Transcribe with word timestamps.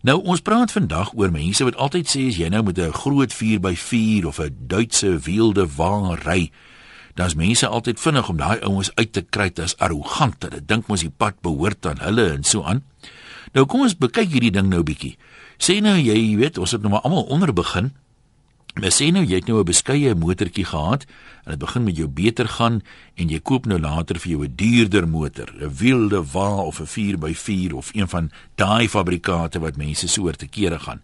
Nou 0.00 0.16
ons 0.24 0.40
praat 0.40 0.72
vandag 0.72 1.10
oor 1.12 1.28
mense 1.28 1.64
wat 1.66 1.76
altyd 1.76 2.08
sê 2.08 2.22
as 2.30 2.38
jy 2.40 2.48
nou 2.48 2.62
met 2.64 2.78
'n 2.78 2.92
groot 3.02 3.32
4x4 3.36 4.24
of 4.26 4.40
'n 4.40 4.56
Duitse 4.66 5.18
wielde 5.18 5.66
wa 5.76 6.16
ry, 6.24 6.50
dan's 7.14 7.34
mense 7.34 7.66
altyd 7.66 8.00
vinnig 8.00 8.28
om 8.28 8.36
daai 8.36 8.60
ouens 8.60 8.90
uit 8.94 9.12
te 9.12 9.22
kry 9.22 9.52
as 9.62 9.76
arrogant. 9.76 10.42
Hulle 10.42 10.64
dink 10.64 10.86
mos 10.86 11.00
die 11.00 11.12
pad 11.16 11.34
behoort 11.42 11.86
aan 11.86 11.98
hulle 12.00 12.32
en 12.32 12.44
so 12.44 12.62
aan. 12.62 12.82
Nou 13.52 13.66
kom 13.66 13.80
ons 13.80 13.96
bekyk 13.96 14.30
hierdie 14.30 14.50
ding 14.50 14.68
nou 14.68 14.82
bietjie. 14.82 15.18
Sê 15.58 15.80
nou 15.82 15.96
jy 15.96 16.36
weet, 16.36 16.58
ons 16.58 16.70
het 16.70 16.80
nou 16.80 16.90
maar 16.90 17.02
almal 17.02 17.28
onder 17.28 17.52
begin. 17.52 17.92
Maar 18.80 18.94
sê 18.96 19.10
nou 19.12 19.20
jy 19.20 19.36
het 19.36 19.48
nou 19.48 19.60
'n 19.60 19.68
beskeie 19.68 20.14
motortjie 20.14 20.64
gehad 20.64 21.04
en 21.44 21.50
dit 21.52 21.58
begin 21.58 21.84
met 21.84 21.96
jou 21.96 22.08
beter 22.08 22.48
gaan 22.48 22.80
en 23.14 23.28
jy 23.28 23.40
koop 23.40 23.66
nou 23.66 23.78
later 23.78 24.18
vir 24.18 24.30
jou 24.32 24.44
'n 24.44 24.54
duurder 24.56 25.08
motor, 25.08 25.52
'n 25.52 25.68
wilde 25.76 26.24
wa 26.32 26.62
of 26.64 26.80
'n 26.80 26.86
4x4 26.86 27.74
of 27.74 27.90
een 27.92 28.08
van 28.08 28.30
daai 28.54 28.88
fabrikate 28.88 29.60
wat 29.60 29.76
mense 29.76 30.08
so 30.08 30.30
te 30.30 30.46
kere 30.46 30.78
gaan. 30.78 31.02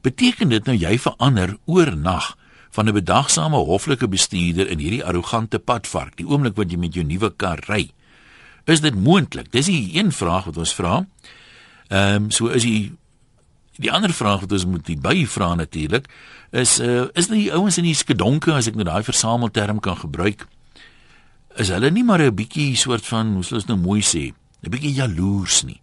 Beteken 0.00 0.48
dit 0.48 0.64
nou 0.64 0.76
jy 0.76 0.98
verander 0.98 1.58
oornag 1.64 2.36
van 2.70 2.88
'n 2.88 2.92
bedagsame 2.92 3.56
hoflike 3.56 4.08
bestuurder 4.08 4.68
in 4.68 4.78
hierdie 4.78 5.04
arrogante 5.04 5.58
padvark 5.58 6.16
die 6.16 6.26
oomblik 6.26 6.56
wat 6.56 6.70
jy 6.70 6.78
met 6.78 6.94
jou 6.94 7.04
nuwe 7.04 7.30
kar 7.36 7.58
ry? 7.66 7.90
Is 8.64 8.80
dit 8.80 8.94
moontlik? 8.94 9.52
Dis 9.52 9.68
'n 9.68 9.90
een 9.92 10.12
vraag 10.12 10.44
wat 10.44 10.56
ons 10.56 10.74
vra. 10.74 11.06
Ehm 11.88 12.14
um, 12.14 12.30
so 12.30 12.46
is 12.46 12.62
die 12.62 12.92
die 13.76 13.92
ander 13.92 14.12
vraag 14.12 14.40
wat 14.40 14.52
ons 14.52 14.66
moet 14.66 15.00
by 15.00 15.26
vra 15.26 15.54
natuurlik 15.54 16.08
is 16.50 16.80
uh, 16.80 17.08
is 17.14 17.28
die 17.28 17.52
ouens 17.52 17.78
in 17.78 17.84
die 17.84 17.94
skedonke 17.94 18.52
as 18.52 18.68
ek 18.68 18.74
nou 18.74 18.84
daai 18.84 19.02
versamelterm 19.02 19.80
kan 19.80 19.96
gebruik 19.96 20.46
is 21.56 21.68
hulle 21.68 21.90
nie 21.90 22.04
maar 22.04 22.22
'n 22.22 22.34
bietjie 22.34 22.76
soort 22.76 23.06
van 23.06 23.34
hoe 23.34 23.44
sou 23.44 23.56
ons 23.56 23.68
nou 23.68 23.78
mooi 23.78 24.00
sê 24.00 24.32
'n 24.62 24.70
bietjie 24.70 24.94
jaloers 24.94 25.64
nie? 25.64 25.80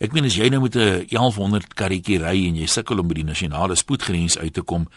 Ek 0.00 0.12
meen 0.12 0.24
as 0.24 0.36
jy 0.36 0.48
nou 0.48 0.60
met 0.60 0.76
'n 0.76 1.06
1100 1.08 1.74
karretjie 1.74 2.18
ry 2.18 2.46
en 2.48 2.56
jy 2.56 2.66
sukkel 2.66 2.98
om 2.98 3.08
by 3.08 3.14
die 3.14 3.24
nasionale 3.24 3.76
spoedgrens 3.76 4.38
uit 4.38 4.54
te 4.54 4.62
kom 4.62 4.88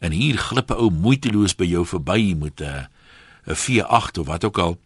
en 0.00 0.12
hier 0.12 0.36
glip 0.36 0.70
'n 0.70 0.76
ou 0.76 0.90
moeiteloos 0.90 1.54
by 1.54 1.64
jou 1.64 1.86
verby 1.86 2.34
met 2.34 2.60
'n 2.60 2.88
'n 3.46 3.54
V8 3.54 4.18
of 4.18 4.26
wat 4.26 4.44
ook 4.44 4.58
al 4.58 4.78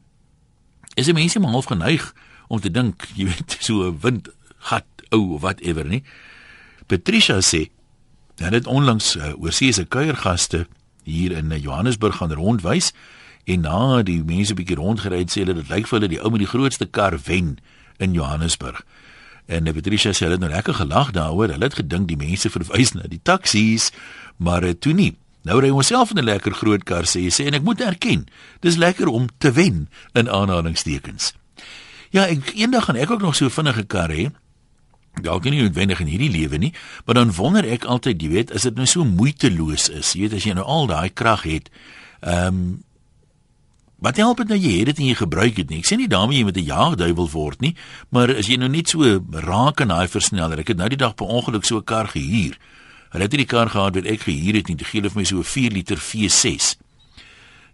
is 0.95 1.09
'n 1.09 1.15
mensie 1.15 1.41
maar 1.41 1.51
half 1.51 1.67
geneig 1.67 2.15
om 2.49 2.61
te 2.61 2.71
dink 2.71 3.09
jy 3.19 3.25
weet 3.25 3.57
so 3.61 3.89
'n 3.89 3.99
windgat 4.01 4.87
ou 5.11 5.35
of 5.35 5.41
whatever 5.41 5.85
nie 5.85 6.03
Patricia 6.87 7.41
sê 7.41 7.67
Hulle 8.37 8.59
het 8.59 8.67
onlangs 8.67 9.15
uh, 9.17 9.33
oorsee 9.41 9.73
se 9.73 9.85
kuiergaste 9.85 10.67
hier 11.05 11.33
in 11.33 11.51
uh, 11.51 11.63
Johannesburg 11.63 12.17
gaan 12.17 12.33
rondwys 12.33 12.93
en 13.45 13.63
na 13.65 14.03
die 14.05 14.21
mense 14.25 14.55
bietjie 14.55 14.77
rondgery 14.77 15.23
het 15.23 15.33
sê 15.33 15.45
hulle 15.45 15.57
dit 15.57 15.71
lyk 15.73 15.89
vir 15.89 15.99
hulle 15.99 16.11
die 16.13 16.21
ou 16.21 16.31
met 16.35 16.43
die 16.45 16.51
grootste 16.51 16.87
kar 16.87 17.17
wen 17.25 17.55
in 18.03 18.13
Johannesburg. 18.13 18.83
En 19.47 19.67
uh, 19.67 19.73
Patricia 19.73 20.13
sê 20.13 20.27
hulle 20.27 20.37
het 20.37 20.45
nou 20.45 20.53
lekker 20.53 20.77
gelag 20.83 21.15
daaroor. 21.17 21.55
Hulle 21.55 21.65
het 21.65 21.79
gedink 21.81 22.11
die 22.11 22.21
mense 22.21 22.51
verwys 22.53 22.93
na 22.93 23.09
die 23.09 23.23
taksies, 23.23 23.89
maar 24.37 24.67
uh, 24.67 24.75
toe 24.77 24.93
nie. 24.93 25.15
Nou 25.47 25.61
ry 25.63 25.71
ons 25.71 25.89
self 25.89 26.11
in 26.13 26.21
'n 26.21 26.29
lekker 26.29 26.53
groot 26.59 26.85
kar 26.85 27.07
sê 27.07 27.25
sy 27.31 27.47
en 27.47 27.55
ek 27.55 27.63
moet 27.63 27.81
erken, 27.81 28.27
dis 28.61 28.77
lekker 28.77 29.09
om 29.09 29.29
te 29.39 29.53
wen 29.53 29.89
in 30.13 30.29
aanhalingstekens. 30.29 31.33
Ja, 32.11 32.27
ek 32.27 32.53
eendag 32.55 32.85
gaan 32.85 32.99
ek 32.99 33.11
ook 33.11 33.23
nog 33.23 33.37
so 33.39 33.49
vinnige 33.49 33.87
kar 33.87 34.11
hê 34.11 34.31
dalk 35.23 35.47
nie 35.49 35.63
noodwendig 35.63 36.01
in 36.01 36.11
hierdie 36.11 36.33
lewe 36.33 36.59
nie, 36.61 36.73
maar 37.05 37.15
dan 37.15 37.33
wonder 37.33 37.65
ek 37.65 37.87
altyd, 37.89 38.23
jy 38.23 38.33
weet, 38.33 38.53
as 38.53 38.67
dit 38.69 38.77
nou 38.77 38.87
so 38.89 39.05
moeiteloos 39.05 39.89
is, 39.89 40.13
jy 40.15 40.27
weet 40.27 40.37
as 40.37 40.45
jy 40.49 40.57
nou 40.59 40.67
al 40.67 40.91
daai 40.91 41.09
krag 41.11 41.47
het, 41.49 41.73
ehm 42.21 42.53
um, 42.53 42.67
wat 43.97 44.19
help 44.21 44.43
dit 44.43 44.51
nou 44.53 44.59
jy 44.61 44.73
het 44.77 44.91
dit 44.91 44.99
en 45.01 45.07
jy 45.09 45.15
gebruik 45.17 45.55
dit 45.57 45.71
nie. 45.73 45.79
Ek 45.81 45.87
sê 45.89 45.97
nie 45.97 46.07
daarmee 46.07 46.43
jy 46.43 46.45
met 46.45 46.59
'n 46.61 46.69
jaagduiwel 46.69 47.31
word 47.33 47.61
nie, 47.65 47.75
maar 48.13 48.29
as 48.29 48.47
jy 48.47 48.59
nou 48.61 48.69
net 48.69 48.89
so 48.93 49.01
raak 49.33 49.81
aan 49.81 49.89
daai 49.89 50.07
versneller. 50.07 50.59
Ek 50.61 50.69
het 50.69 50.77
nou 50.77 50.89
die 50.89 51.01
dag 51.01 51.15
per 51.15 51.27
ongeluk 51.27 51.65
so 51.65 51.79
'n 51.79 51.85
kar 51.85 52.09
gehuur. 52.09 52.59
Hulle 53.11 53.25
het 53.25 53.33
hierdie 53.33 53.49
kar 53.49 53.71
gehad 53.71 53.95
wat 53.95 54.05
ek 54.05 54.21
gehuur 54.29 54.55
het 54.55 54.69
en 54.69 54.77
dit 54.77 54.87
gee 54.87 55.01
hulle 55.01 55.11
vir 55.11 55.21
my 55.21 55.25
so 55.25 55.39
'n 55.39 55.45
4 55.45 55.71
liter 55.73 55.97
V6. 55.97 56.77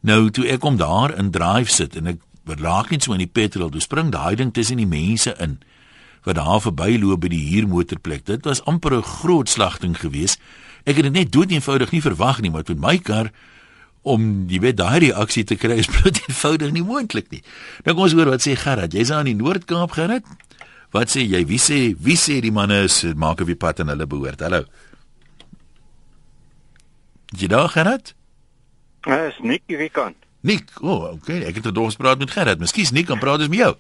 Nou 0.02 0.30
toe 0.30 0.46
ek 0.46 0.60
kom 0.60 0.76
daar 0.76 1.18
in 1.18 1.30
drive 1.30 1.70
sit 1.70 1.96
en 1.96 2.06
ek 2.06 2.18
raak 2.46 2.90
net 2.90 3.02
so 3.02 3.12
in 3.12 3.18
die 3.18 3.26
petrol, 3.26 3.70
toe 3.70 3.80
spring 3.80 4.10
daai 4.10 4.36
ding 4.36 4.52
tussen 4.52 4.76
die 4.76 4.86
mense 4.86 5.34
in 5.38 5.58
wat 6.22 6.38
daar 6.38 6.60
verbyloop 6.60 7.20
by 7.24 7.30
die 7.32 7.46
huurmotorplek. 7.50 8.26
Dit 8.26 8.44
was 8.44 8.62
amper 8.64 8.96
'n 8.96 9.02
groot 9.02 9.48
slagting 9.48 9.98
geweest. 9.98 10.40
Ek 10.84 10.96
het 10.96 11.04
dit 11.04 11.12
net 11.12 11.32
dood 11.32 11.50
eenvoudig 11.50 11.90
nie 11.90 12.02
verwag 12.02 12.40
nie, 12.40 12.50
maar 12.50 12.62
met 12.66 12.78
my 12.78 12.98
kar 12.98 13.30
om 14.02 14.46
die 14.46 14.60
weet 14.60 14.76
daai 14.76 14.98
reaksie 14.98 15.44
te 15.44 15.54
kry 15.54 15.78
is 15.78 15.90
bloot 15.94 16.20
eenvoudig 16.26 16.72
nie 16.72 16.82
moontlik 16.82 17.30
nie. 17.30 17.42
Nou 17.84 17.94
kom 17.94 18.04
ons 18.04 18.12
hoor 18.12 18.30
wat 18.34 18.42
sê 18.42 18.56
Gerard. 18.58 18.92
Jy's 18.92 19.10
aan 19.10 19.30
die 19.30 19.38
Noord-Kaap 19.38 19.94
Gerard. 19.94 20.26
Wat 20.92 21.08
sê 21.08 21.22
jy? 21.24 21.44
Wie 21.48 21.60
sê 21.62 21.94
wie 21.98 22.16
sê 22.16 22.40
die 22.40 22.52
manne 22.52 22.82
is 22.84 23.02
maak 23.14 23.40
of 23.40 23.46
die 23.46 23.58
pad 23.58 23.80
aan 23.80 23.88
hulle 23.94 24.06
behoort? 24.06 24.40
Hallo. 24.40 24.64
Jy 27.38 27.48
daar 27.48 27.70
Gerard? 27.72 28.14
Ja, 29.06 29.24
is 29.30 29.38
Nick 29.40 29.62
hier 29.66 29.90
kan. 29.90 30.14
Nick, 30.42 30.68
o, 30.82 30.90
oh, 30.90 31.12
okay. 31.14 31.42
Ek 31.46 31.54
het 31.54 31.66
'n 31.66 31.74
doorspraak 31.74 32.18
met 32.18 32.30
Gerard. 32.30 32.58
Miskien 32.58 32.86
Nick 32.92 33.06
kan 33.06 33.18
praat 33.18 33.48
met 33.48 33.58
jou. 33.58 33.76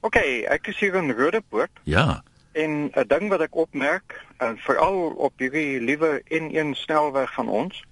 OK, 0.00 0.16
ek 0.48 0.66
is 0.66 0.78
hier 0.78 0.94
in 0.94 1.12
Rodepoort. 1.12 1.70
Ja. 1.84 2.22
En 2.52 2.90
'n 2.94 3.06
ding 3.06 3.28
wat 3.28 3.40
ek 3.40 3.54
opmerk, 3.54 4.24
en 4.38 4.58
veral 4.58 5.10
op 5.10 5.32
hierdie 5.38 5.80
liewe 5.80 6.22
N1 6.28 6.72
snelweg 6.72 7.32
van 7.34 7.48
ons, 7.48 7.84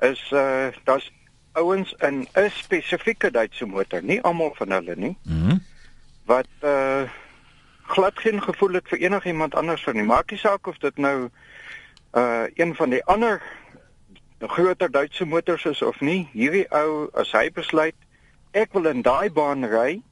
is 0.00 0.30
uh 0.32 0.68
daar's 0.84 1.12
ouens 1.52 1.94
in 1.98 2.28
'n 2.34 2.50
spesifieke 2.50 3.30
Duitse 3.30 3.66
motor, 3.66 4.02
nie 4.02 4.22
almal 4.22 4.54
van 4.54 4.70
hulle 4.70 4.96
nie. 4.96 5.16
Mhm. 5.22 5.46
Mm 5.46 5.60
wat 6.30 6.46
uh 6.62 7.10
glad 7.82 8.18
geen 8.18 8.42
gevoel 8.42 8.72
het 8.72 8.88
vir 8.88 8.98
enigiemand 8.98 9.54
anders 9.54 9.86
nie. 9.92 10.02
Maak 10.02 10.30
nie 10.30 10.38
saak 10.38 10.66
of 10.66 10.78
dit 10.78 10.96
nou 10.96 11.28
uh 12.14 12.44
een 12.54 12.74
van 12.74 12.90
die 12.90 13.04
ander 13.04 13.42
groter 14.38 14.90
Duitse 14.90 15.24
motors 15.24 15.64
is 15.64 15.82
of 15.82 16.00
nie. 16.00 16.28
Hierdie 16.32 16.66
ou 16.70 17.08
as 17.14 17.32
hy 17.32 17.50
besluit 17.50 17.94
ek 18.50 18.72
wil 18.72 18.86
in 18.86 19.02
daai 19.02 19.30
baan 19.30 19.66
ry, 19.66 20.02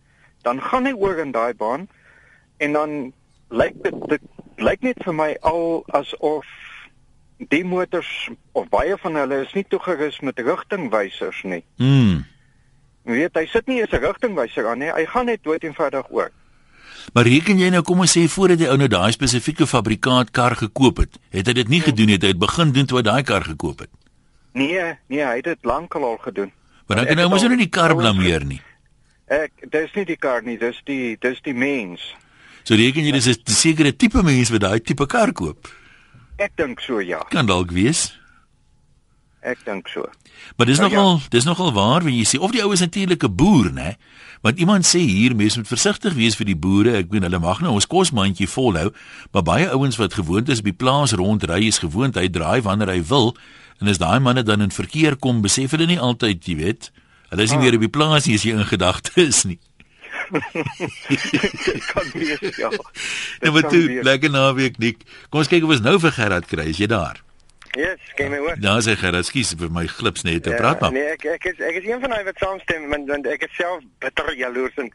dan 0.43 0.61
gaan 0.61 0.87
hy 0.87 0.93
oor 0.93 1.19
in 1.19 1.33
daai 1.33 1.55
baan 1.55 1.89
en 2.59 2.73
dan 2.73 3.13
lyk 3.51 3.83
dit 3.83 4.09
dit 4.09 4.23
lyk 4.57 4.83
net 4.83 5.03
vir 5.05 5.15
my 5.15 5.37
al 5.47 5.85
asof 5.95 6.47
die 7.39 7.65
motors 7.65 8.31
of 8.53 8.67
baie 8.69 8.97
van 8.99 9.15
hulle 9.15 9.45
is 9.45 9.55
nie 9.55 9.65
toegerus 9.69 10.19
met 10.27 10.39
rigtingwysers 10.43 11.45
nie. 11.47 11.63
Mm. 11.79 12.25
Jy 13.07 13.21
weet 13.23 13.39
hy 13.39 13.47
sit 13.47 13.69
nie 13.71 13.79
eens 13.81 13.95
'n 13.95 14.03
rigtingwyser 14.03 14.67
aan 14.67 14.79
nie. 14.79 14.91
Hy 14.91 15.07
gaan 15.07 15.27
net 15.27 15.45
dood 15.45 15.63
eenvoudig 15.63 16.11
oor. 16.11 16.31
Maar 17.15 17.25
reken 17.25 17.59
jy 17.59 17.71
nou 17.71 17.83
kom 17.83 18.01
ons 18.01 18.13
sê 18.17 18.27
voordat 18.29 18.59
die 18.59 18.69
ou 18.69 18.77
nou 18.77 18.89
daai 18.89 19.13
spesifieke 19.13 19.67
fabrikaat 19.67 20.31
kar 20.31 20.57
gekoop 20.57 20.99
het, 20.99 21.19
het 21.31 21.47
hy 21.47 21.53
dit 21.53 21.69
nie 21.69 21.81
gedoen 21.81 22.09
het, 22.09 22.23
hy 22.23 22.29
het 22.35 22.39
begin 22.39 22.73
doen 22.73 22.87
toe 22.87 22.99
hy 22.99 23.03
daai 23.03 23.23
kar 23.23 23.45
gekoop 23.47 23.79
het. 23.79 23.91
Nee, 24.53 24.99
nee, 25.07 25.25
hy 25.25 25.37
het 25.37 25.45
dit 25.45 25.65
lankal 25.65 26.05
al 26.05 26.19
gedoen. 26.19 26.53
Maar 26.87 26.97
dan 26.97 27.07
kan 27.07 27.17
nou 27.17 27.29
mos 27.29 27.45
nou 27.45 27.55
nie 27.55 27.65
die 27.65 27.73
kar 27.73 27.95
blameer 27.97 28.45
nie. 28.45 28.61
Ek 29.29 29.53
dis 29.71 29.93
nie 29.95 30.07
die 30.09 30.17
kar 30.17 30.43
nie, 30.43 30.57
dis 30.57 30.81
die 30.89 31.17
dis 31.21 31.41
die 31.45 31.55
mens. 31.55 32.01
So 32.65 32.75
reken 32.75 33.05
jy 33.05 33.13
dis 33.13 33.29
'n 33.29 33.53
sekere 33.53 33.93
tipe 33.93 34.23
mens 34.23 34.51
wat 34.51 34.61
daai 34.61 34.81
tipe 34.81 35.07
kar 35.07 35.33
koop? 35.33 35.69
Ek 36.39 36.53
dink 36.57 36.81
so 36.81 37.01
ja. 37.01 37.19
Kan 37.31 37.47
dalk 37.47 37.71
wees. 37.71 38.15
Ek 39.43 39.59
dink 39.65 39.89
so. 39.89 40.09
Maar 40.57 40.67
dis 40.67 40.79
Nou, 40.79 40.89
nogal 40.91 41.21
dis 41.31 41.45
nogal 41.45 41.73
waar 41.73 42.03
wanneer 42.03 42.25
jy 42.25 42.25
sê 42.25 42.41
of 42.41 42.53
die 42.53 42.63
ou 42.63 42.73
is 42.73 42.81
natuurlik 42.81 43.23
'n 43.25 43.35
boer, 43.35 43.73
né? 43.73 43.97
Want 44.43 44.59
iemand 44.59 44.87
sê 44.87 44.99
hier 44.99 45.35
mense 45.37 45.59
moet 45.59 45.69
versigtig 45.69 46.15
wees 46.15 46.37
vir 46.37 46.47
die 46.47 46.57
boere. 46.57 46.97
Ek 46.97 47.11
weet 47.11 47.23
hulle 47.23 47.39
mag 47.39 47.61
nou 47.61 47.73
ons 47.73 47.87
kosmandjie 47.87 48.49
volhou, 48.49 48.93
maar 49.33 49.43
baie 49.43 49.69
ouens 49.71 49.97
wat 49.97 50.15
gewoond 50.15 50.49
is 50.49 50.61
by 50.61 50.73
plaas 50.73 51.13
rondry 51.13 51.67
is 51.67 51.79
gewoond 51.79 52.15
hy 52.15 52.29
draai 52.29 52.63
wanneer 52.63 52.89
hy 52.89 53.03
wil 53.03 53.37
en 53.81 53.89
as 53.89 53.99
daai 53.99 54.21
manne 54.21 54.43
dan 54.43 54.61
in 54.61 54.71
verkeer 54.71 55.17
kom, 55.17 55.43
besef 55.43 55.71
hulle 55.71 55.87
nie 55.87 55.99
altyd, 55.99 56.45
jy 56.47 56.57
weet, 56.57 56.91
hulle 57.31 57.43
is 57.43 57.51
nie 57.51 57.59
Ah. 57.59 57.65
meer 57.65 57.75
op 57.75 57.81
die 57.81 57.89
plaas 57.99 58.27
nie 58.27 58.35
as 58.35 58.43
jy 58.45 58.51
in 58.57 58.65
gedagte 58.67 59.21
is 59.21 59.45
nie. 59.45 59.59
Kan 61.93 62.11
wees 62.13 62.57
ja. 62.57 62.69
Nou 63.41 63.53
maar 63.53 63.63
kan 63.63 63.71
toe, 63.71 63.87
wees. 63.87 64.03
lekker 64.05 64.31
naweek 64.31 64.79
Nik. 64.79 64.99
Kom 65.31 65.41
ons 65.45 65.49
kyk 65.51 65.65
of 65.65 65.71
ons 65.77 65.85
nou 65.85 65.97
vir 66.03 66.13
Gerard 66.13 66.47
kry. 66.51 66.69
Is 66.73 66.79
jy 66.83 66.87
daar? 66.91 67.23
Yes, 67.77 68.01
kan 68.17 68.31
my 68.33 68.39
hoor. 68.41 68.57
Daar 68.59 68.81
sê 68.83 68.95
Gerard, 68.99 69.27
skus 69.29 69.53
vir 69.61 69.69
my 69.71 69.85
glips 69.87 70.25
net 70.27 70.43
te 70.43 70.51
Ja, 70.55 70.57
praat 70.57 70.81
maar. 70.81 70.93
Nee, 70.97 71.13
ek 71.15 71.25
ek 71.37 71.45
is 71.53 71.59
ek 71.63 71.77
is 71.83 71.85
een 71.87 72.01
van 72.01 72.11
daai 72.15 72.25
wat 72.27 72.41
saamstem 72.43 72.89
want, 72.91 73.07
want 73.13 73.27
ek 73.29 73.45
is 73.47 73.53
self 73.59 73.85
bitter 74.03 74.33
jaloers 74.41 74.75
en 74.83 74.89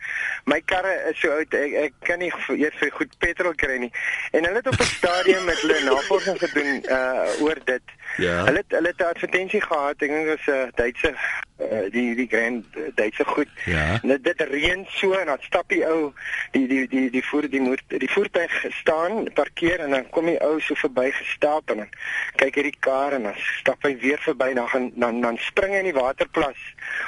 my 0.49 0.57
karre 0.65 0.91
is 1.11 1.19
so 1.21 1.29
oud 1.37 1.53
ek 1.53 1.75
ek 1.85 1.93
kan 2.09 2.19
nie 2.19 2.31
eers 2.57 2.77
vir 2.81 2.91
goed 2.97 3.13
petrol 3.23 3.53
kry 3.55 3.77
nie. 3.85 3.91
En 4.33 4.43
hulle 4.49 4.59
het 4.59 4.67
op 4.73 4.81
'n 4.81 4.89
stadium 4.89 5.45
met 5.45 5.61
hulle 5.61 5.79
navorsing 5.85 6.39
gedoen 6.41 6.81
uh 6.89 7.41
oor 7.45 7.59
dit. 7.69 7.85
Ja. 8.17 8.45
Hulle 8.45 8.63
hulle 8.67 8.87
het 8.87 8.99
'n 8.99 9.03
advertensie 9.13 9.61
gehad, 9.61 10.01
ek 10.01 10.09
dink 10.09 10.25
dit 10.25 10.45
was 10.45 10.55
'n 10.55 10.71
Duitse 10.75 11.13
uh, 11.59 11.91
die 11.91 12.15
die 12.15 12.27
Grand 12.27 12.65
Duitse 12.95 13.25
goed. 13.25 13.47
Ja. 13.65 13.99
En 14.01 14.07
dit, 14.07 14.23
dit 14.23 14.41
reën 14.41 14.85
so 14.89 15.13
en 15.13 15.25
dan 15.25 15.37
stap 15.41 15.69
die 15.69 15.85
ou 15.87 16.11
die 16.51 16.67
die 16.67 16.87
die 16.87 17.09
die 17.09 17.23
voer 17.25 17.49
die 17.49 17.61
moed 17.61 17.81
die 17.87 18.09
voertuig 18.11 18.65
staan, 18.69 19.29
parkeer 19.33 19.79
en 19.79 19.89
dan 19.89 20.09
kom 20.09 20.25
die 20.25 20.39
ou 20.41 20.59
so 20.59 20.75
verby 20.75 21.11
gestap 21.11 21.69
en 21.69 21.77
dan 21.77 21.89
kyk 22.35 22.55
hy 22.55 22.61
die 22.61 22.77
kar 22.79 23.13
en 23.13 23.23
dan 23.23 23.35
stap 23.59 23.83
hy 23.83 23.97
weer 23.97 24.19
verby 24.19 24.53
dan 24.53 24.67
gaan 24.69 24.91
dan 24.95 25.21
dan 25.21 25.37
spring 25.37 25.73
hy 25.73 25.81
in 25.83 25.91
die 25.91 25.99
waterplas 26.01 26.59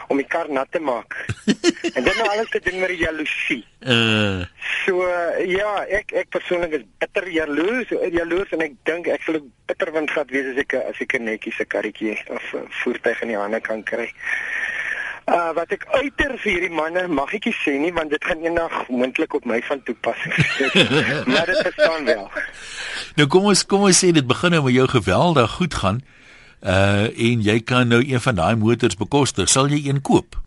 om 0.07 0.17
die 0.17 0.27
kar 0.27 0.49
nat 0.49 0.71
te 0.71 0.79
maak. 0.79 1.25
en 1.95 2.03
dit 2.03 2.15
nou 2.17 2.27
alles 2.29 2.49
te 2.49 2.59
doen 2.59 2.79
met 2.79 2.89
die 2.89 3.03
jaloesie. 3.05 3.65
Uh 3.81 4.45
So 4.85 5.01
uh, 5.01 5.41
ja, 5.45 5.85
ek 5.89 6.11
ek 6.13 6.29
persoonlik 6.29 6.73
is 6.77 6.83
bitter 7.01 7.25
jaloers, 7.29 7.89
jaloers 8.13 8.51
en 8.53 8.61
ek 8.61 8.73
dink 8.85 9.07
ek 9.09 9.23
sal 9.25 9.37
'n 9.39 9.51
bitter 9.65 9.91
wind 9.93 10.11
gehad 10.13 10.29
wees 10.29 10.51
as 10.51 10.61
ek 10.61 10.73
'n- 10.73 10.85
'n 10.99 11.23
netjies 11.23 11.59
'n 11.59 11.67
karretjie 11.67 12.17
of 12.27 12.53
'n 12.53 12.67
voertuig 12.69 13.21
in 13.21 13.27
die 13.27 13.37
hande 13.37 13.59
kan 13.59 13.83
kry. 13.83 14.13
Uh 15.25 15.53
wat 15.57 15.71
ek 15.73 15.85
uiter 15.89 16.37
vir 16.37 16.51
hierdie 16.51 16.75
manne 16.75 17.07
mag 17.07 17.33
ek 17.33 17.45
nie 17.45 17.55
sê 17.57 17.79
nie 17.81 17.93
want 17.93 18.09
dit 18.09 18.23
gaan 18.23 18.43
eendag 18.45 18.87
moontlik 18.89 19.33
op 19.33 19.45
my 19.45 19.61
van 19.61 19.81
toepassing 19.83 20.35
wees. 20.35 20.73
maar 21.33 21.45
dit 21.45 21.63
bestaan 21.63 22.05
wel. 22.05 22.29
nou 23.15 23.27
kom 23.27 23.49
ons 23.49 23.65
kom 23.65 23.81
ons 23.89 24.03
sê 24.05 24.11
dit 24.11 24.27
begin 24.27 24.51
nou 24.51 24.63
met 24.63 24.73
jou 24.73 24.87
geweldig 24.87 25.51
goed 25.51 25.73
gaan. 25.73 26.01
Uh 26.61 27.09
en 27.09 27.41
jy 27.41 27.59
kan 27.63 27.87
nou 27.87 28.03
een 28.05 28.21
van 28.21 28.35
daai 28.35 28.55
motors 28.55 28.95
bekostig. 28.95 29.49
Sal 29.49 29.67
jy 29.67 29.89
een 29.89 30.01
koop? 30.01 30.37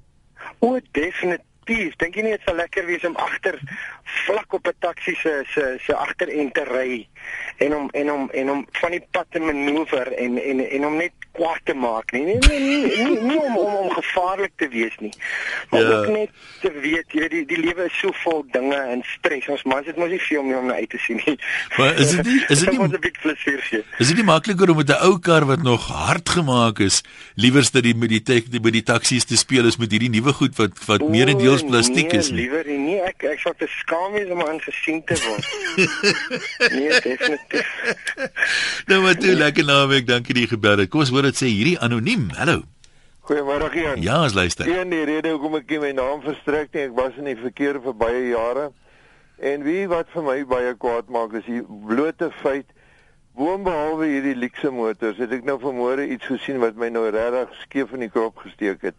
O, 0.59 0.79
definitief. 0.93 1.48
Dink 1.69 2.17
jy 2.17 2.23
nie 2.25 2.33
dit 2.33 2.45
sal 2.47 2.57
lekker 2.57 2.87
wees 2.89 3.05
om 3.05 3.17
agter 3.21 3.59
vlak 4.25 4.55
op 4.57 4.69
'n 4.69 4.77
taxi 4.81 5.15
se 5.15 5.43
se 5.53 5.77
se 5.85 5.95
agterend 5.95 6.55
te 6.55 6.65
ry 6.65 7.07
en 7.59 7.75
om 7.77 7.89
en 7.93 8.13
om 8.13 8.31
en 8.31 8.51
om 8.51 8.67
van 8.81 8.91
die 8.91 9.05
pad 9.11 9.27
te 9.31 9.41
manoeuvreer 9.41 10.13
en 10.13 10.39
en 10.39 10.61
en 10.61 10.87
om 10.87 10.97
net 10.97 11.18
kwaad 11.39 11.61
te 11.71 11.75
maak 11.75 12.13
nie. 12.17 12.25
Nee 12.25 12.39
nee 12.43 12.61
nee, 12.61 12.97
nie, 12.97 13.05
nie, 13.07 13.21
nie 13.31 13.39
om 13.49 13.57
om 13.63 13.75
om 13.85 13.91
gevaarlik 13.95 14.53
te 14.57 14.69
wees 14.75 14.95
nie. 15.05 15.13
Maar 15.71 15.81
Ja. 15.81 15.99
ook 15.99 16.09
net 16.17 16.31
te 16.63 16.71
weet, 16.83 17.05
jy 17.15 17.21
weet 17.21 17.31
die 17.37 17.45
die 17.47 17.61
lewe 17.65 17.85
is 17.87 17.99
so 18.03 18.11
vol 18.25 18.45
dinge 18.53 18.77
en 18.95 19.03
stres. 19.17 19.49
Ons 19.49 19.63
mans 19.63 19.87
het 19.87 19.97
mos 19.97 20.11
nie 20.11 20.21
veel 20.29 20.43
meer 20.43 20.59
om 20.59 20.67
na 20.67 20.75
uit 20.83 20.91
te 20.91 20.99
sien 21.07 21.21
nie. 21.27 21.39
Maar 21.79 21.95
is 21.95 22.11
dit 22.17 22.27
nie- 22.27 22.45
is 22.49 22.59
dit 22.65 22.71
nie- 22.73 22.79
'n 22.89 22.91
bietjie 22.91 23.23
plesier 23.23 23.61
gee. 23.71 23.85
Is 23.99 24.07
dit 24.11 24.17
nie 24.17 24.25
makliker 24.25 24.71
om 24.71 24.77
met 24.77 24.91
'n 24.91 25.01
ou 25.09 25.19
kar 25.19 25.47
wat 25.47 25.63
nog 25.63 25.87
hard 25.89 26.29
gemaak 26.29 26.79
is, 26.79 27.03
liewers 27.35 27.71
dat 27.71 27.83
die 27.83 27.95
met 27.95 28.09
die 28.09 28.23
tek, 28.23 28.45
met 28.63 28.73
die 28.73 28.83
taksies 28.83 29.25
te 29.25 29.37
speel 29.37 29.67
is 29.67 29.77
met 29.77 29.91
hierdie 29.91 30.11
nuwe 30.11 30.33
goed 30.33 30.57
wat 30.57 30.71
wat 30.87 31.09
meerendeels 31.09 31.63
plastiek 31.63 32.11
nee, 32.13 32.21
is 32.21 32.31
nie? 32.31 32.41
Liewer 32.41 32.65
nie. 32.67 32.79
nee, 32.79 33.01
ek 33.03 33.23
ek 33.23 33.39
sal 33.39 33.55
te 33.59 33.67
skaam 33.81 34.13
wees 34.13 34.29
om 34.31 34.43
aangesien 34.43 35.05
te 35.05 35.15
word. 35.27 35.47
nee, 36.77 36.89
definitief. 36.89 37.69
Nou 38.87 39.03
maar 39.03 39.17
toe 39.17 39.35
lekker 39.35 39.65
naweek, 39.65 40.07
dankie 40.07 40.35
dat 40.35 40.43
jy 40.43 40.49
gebel 40.49 40.79
het. 40.79 40.89
Kom 40.89 41.01
ons 41.01 41.11
hoor 41.11 41.28
dit 41.29 41.37
sê 41.37 41.49
hierdie 41.53 41.77
anoniem. 41.85 42.31
Hallo. 42.39 42.63
Goeiemôre 43.29 43.69
Jan. 43.77 44.01
Ja, 44.01 44.23
ons 44.25 44.35
luister. 44.35 44.69
Een 44.69 44.89
die 44.89 45.05
rede 45.05 45.35
hoekom 45.35 45.59
ek 45.59 45.75
my 45.83 45.91
naam 45.93 46.23
verstrek 46.25 46.73
nie, 46.73 46.87
ek 46.89 46.95
was 46.97 47.17
in 47.21 47.29
die 47.29 47.37
verkeer 47.37 47.77
vir 47.85 47.97
baie 48.01 48.23
jare. 48.31 48.71
En 49.37 49.67
wie 49.67 49.85
wat 49.91 50.09
vir 50.15 50.25
my 50.25 50.39
baie 50.49 50.73
kwaad 50.81 51.11
maak 51.13 51.37
is 51.37 51.45
die 51.47 51.61
blote 51.61 52.31
feit 52.41 52.73
boonbehalwe 53.39 54.09
hierdie 54.09 54.35
luukse 54.35 54.71
motors, 54.75 55.21
het 55.21 55.35
ek 55.37 55.45
nou 55.47 55.59
vanmôre 55.63 56.09
iets 56.09 56.27
gesien 56.27 56.59
wat 56.63 56.81
my 56.81 56.89
nou 56.91 57.05
regtig 57.13 57.53
skeef 57.61 57.93
in 57.95 58.07
die 58.07 58.11
krop 58.11 58.41
gesteek 58.43 58.89
het. 58.89 58.97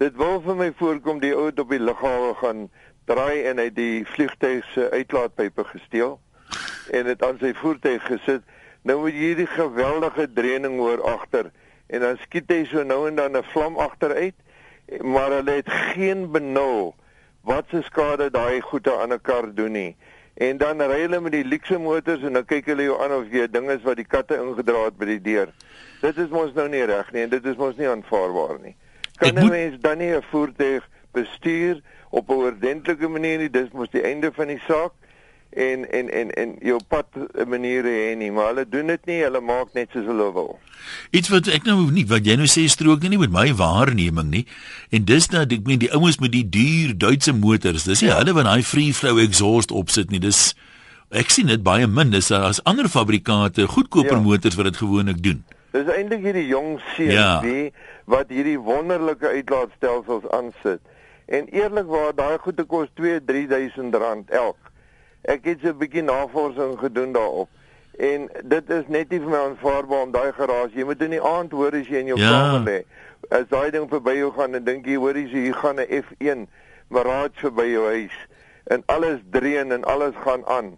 Dit 0.00 0.16
wil 0.18 0.40
vir 0.42 0.56
my 0.58 0.70
voorkom 0.80 1.20
die 1.22 1.34
ou 1.36 1.44
het 1.50 1.60
op 1.60 1.70
die 1.70 1.82
lughawe 1.82 2.32
gaan 2.40 2.64
draai 3.06 3.44
en 3.52 3.60
hy 3.62 3.68
die 3.76 4.02
vliegtuig 4.16 4.64
se 4.72 4.88
uitlaatpype 4.96 5.68
gesteel 5.68 6.16
en 6.96 7.06
dit 7.12 7.22
aan 7.22 7.38
sy 7.44 7.52
voertuig 7.60 8.02
gesit. 8.08 8.42
Nou 8.88 9.02
moet 9.04 9.14
jy 9.14 9.30
hierdie 9.30 9.50
geweldige 9.52 10.26
dreuning 10.32 10.80
hoor 10.80 11.04
agter 11.12 11.52
en 11.86 12.00
dan 12.00 12.16
skiet 12.16 12.50
hy 12.50 12.64
so 12.64 12.82
nou 12.82 13.06
en 13.08 13.16
dan 13.16 13.36
'n 13.36 13.42
vlam 13.52 13.76
agteruit, 13.78 14.34
maar 15.00 15.30
hulle 15.30 15.50
het 15.50 15.70
geen 15.70 16.30
benul 16.32 16.94
wat 17.42 17.64
se 17.70 17.82
skade 17.82 18.30
daai 18.30 18.60
goede 18.60 18.98
aan 18.98 19.12
'n 19.12 19.20
kar 19.20 19.54
doen 19.54 19.72
nie. 19.72 19.96
En 20.34 20.56
dan 20.58 20.80
ry 20.82 21.00
hulle 21.00 21.20
met 21.20 21.32
die 21.32 21.44
luukse 21.44 21.78
motors 21.78 22.22
en 22.22 22.32
dan 22.32 22.44
kyk 22.44 22.66
hulle 22.66 22.82
jou 22.82 23.02
aan 23.02 23.12
of 23.12 23.30
jy 23.30 23.46
ding 23.50 23.70
is 23.70 23.82
wat 23.82 23.96
die 23.96 24.04
katte 24.06 24.36
ingedra 24.36 24.84
het 24.84 24.96
by 24.98 25.04
die 25.04 25.20
deur. 25.20 25.48
Dit 26.00 26.16
is 26.16 26.28
mos 26.28 26.52
nou 26.54 26.68
nie 26.68 26.84
reg 26.84 27.12
nie 27.12 27.22
en 27.22 27.28
dit 27.28 27.44
is 27.44 27.56
mos 27.56 27.76
nie 27.76 27.88
aanvaarbaar 27.88 28.58
nie. 28.62 28.76
Kan 29.16 29.34
'n 29.34 29.40
moet- 29.40 29.50
mens 29.50 29.80
dan 29.80 29.98
nie 29.98 30.12
'n 30.14 30.22
voertuig 30.22 30.88
bestuur 31.12 31.80
op 32.10 32.28
'n 32.28 32.32
ordentlike 32.32 33.08
manier 33.08 33.38
nie? 33.38 33.50
Dis 33.50 33.70
mos 33.72 33.90
die 33.90 34.02
einde 34.02 34.32
van 34.32 34.46
die 34.46 34.60
saak 34.68 34.92
en 35.50 35.84
en 35.90 36.08
en 36.10 36.30
en 36.30 36.54
jou 36.60 36.78
pad 36.88 37.06
maniere 37.48 37.88
hê 37.88 38.16
nie, 38.18 38.30
maar 38.32 38.52
hulle 38.52 38.64
doen 38.68 38.86
dit 38.86 39.06
nie, 39.06 39.22
hulle 39.22 39.40
maak 39.40 39.72
net 39.74 39.88
soos 39.92 40.04
hulle 40.06 40.28
wil. 40.34 40.58
Iets 41.10 41.28
wat 41.32 41.48
ek 41.48 41.64
nou 41.66 41.90
nie 41.90 42.04
wat 42.06 42.26
jy 42.26 42.36
nou 42.38 42.46
sê 42.50 42.66
strook 42.70 43.02
nie 43.02 43.18
met 43.18 43.32
my 43.32 43.48
waarneming 43.56 44.30
nie. 44.30 44.44
En 44.94 45.04
dis 45.08 45.26
dat 45.32 45.52
ek 45.52 45.66
meen 45.66 45.78
die 45.82 45.92
ouens 45.94 46.18
met 46.22 46.32
die 46.32 46.44
duur 46.48 46.94
Duitse 46.98 47.32
motors, 47.32 47.84
dis 47.88 48.02
nie 48.04 48.10
ja. 48.10 48.18
hulle 48.20 48.34
wat 48.36 48.44
daai 48.48 48.62
free 48.62 48.92
flow 48.94 49.18
exhaust 49.22 49.72
opsit 49.72 50.10
nie. 50.10 50.20
Dis 50.22 50.54
ek 51.10 51.30
sien 51.30 51.46
dit 51.46 51.62
baie 51.62 51.86
min. 51.86 52.10
Dis 52.10 52.30
as 52.30 52.60
ander 52.64 52.88
fabrikante 52.88 53.66
goedkoper 53.66 54.18
ja. 54.18 54.22
Motors 54.22 54.54
wat 54.58 54.70
dit 54.70 54.76
gewoonlik 54.76 55.22
doen. 55.22 55.44
Dis 55.72 55.88
eintlik 55.92 56.22
hierdie 56.24 56.46
jong 56.48 56.76
seuns 56.94 57.12
Ja. 57.12 57.40
die 57.40 57.72
wat 58.06 58.30
hierdie 58.30 58.58
wonderlike 58.58 59.26
uitlaatstelsels 59.26 60.28
aansit. 60.30 60.80
En 61.26 61.48
eerlikwaar, 61.50 62.14
daai 62.14 62.38
goed 62.38 62.56
te 62.56 62.64
kos 62.64 62.86
2-3000 62.94 63.90
rand 63.98 64.30
elk. 64.30 64.56
Ek 65.26 65.44
het 65.44 65.58
so 65.62 65.68
'n 65.74 65.78
bietjie 65.78 66.02
navorsing 66.02 66.78
gedoen 66.78 67.12
daarop. 67.12 67.48
En 67.98 68.28
dit 68.44 68.70
is 68.70 68.84
net 68.88 69.10
nie 69.10 69.18
vir 69.20 69.28
my 69.30 69.36
aanvaarbaar 69.36 70.02
om 70.02 70.10
daai 70.12 70.32
garage. 70.32 70.74
Jy 70.76 70.84
moet 70.84 71.02
in 71.02 71.10
die 71.10 71.22
aand 71.22 71.52
hoor 71.52 71.72
as 71.74 71.86
jy 71.88 71.98
in 72.00 72.06
jou 72.06 72.18
Ja. 72.18 72.30
kamer 72.30 72.64
lê. 72.72 72.84
As 73.30 73.44
daai 73.48 73.70
ding 73.70 73.88
verby 73.88 74.16
jou 74.18 74.32
gaan 74.32 74.54
en 74.54 74.64
dink 74.64 74.86
jy 74.86 74.94
hoor 74.96 75.14
jy 75.16 75.26
hier 75.28 75.54
gaan 75.54 75.76
'n 75.80 75.86
F1 76.02 76.46
Mirage 76.90 77.40
verby 77.40 77.66
jou 77.72 77.86
huis 77.86 78.12
en 78.70 78.82
alles 78.86 79.20
dreun 79.30 79.72
en 79.72 79.84
alles 79.84 80.14
gaan 80.24 80.44
aan. 80.46 80.76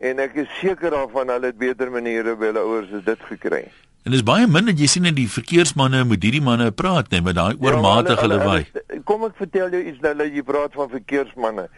En 0.00 0.18
ek 0.18 0.34
is 0.34 0.48
seker 0.60 0.90
daarvan 0.90 1.28
hulle 1.28 1.46
het 1.46 1.58
beter 1.58 1.90
maniere 1.90 2.36
by 2.36 2.44
hulle 2.46 2.58
ouers 2.60 2.92
as 2.92 3.04
dit 3.04 3.18
gekry. 3.28 3.64
En 4.04 4.10
dis 4.12 4.22
baie 4.22 4.46
min 4.46 4.66
dat 4.66 4.78
jy 4.78 4.86
sien 4.86 5.02
dat 5.02 5.14
die 5.16 5.28
verkeersmanne 5.28 6.04
met 6.04 6.22
hierdie 6.22 6.42
manne 6.42 6.70
praat 6.72 7.08
net 7.10 7.24
met 7.24 7.34
daai 7.34 7.54
oormatige 7.60 8.20
Ja, 8.20 8.26
lawaai. 8.26 8.66
Kom 9.04 9.24
ek 9.24 9.36
vertel 9.36 9.70
jou 9.70 9.82
iets 9.82 10.00
nou 10.00 10.14
dat 10.14 10.32
jy 10.34 10.42
praat 10.42 10.72
van 10.72 10.88
verkeersmanne. 10.90 11.68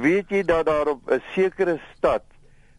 Weet 0.00 0.28
jy 0.28 0.42
dat 0.44 0.66
daar 0.66 0.88
op 0.88 1.10
'n 1.10 1.22
sekere 1.32 1.80
stad 1.96 2.22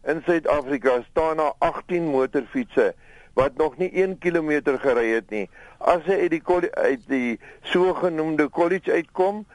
in 0.04 0.22
Suid-Afrika 0.24 1.02
staan 1.10 1.36
daar 1.36 1.52
18 1.58 2.04
motorfietsse 2.04 2.94
wat 3.32 3.56
nog 3.56 3.76
nie 3.76 3.90
1 3.92 4.18
km 4.18 4.78
gery 4.78 5.10
het 5.14 5.30
nie. 5.30 5.48
As 5.78 6.02
hy 6.04 6.12
uit 6.12 6.30
die 6.30 6.70
uit 6.70 7.02
die 7.06 7.40
sogenaamde 7.62 8.48
college 8.50 8.92
uitkom, 8.92 9.46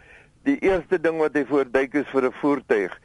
die 0.44 0.58
eerste 0.60 1.00
ding 1.02 1.18
wat 1.18 1.34
hy 1.34 1.46
voorduik 1.46 1.94
is 1.94 2.08
vir 2.12 2.26
'n 2.28 2.38
voertuig. 2.42 3.00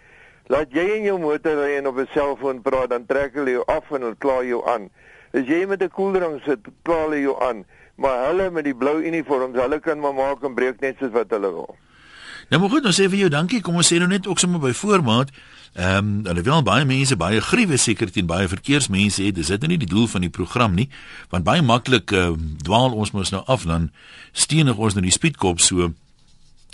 Laat 0.47 0.73
jy 0.73 0.87
in 0.97 1.03
jou 1.03 1.19
motor 1.19 1.59
ry 1.63 1.77
en 1.77 1.87
op 1.87 1.99
'n 1.99 2.09
selfoon 2.13 2.63
praat, 2.63 2.91
dan 2.91 3.07
trek 3.07 3.35
hulle 3.35 3.51
jou 3.51 3.65
af 3.67 3.91
en 3.91 4.03
hulle 4.03 4.19
kla 4.19 4.43
jou 4.43 4.63
aan. 4.67 4.91
As 5.33 5.47
jy 5.47 5.67
met 5.67 5.83
'n 5.83 5.91
koeldrank 5.91 6.43
sit, 6.43 6.59
kla 6.83 7.03
hulle 7.03 7.21
jou 7.21 7.37
aan, 7.43 7.65
maar 7.97 8.27
hulle 8.27 8.51
met 8.51 8.65
die 8.65 8.75
blou 8.75 9.03
uniforms, 9.03 9.59
hulle 9.59 9.81
kan 9.81 10.01
maar 10.01 10.15
maak 10.15 10.43
en 10.43 10.55
breek 10.55 10.81
net 10.81 10.97
soos 10.99 11.11
wat 11.11 11.31
hulle 11.31 11.53
wil. 11.53 11.77
Nou 12.49 12.61
maar 12.61 12.71
goed, 12.73 12.87
ons 12.89 12.97
sê 12.97 13.09
vir 13.13 13.19
jou 13.27 13.29
dankie. 13.33 13.61
Kom 13.61 13.77
ons 13.77 13.89
sê 13.93 13.99
nou 14.01 14.09
net 14.09 14.27
ook 14.27 14.41
sommer 14.41 14.61
by 14.63 14.73
voormaat. 14.73 15.33
Ehm 15.77 15.97
um, 15.99 16.27
alhoewel 16.27 16.63
baie 16.65 16.85
mense 16.89 17.17
baie 17.17 17.41
gruwe 17.45 17.77
seker 17.77 18.11
teen 18.11 18.27
baie 18.27 18.49
verkeersmense 18.49 19.23
het, 19.23 19.35
dis 19.37 19.47
dit 19.53 19.61
nou 19.61 19.69
nie 19.69 19.79
die 19.79 19.89
doel 19.89 20.09
van 20.09 20.25
die 20.25 20.33
program 20.33 20.75
nie, 20.75 20.89
want 21.31 21.45
baie 21.45 21.63
maklik 21.63 22.11
um, 22.17 22.57
dwaal 22.65 22.97
ons 22.97 23.13
mos 23.13 23.31
nou 23.31 23.43
af 23.47 23.67
dan 23.69 23.91
steenig 24.33 24.77
ons 24.77 24.97
nou 24.97 25.05
die 25.05 25.13
speedkop 25.13 25.61
so. 25.61 25.93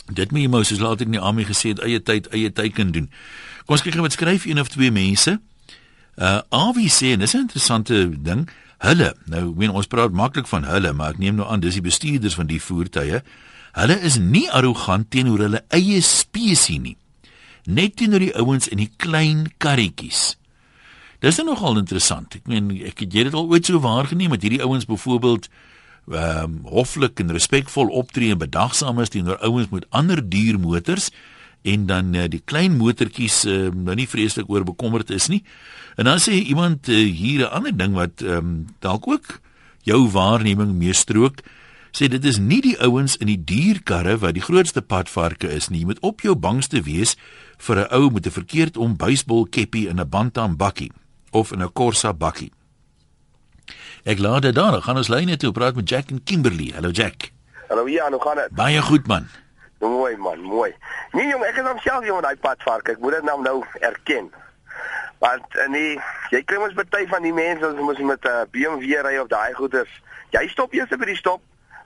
Dit 0.06 0.30
moet 0.30 0.46
jy 0.46 0.52
mos 0.52 0.70
soos 0.70 0.80
laat 0.80 1.02
ek 1.02 1.10
in 1.10 1.18
die 1.18 1.24
army 1.26 1.44
gesê 1.48 1.74
het 1.74 1.82
eie 1.82 2.00
tyd 2.00 2.30
eie 2.32 2.52
teiken 2.52 2.94
doen. 2.94 3.10
Kom 3.66 3.76
ons 3.76 3.82
kyk 3.82 3.98
wat 3.98 4.14
skryf 4.14 4.46
een 4.46 4.62
of 4.62 4.70
twee 4.70 4.94
mense. 4.94 5.38
Uh 6.14 6.40
Avi 6.54 6.86
sê 6.86 7.16
en 7.18 7.26
dis 7.26 7.34
'n 7.34 7.48
interessante 7.48 8.22
ding. 8.22 8.48
Hulle, 8.78 9.14
nou 9.26 9.50
ek 9.50 9.56
meen 9.56 9.70
ons 9.70 9.86
praat 9.86 10.12
maklik 10.12 10.46
van 10.46 10.64
hulle, 10.64 10.92
maar 10.92 11.10
ek 11.10 11.18
neem 11.18 11.34
nou 11.34 11.48
aan 11.48 11.60
dis 11.60 11.74
die 11.74 11.82
bestuurders 11.82 12.34
van 12.34 12.46
die 12.46 12.62
voertuie. 12.62 13.22
Hulle 13.74 13.96
is 14.06 14.20
nie 14.22 14.46
arrogant 14.54 15.10
teenoor 15.10 15.42
hulle 15.48 15.64
eie 15.74 15.98
spesies 16.04 16.68
nie. 16.78 16.96
Net 17.66 17.96
teenoor 17.98 18.22
die 18.22 18.34
ouens 18.38 18.68
in 18.70 18.78
die 18.78 18.90
klein 19.00 19.48
karretjies. 19.58 20.36
Dis 21.24 21.38
nou 21.40 21.48
nogal 21.52 21.80
interessant. 21.80 22.36
Ek 22.36 22.48
meen 22.50 22.68
ek 22.84 23.02
het 23.02 23.14
jy 23.14 23.26
dit 23.26 23.34
al 23.34 23.48
ooit 23.50 23.66
so 23.66 23.80
waargeneem 23.82 24.34
met 24.34 24.44
hierdie 24.44 24.62
ouens 24.62 24.86
byvoorbeeld 24.86 25.48
ehm 26.04 26.44
um, 26.44 26.56
hoflik 26.68 27.20
en 27.22 27.32
respekvol 27.32 27.88
optree 27.96 28.34
en 28.34 28.38
bedagsaam 28.42 28.98
is 29.00 29.08
teenoor 29.08 29.38
ouens 29.40 29.70
met 29.72 29.86
ander 29.88 30.20
duur 30.20 30.58
motors 30.60 31.08
en 31.64 31.86
dan 31.88 32.10
uh, 32.12 32.26
die 32.28 32.42
klein 32.44 32.76
motortjies 32.76 33.38
uh, 33.48 33.70
nou 33.72 33.96
nie 33.96 34.08
vreeslik 34.08 34.50
oor 34.52 34.66
bekommerd 34.68 35.08
is 35.10 35.30
nie. 35.32 35.40
En 35.96 36.04
dan 36.04 36.20
sê 36.20 36.36
iemand 36.36 36.92
uh, 36.92 36.98
hier 37.08 37.48
'n 37.48 37.52
ander 37.56 37.76
ding 37.76 37.96
wat 37.96 38.20
ehm 38.20 38.36
um, 38.36 38.66
dalk 38.84 39.08
ook 39.08 39.40
jou 39.88 40.10
waarneming 40.12 40.76
meestrook 40.76 41.40
sê 41.94 42.08
dit 42.10 42.24
is 42.26 42.40
nie 42.42 42.58
die 42.62 42.74
ouens 42.82 43.14
in 43.22 43.28
die 43.30 43.38
dierkarre 43.38 44.16
wat 44.18 44.34
die 44.34 44.42
grootste 44.42 44.82
padvarke 44.82 45.46
is 45.46 45.68
nie. 45.70 45.84
Jy 45.84 45.92
moet 45.92 46.02
op 46.02 46.24
jou 46.26 46.34
bangste 46.34 46.82
wees 46.82 47.14
vir 47.58 47.86
'n 47.86 47.94
ou 47.94 48.10
met 48.10 48.26
'n 48.26 48.34
verkeerd 48.34 48.76
om 48.76 48.96
baseball 48.96 49.46
keppie 49.46 49.88
in 49.88 50.00
'n 50.00 50.08
bantam 50.08 50.56
bakkie 50.56 50.92
of 51.30 51.52
in 51.52 51.62
'n 51.62 51.72
Corsa 51.72 52.12
bakkie. 52.12 52.50
Ek 54.04 54.18
laat 54.18 54.42
dit 54.42 54.54
daar. 54.54 54.72
Dan 54.72 54.82
gaan 54.82 54.96
ons 54.96 55.08
lyne 55.08 55.36
toe 55.36 55.52
praat 55.52 55.74
met 55.74 55.88
Jack 55.88 56.10
en 56.10 56.24
Kimberley. 56.24 56.72
Hallo 56.74 56.90
Jack. 56.90 57.30
Hallo 57.68 57.86
ja, 57.88 58.10
hoe 58.10 58.20
gaan 58.20 58.36
dit? 58.36 58.50
Baie 58.50 58.82
goed 58.82 59.06
man. 59.06 59.26
Mooi 59.78 60.16
man, 60.16 60.40
mooi. 60.40 60.74
Nee 61.12 61.28
jong, 61.28 61.44
ek 61.44 61.56
is 61.56 61.66
homself 61.66 62.04
jong 62.04 62.22
daai 62.22 62.36
pad 62.36 62.62
vark. 62.62 62.88
Ek 62.88 62.98
moet 62.98 63.12
dit 63.12 63.22
nou 63.22 63.42
nou 63.42 63.64
erken. 63.80 64.30
Want 65.18 65.56
uh, 65.56 65.68
nee, 65.68 66.00
jy 66.30 66.42
kry 66.44 66.58
mos 66.58 66.74
baie 66.74 67.08
van 67.08 67.22
die 67.22 67.32
mense 67.32 67.66
as 67.66 67.80
ons 67.80 67.98
met 67.98 68.24
'n 68.24 68.28
uh, 68.28 68.44
BMW 68.50 69.00
ry 69.00 69.16
of 69.16 69.28
daai 69.28 69.54
goeders. 69.54 69.90
Jy 70.30 70.48
stop 70.48 70.74
eers 70.74 70.88
by 70.88 71.06
die 71.06 71.16
stop, 71.16 71.40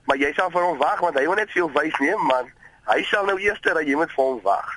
maar 0.05 0.17
jy 0.17 0.33
sal 0.33 0.49
vir 0.49 0.61
hom 0.61 0.77
wag 0.77 0.99
want 0.99 1.17
hy 1.17 1.25
wil 1.25 1.39
net 1.39 1.51
veel 1.51 1.71
wys 1.71 1.97
neem 1.99 2.25
man. 2.25 2.51
Hy 2.89 3.03
sal 3.03 3.25
nou 3.25 3.37
eers 3.39 3.59
ry, 3.63 3.85
jy 3.85 3.95
moet 3.95 4.11
vir 4.15 4.25
hom 4.25 4.39
wag. 4.43 4.69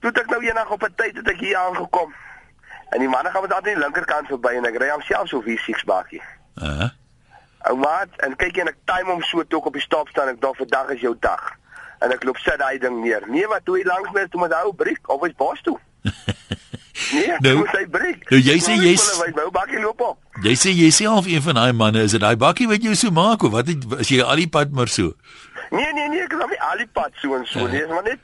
Toe 0.00 0.10
ek 0.10 0.30
nou 0.32 0.40
eendag 0.42 0.70
op 0.70 0.82
'n 0.82 0.94
tyd 0.96 1.16
het 1.16 1.28
ek 1.28 1.40
hier 1.40 1.56
aangekom. 1.56 2.14
En 2.90 2.98
die 2.98 3.08
manne 3.08 3.30
gaan 3.30 3.42
met 3.42 3.52
aan 3.52 3.62
die 3.62 3.78
linkerkant 3.78 4.26
verby 4.26 4.56
en 4.58 4.66
ek 4.66 4.78
ry 4.82 4.88
homself 4.90 5.28
so 5.28 5.40
vir 5.40 5.58
6 5.58 5.84
bakkie. 5.84 6.22
Uh 6.54 6.78
-huh. 6.78 6.90
Ou 7.68 7.76
maat, 7.76 8.08
en 8.16 8.36
kyk 8.36 8.56
en 8.56 8.68
ek 8.68 8.76
time 8.84 9.10
hom 9.12 9.22
so 9.22 9.44
toe 9.44 9.60
ek 9.60 9.66
op 9.66 9.72
die 9.72 9.82
stop 9.82 10.08
staan 10.08 10.28
ek 10.28 10.40
dink 10.40 10.56
vandag 10.56 10.88
is 10.88 11.00
jou 11.00 11.16
dag. 11.20 11.52
En 11.98 12.12
ek 12.12 12.24
loop 12.24 12.36
sit 12.36 12.58
daai 12.58 12.78
ding 12.78 13.02
neer. 13.02 13.22
Nee, 13.28 13.46
wat 13.46 13.64
toe 13.64 13.76
hy 13.76 13.84
langs 13.84 14.10
my 14.10 14.26
toe 14.26 14.40
met 14.40 14.52
hou 14.52 14.72
briek 14.72 15.08
of 15.08 15.26
is 15.26 15.34
bos 15.36 15.62
toe. 15.62 15.78
Nee, 17.12 17.26
Nou, 17.26 17.38
nou, 17.40 17.56
moet 17.56 17.68
hy 17.76 17.86
breek. 17.86 18.30
nou, 18.30 18.40
jy 18.40 18.56
sê 18.58 18.74
jy's- 18.76 19.16
wou 19.34 19.50
bakkie 19.50 19.80
loop 19.80 20.00
op. 20.00 20.18
Jy 20.42 20.54
sê 20.56 20.70
jy 20.74 20.90
self 20.90 21.26
een 21.26 21.42
van 21.42 21.54
daai 21.54 21.72
manne, 21.72 22.02
is 22.02 22.10
dit 22.10 22.20
daai 22.20 22.36
bakkie 22.36 22.68
wat 22.68 22.82
jy 22.82 22.94
so 22.94 23.10
maak 23.10 23.42
of 23.42 23.50
wat 23.52 23.66
het, 23.66 23.84
as 23.98 24.08
jy 24.08 24.20
al 24.22 24.36
die 24.36 24.48
pad 24.48 24.70
maar 24.70 24.88
so? 24.88 25.12
Nee, 25.70 25.92
nee, 25.92 26.08
nee, 26.08 26.20
ek 26.22 26.32
is 26.32 26.42
op 26.42 26.48
die 26.50 26.60
alipad 26.60 27.10
so 27.22 27.34
en 27.34 27.46
so. 27.46 27.66
Nee, 27.66 27.82
is 27.82 27.88
maar 27.88 28.02
net 28.02 28.18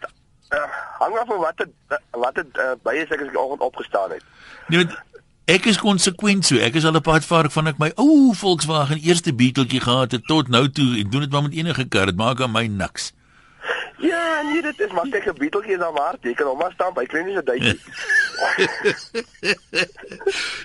uh, 0.52 0.58
hang 0.98 1.16
af 1.18 1.26
van 1.26 1.38
wat 1.38 1.58
het 1.58 1.68
uh, 1.90 1.96
wat 2.10 2.36
het 2.36 2.46
uh, 2.56 2.94
is 2.94 3.10
ek 3.10 3.20
as 3.20 3.26
ek 3.26 3.32
die 3.32 3.40
oggend 3.40 3.60
opgestaan 3.60 4.10
het. 4.10 4.22
Nee, 4.68 4.84
want 4.84 4.98
ek 5.44 5.64
is 5.66 5.78
konsekwent 5.78 6.44
so. 6.44 6.56
Ek 6.56 6.74
is 6.74 6.84
al 6.84 6.92
'n 6.96 7.00
pad 7.00 7.24
vaar 7.24 7.50
van 7.50 7.66
ek 7.66 7.78
my 7.78 7.92
ou 7.96 8.34
Volkswagen 8.34 8.98
eerste 9.00 9.34
Beetletjie 9.34 9.80
gehad 9.80 10.12
het 10.12 10.26
tot 10.26 10.48
nou 10.48 10.68
toe 10.70 10.98
en 10.98 11.10
doen 11.10 11.20
dit 11.20 11.30
maar 11.30 11.42
met 11.42 11.52
enige 11.54 11.88
kar. 11.88 12.06
Dit 12.06 12.16
maak 12.16 12.40
aan 12.40 12.50
my 12.52 12.66
niks. 12.66 13.12
Ja, 13.98 14.42
nee, 14.42 14.62
dit 14.62 14.80
is 14.80 14.92
maar 14.92 15.06
kyk 15.10 15.26
'n 15.26 15.38
Beetletjie 15.38 15.72
is 15.72 15.78
dan 15.78 15.94
maar. 15.94 16.14
Jy 16.20 16.34
kan 16.34 16.46
hom 16.46 16.58
maar 16.58 16.72
staan 16.72 16.94
by 16.94 17.04
klein 17.06 17.28
is 17.28 17.36
'n 17.38 17.44
duitjie. 17.44 17.80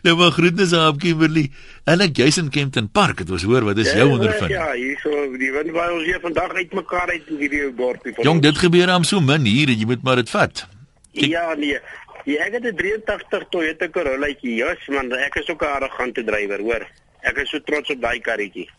Nou 0.01 0.15
maar 0.19 0.31
groetnis 0.31 0.73
aan 0.73 0.97
Kimberley. 0.97 1.51
En 1.83 2.03
ek 2.03 2.15
Jason 2.17 2.49
Kempton 2.49 2.89
Park. 2.91 3.23
Dit 3.23 3.29
was 3.29 3.43
hoor 3.47 3.63
wat 3.67 3.77
is 3.81 3.91
jou 3.93 4.09
ondervinding? 4.09 4.59
Ja, 4.59 4.73
hierso 4.75 5.31
die 5.37 5.51
wind 5.53 5.71
waai 5.75 5.91
ons 5.95 6.05
hier 6.07 6.19
vandag 6.23 6.53
uitmekaar 6.57 7.09
uit 7.13 7.31
in 7.31 7.41
hierdie 7.41 7.71
van 7.77 8.23
Jong, 8.25 8.41
dit 8.41 8.57
gebeur 8.57 8.89
aan 8.89 9.07
so 9.07 9.21
min 9.23 9.47
hier 9.47 9.71
en 9.71 9.79
jy 9.79 9.87
moet 9.89 10.03
maar 10.03 10.21
dit 10.21 10.29
vat. 10.29 10.65
Ja, 11.11 11.53
nee. 11.59 11.79
Ja, 12.25 12.45
ek 12.45 12.59
het 12.59 12.65
'n 12.69 12.75
83 12.75 13.47
Toyota 13.49 13.89
Corollaatjie. 13.89 14.55
Jy's 14.61 14.87
man, 14.87 15.11
ek 15.11 15.35
is 15.35 15.49
ook 15.49 15.63
'n 15.63 15.73
arrogante 15.77 16.23
drywer, 16.23 16.59
hoor. 16.59 16.87
Ek 17.21 17.37
is 17.37 17.49
so 17.49 17.59
trots 17.59 17.89
op 17.89 18.01
daai 18.01 18.19
karretjie. 18.19 18.69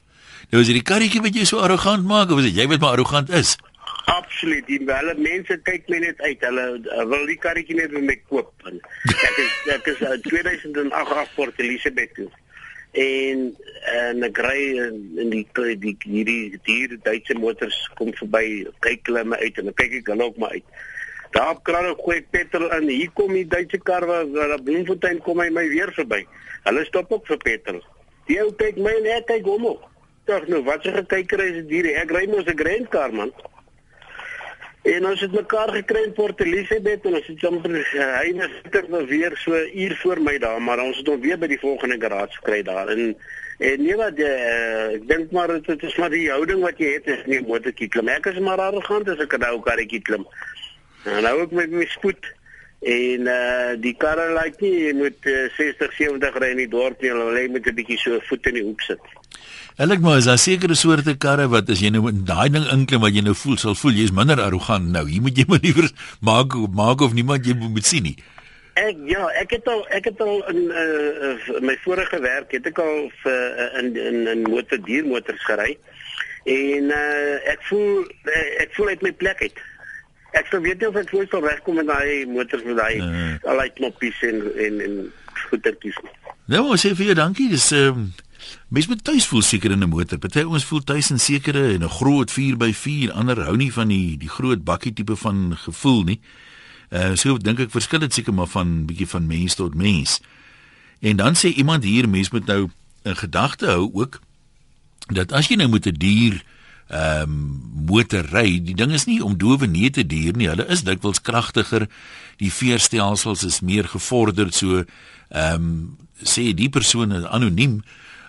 Nou 0.50 0.62
is 0.62 0.68
dit 0.68 0.76
die 0.76 0.82
karretjie 0.82 1.20
wat 1.22 1.34
jou 1.34 1.44
so 1.44 1.58
arrogant 1.58 2.04
maak 2.04 2.30
of 2.30 2.38
is 2.38 2.44
dit 2.44 2.56
jy 2.56 2.66
wat 2.68 2.80
maar 2.80 2.90
arrogant 2.90 3.30
is? 3.30 3.56
Absoluut. 4.04 4.66
Die 4.66 4.80
hulle 4.86 5.14
mense 5.18 5.56
kyk 5.62 5.88
my 5.88 5.98
net 6.02 6.20
uit. 6.20 6.40
Hulle 6.42 6.66
uh, 6.82 7.04
wil 7.10 7.26
die 7.30 7.38
karretjie 7.38 7.76
net 7.78 7.92
vir 7.94 8.06
my 8.06 8.16
koop. 8.28 8.52
En 8.66 8.80
Ek 9.12 9.36
is 9.42 9.58
ek 9.76 9.90
is 9.94 10.00
uh, 10.02 10.16
2008 10.26 11.18
af 11.22 11.34
Port 11.36 11.60
Elizabeth 11.62 12.14
toe. 12.18 12.30
En 12.92 13.44
en 13.92 14.24
ek 14.26 14.40
ry 14.44 14.58
in, 14.82 14.98
in 15.22 15.30
die 15.32 15.44
die 15.80 15.94
hierdie 16.04 16.58
hierdie 16.66 16.98
Duitse 17.04 17.36
motors 17.38 17.78
kom 17.98 18.10
verby, 18.18 18.66
kyk 18.84 19.06
hulle 19.08 19.24
my 19.32 19.38
uit 19.40 19.60
en 19.62 19.70
dan 19.70 19.78
kyk 19.78 20.00
ek 20.02 20.10
hulle 20.12 20.28
ook 20.28 20.42
maar 20.42 20.58
uit. 20.58 20.82
Daar 21.32 21.54
op 21.54 21.62
kraan 21.64 21.94
gooi 21.96 22.18
ek 22.20 22.28
petrol 22.34 22.68
in. 22.76 22.90
Hier 22.92 23.14
kom 23.16 23.32
die 23.32 23.46
Duitse 23.48 23.80
kar 23.80 24.04
wat 24.10 24.34
wat 24.34 24.66
Bloemfontein 24.66 25.22
kom 25.24 25.40
hy 25.40 25.48
my 25.54 25.64
weer 25.70 25.94
verby. 25.96 26.24
Hulle 26.66 26.84
stop 26.90 27.14
ook 27.14 27.24
vir 27.30 27.40
petrol. 27.46 27.80
Die 28.28 28.38
ou 28.42 28.50
kyk 28.58 28.76
my 28.82 28.92
en 28.98 29.08
ek 29.16 29.30
kyk 29.30 29.48
hom 29.48 29.70
ook. 29.70 29.88
Tog 30.28 30.44
nou, 30.46 30.60
wat 30.66 30.84
'n 30.86 30.98
gekyker 31.00 31.40
is 31.46 31.56
dit 31.62 31.70
hier. 31.70 31.88
Ek 32.02 32.10
ry 32.10 32.26
mos 32.26 32.46
'n 32.46 32.58
Grand 32.58 32.88
Car 32.90 33.12
man. 33.12 33.32
En 34.82 35.06
ons 35.06 35.20
het 35.20 35.32
mekaar 35.32 35.70
gekry 35.76 36.00
in 36.08 36.12
Port 36.12 36.40
Elizabeth 36.42 37.04
en 37.06 37.14
ons 37.14 37.26
het 37.26 37.42
uh, 37.44 38.06
hy 38.18 38.32
was 38.34 38.54
dit 38.74 38.88
nou 38.90 39.04
weer 39.06 39.36
so 39.38 39.54
uur 39.54 39.94
voor 40.00 40.20
my 40.20 40.34
daar, 40.42 40.62
maar 40.62 40.82
ons 40.82 40.98
het 40.98 41.06
hom 41.06 41.20
weer 41.22 41.38
by 41.38 41.46
die 41.52 41.60
volgende 41.62 42.00
garage 42.02 42.34
gekry 42.40 42.62
daar. 42.66 42.90
En 42.90 43.14
en 43.62 43.82
nee 43.84 43.94
wat 43.94 44.18
uh, 44.18 44.96
ek 44.96 45.06
dink 45.06 45.30
maar 45.30 45.52
dit 45.54 45.82
is 45.86 45.94
maar 46.02 46.10
die 46.10 46.26
houding 46.30 46.64
wat 46.66 46.82
jy 46.82 46.96
het 46.96 47.06
is 47.06 47.22
nie 47.30 47.38
motortjie 47.46 47.86
klim. 47.94 48.10
Ek 48.10 48.26
is 48.32 48.40
maar 48.42 48.58
arrogant 48.58 49.08
as 49.08 49.22
ek 49.22 49.38
'n 49.38 49.46
ou 49.52 49.60
karretjie 49.62 50.02
klim. 50.02 50.26
En 51.06 51.22
nou 51.22 51.36
ook 51.40 51.54
met 51.54 51.70
my 51.70 51.86
spoed 51.86 52.26
en 52.82 53.30
uh 53.30 53.78
die 53.78 53.94
karre 53.94 54.34
lyk 54.34 54.58
nie 54.60 54.74
jy 54.88 54.92
moet 54.98 55.30
uh, 55.30 55.46
60 55.62 55.94
70 55.94 56.42
ry 56.42 56.50
in 56.56 56.64
die 56.64 56.72
dorp 56.74 56.98
nie, 56.98 57.14
hulle 57.14 57.38
jy 57.38 57.48
moet 57.54 57.66
'n 57.70 57.78
bietjie 57.78 58.02
so 58.02 58.18
voet 58.26 58.50
in 58.50 58.58
die 58.58 58.66
hoek 58.66 58.82
sit. 58.82 59.14
Eilik 59.80 60.00
maar 60.04 60.18
is 60.20 60.24
daar 60.28 60.38
sekere 60.38 60.74
soorte 60.74 61.14
karre 61.16 61.46
wat 61.48 61.70
as 61.72 61.80
jy 61.80 61.88
nou 61.94 62.04
in 62.10 62.24
daai 62.28 62.50
ding 62.52 62.66
inklim 62.74 63.00
wat 63.00 63.14
jy 63.16 63.22
nou 63.24 63.32
voel 63.34 63.56
sal 63.56 63.76
voel 63.78 63.96
jy's 63.96 64.12
minder 64.12 64.40
arrogant 64.44 64.90
nou. 64.92 65.06
Hier 65.08 65.22
moet 65.24 65.38
jy 65.38 65.46
maar 65.50 65.62
liewer 65.64 65.88
maak 66.20 66.56
maak 66.76 67.00
of 67.00 67.14
niemand 67.16 67.46
jou 67.48 67.56
moet 67.56 67.86
sien 67.88 68.04
nie. 68.10 68.16
Ek 68.80 69.00
ja, 69.08 69.24
ek 69.40 69.56
het 69.56 69.66
al 69.68 69.82
ek 69.96 70.10
het 70.10 70.20
al 70.24 70.42
in 70.52 70.60
uh, 70.68 70.84
uh, 71.30 71.60
my 71.64 71.76
vorige 71.84 72.20
werk 72.24 72.52
het 72.56 72.68
ek 72.68 72.78
al 72.84 73.08
vir 73.24 73.40
uh, 73.64 73.66
in 73.80 73.90
in 73.96 74.20
in 74.34 74.44
motor 74.48 74.80
diermotors 74.84 75.44
gery. 75.48 75.76
En 76.44 76.92
uh, 76.92 77.36
ek 77.52 77.64
voel 77.70 78.02
uh, 78.04 78.46
ek 78.64 78.76
voel 78.76 78.92
uit 78.92 79.04
my 79.08 79.12
plek 79.24 79.40
uit. 79.44 79.60
Ek 80.36 80.48
sou 80.48 80.60
weet 80.64 80.80
nie 80.80 80.88
of 80.88 80.96
ek 81.00 81.12
ooit 81.16 81.32
sal 81.32 81.44
regkom 81.44 81.80
met 81.80 81.88
daai 81.88 82.28
motors 82.28 82.64
met 82.68 82.76
daai 82.80 83.00
Nee. 83.00 83.36
al 83.48 83.60
die 83.64 83.72
knoppies 83.80 84.20
en 84.28 84.44
en 84.66 84.80
en 84.88 84.98
goedertjies. 85.48 85.96
Nou 86.52 86.66
maar 86.68 86.80
sê 86.80 86.92
vir 86.96 87.12
jou 87.12 87.16
dankie. 87.24 87.48
Dis 87.52 87.70
ehm 87.72 88.04
um, 88.04 88.12
mens 88.68 88.86
moet 88.86 89.04
tuis 89.04 89.26
voel 89.26 89.42
seker 89.42 89.70
in 89.70 89.82
'n 89.82 89.88
motor. 89.88 90.18
Party 90.18 90.42
ons 90.42 90.64
voel 90.64 90.80
tuis 90.80 91.10
in 91.10 91.20
sekere 91.20 91.74
en 91.74 91.82
'n 91.82 91.88
groot 91.88 92.30
4x4, 92.30 93.12
ander 93.12 93.44
hou 93.44 93.56
nie 93.56 93.72
van 93.72 93.88
die 93.88 94.16
die 94.16 94.28
groot 94.28 94.64
bakkie 94.64 94.92
tipe 94.92 95.16
van 95.16 95.56
gevoel 95.56 96.02
nie. 96.02 96.20
Uh 96.90 97.16
so 97.16 97.36
dink 97.38 97.58
ek 97.58 97.70
verskil 97.70 97.98
dit 97.98 98.12
seker 98.12 98.34
maar 98.34 98.50
van 98.52 98.86
bietjie 98.86 99.08
van 99.08 99.26
mens 99.26 99.54
tot 99.54 99.74
mens. 99.74 100.20
En 101.00 101.16
dan 101.16 101.34
sê 101.34 101.54
iemand 101.54 101.84
hier 101.84 102.08
mens 102.08 102.30
moet 102.30 102.46
nou 102.46 102.68
'n 103.04 103.16
gedagte 103.16 103.66
hou 103.66 103.90
ook 103.92 104.20
dat 105.06 105.32
as 105.32 105.48
jy 105.48 105.56
nou 105.56 105.68
met 105.68 105.86
'n 105.86 105.98
dier 105.98 106.42
ehm 106.92 107.22
um, 107.22 107.62
motor 107.86 108.24
ry, 108.30 108.60
die 108.60 108.74
ding 108.76 108.92
is 108.92 109.06
nie 109.08 109.22
om 109.24 109.38
dowe 109.38 109.66
nee 109.66 109.90
te 109.90 110.06
dier 110.06 110.36
nie. 110.36 110.48
Hulle 110.48 110.66
is 110.68 110.84
dikwels 110.84 111.22
kragtiger. 111.24 111.88
Die 112.36 112.52
veerstelsels 112.52 113.44
is 113.48 113.60
meer 113.60 113.88
gevorderd 113.88 114.54
so 114.54 114.84
ehm 115.28 115.54
um, 115.54 115.96
sê 116.22 116.52
die 116.54 116.68
persoon 116.68 117.12
is 117.12 117.24
anoniem. 117.24 117.80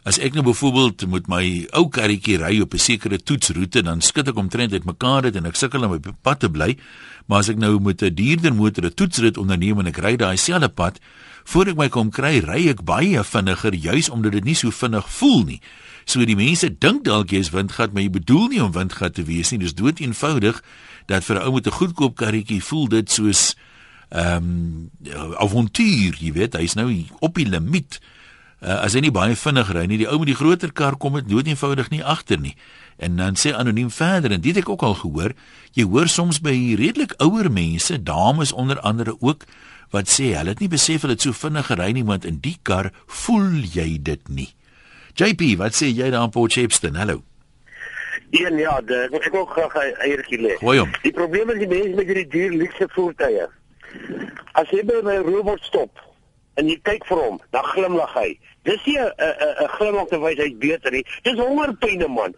As 0.03 0.17
ek 0.19 0.33
nou 0.35 0.43
byvoorbeeld 0.43 1.05
met 1.07 1.29
my 1.31 1.43
ou 1.79 1.85
karretjie 1.87 2.35
ry 2.41 2.57
op 2.59 2.73
'n 2.75 2.79
sekere 2.79 3.17
toetsroete, 3.23 3.81
dan 3.81 4.01
skud 4.01 4.27
ek 4.27 4.35
omtrent 4.35 4.73
uit 4.73 4.83
mekaar 4.83 5.21
dit 5.21 5.35
en 5.35 5.45
ek 5.45 5.55
sukkel 5.55 5.83
om 5.83 5.91
op 5.91 6.07
pad 6.21 6.39
te 6.39 6.49
bly. 6.49 6.77
Maar 7.27 7.39
as 7.39 7.49
ek 7.49 7.57
nou 7.57 7.79
met 7.79 8.01
'n 8.03 8.13
dierder 8.13 8.53
motor 8.53 8.85
'n 8.85 8.93
toetsrit 8.93 9.37
onderneem 9.37 9.79
en 9.79 9.87
ek 9.87 9.97
ry 9.97 10.15
daai 10.15 10.37
selfde 10.37 10.69
pad, 10.69 10.99
voor 11.45 11.67
ek 11.67 11.77
my 11.77 11.89
kom 11.89 12.09
kry, 12.09 12.39
ry 12.39 12.67
ek 12.67 12.83
baie 12.83 13.23
vinniger 13.23 13.73
juis 13.73 14.09
omdat 14.09 14.31
dit 14.31 14.43
nie 14.43 14.55
so 14.55 14.71
vinnig 14.71 15.09
voel 15.09 15.43
nie. 15.43 15.61
So 16.05 16.25
die 16.25 16.35
mense 16.35 16.77
dink 16.77 17.03
dalk 17.03 17.31
jy 17.31 17.39
is 17.39 17.49
windgat, 17.49 17.93
maar 17.93 18.03
jy 18.03 18.09
bedoel 18.09 18.47
nie 18.47 18.63
om 18.63 18.71
windgat 18.71 19.13
te 19.13 19.23
wees 19.23 19.51
nie. 19.51 19.59
Dis 19.59 19.73
dood 19.73 19.99
eenvoudig 19.99 20.63
dat 21.07 21.23
vir 21.23 21.35
'n 21.39 21.45
ou 21.45 21.53
met 21.53 21.67
'n 21.67 21.71
goedkoop 21.71 22.15
karretjie 22.15 22.63
voel 22.63 22.87
dit 22.87 23.11
soos 23.11 23.55
ehm 24.09 24.37
um, 24.37 24.89
avontuur, 25.37 26.15
jy 26.19 26.31
weet, 26.33 26.53
hy's 26.53 26.75
nou 26.75 27.05
op 27.19 27.35
die 27.35 27.49
limiet. 27.49 27.99
Uh, 28.63 28.79
as 28.79 28.93
hy 28.95 29.01
nie 29.03 29.11
baie 29.11 29.35
vinnig 29.35 29.69
ry 29.75 29.81
nie, 29.91 29.97
die 29.99 30.07
ou 30.07 30.21
met 30.21 30.29
die 30.29 30.37
groter 30.39 30.71
kar 30.71 30.95
kom 30.95 31.17
dit 31.19 31.27
dood 31.27 31.49
eenvoudig 31.51 31.89
nie 31.91 31.99
agter 31.99 32.39
nie. 32.39 32.53
En 32.95 33.17
dan 33.19 33.35
sê 33.35 33.51
anoniem 33.51 33.89
verder 33.91 34.31
en 34.31 34.39
dit 34.39 34.55
het 34.55 34.63
ek 34.63 34.69
ook 34.71 34.85
al 34.87 34.95
gehoor, 35.01 35.33
jy 35.75 35.83
hoor 35.83 36.07
soms 36.07 36.39
by 36.39 36.53
redelik 36.79 37.11
ouer 37.19 37.49
mense, 37.51 37.97
dames 37.99 38.53
onder 38.55 38.79
andere 38.79 39.17
ook 39.19 39.43
wat 39.91 40.07
sê 40.07 40.31
hulle 40.37 40.55
het 40.55 40.63
nie 40.63 40.71
besef 40.71 41.03
hulle 41.03 41.17
het 41.17 41.25
so 41.25 41.35
vinnig 41.35 41.67
gery 41.67 41.91
nie 41.91 42.05
want 42.07 42.23
in 42.25 42.39
die 42.39 42.55
kar 42.63 42.93
voel 43.25 43.65
jy 43.75 43.97
dit 43.99 44.31
nie. 44.31 44.47
JP, 45.19 45.57
wat 45.59 45.75
sê 45.77 45.91
jy 45.91 46.07
daar 46.09 46.23
in 46.29 46.33
Port 46.33 46.55
Shepstone? 46.55 46.97
Hallo. 46.97 47.19
Een 48.33 48.57
ja, 48.57 48.79
de, 48.81 49.03
ek 49.11 49.27
wil 49.29 49.43
ook 49.43 49.51
graag 49.53 49.75
eiertjie 50.07 50.39
lê. 50.41 50.55
Die 51.03 51.13
probleem 51.13 51.51
is 51.53 51.59
die 51.61 51.69
mense 51.69 51.99
met 51.99 52.09
hierdie 52.09 52.29
duur 52.31 52.55
luxe 52.63 52.87
voertuie. 52.95 53.45
As 54.57 54.71
jy 54.71 54.81
by 54.87 55.03
'n 55.03 55.27
robot 55.27 55.61
stop 55.67 56.01
en 56.57 56.69
jy 56.69 56.79
kyk 56.81 57.05
vir 57.05 57.17
hom, 57.17 57.37
dan 57.51 57.67
glimlag 57.75 58.13
hy. 58.17 58.39
Dis 58.63 58.79
nie 58.85 58.97
'n 58.97 59.11
'n 59.19 59.63
'n 59.63 59.67
glimlag 59.75 60.07
te 60.07 60.19
wys 60.19 60.37
hy's 60.37 60.55
beter 60.57 60.91
nie. 60.91 61.03
Dis 61.23 61.35
hongerpyne 61.39 62.07
man. 62.07 62.33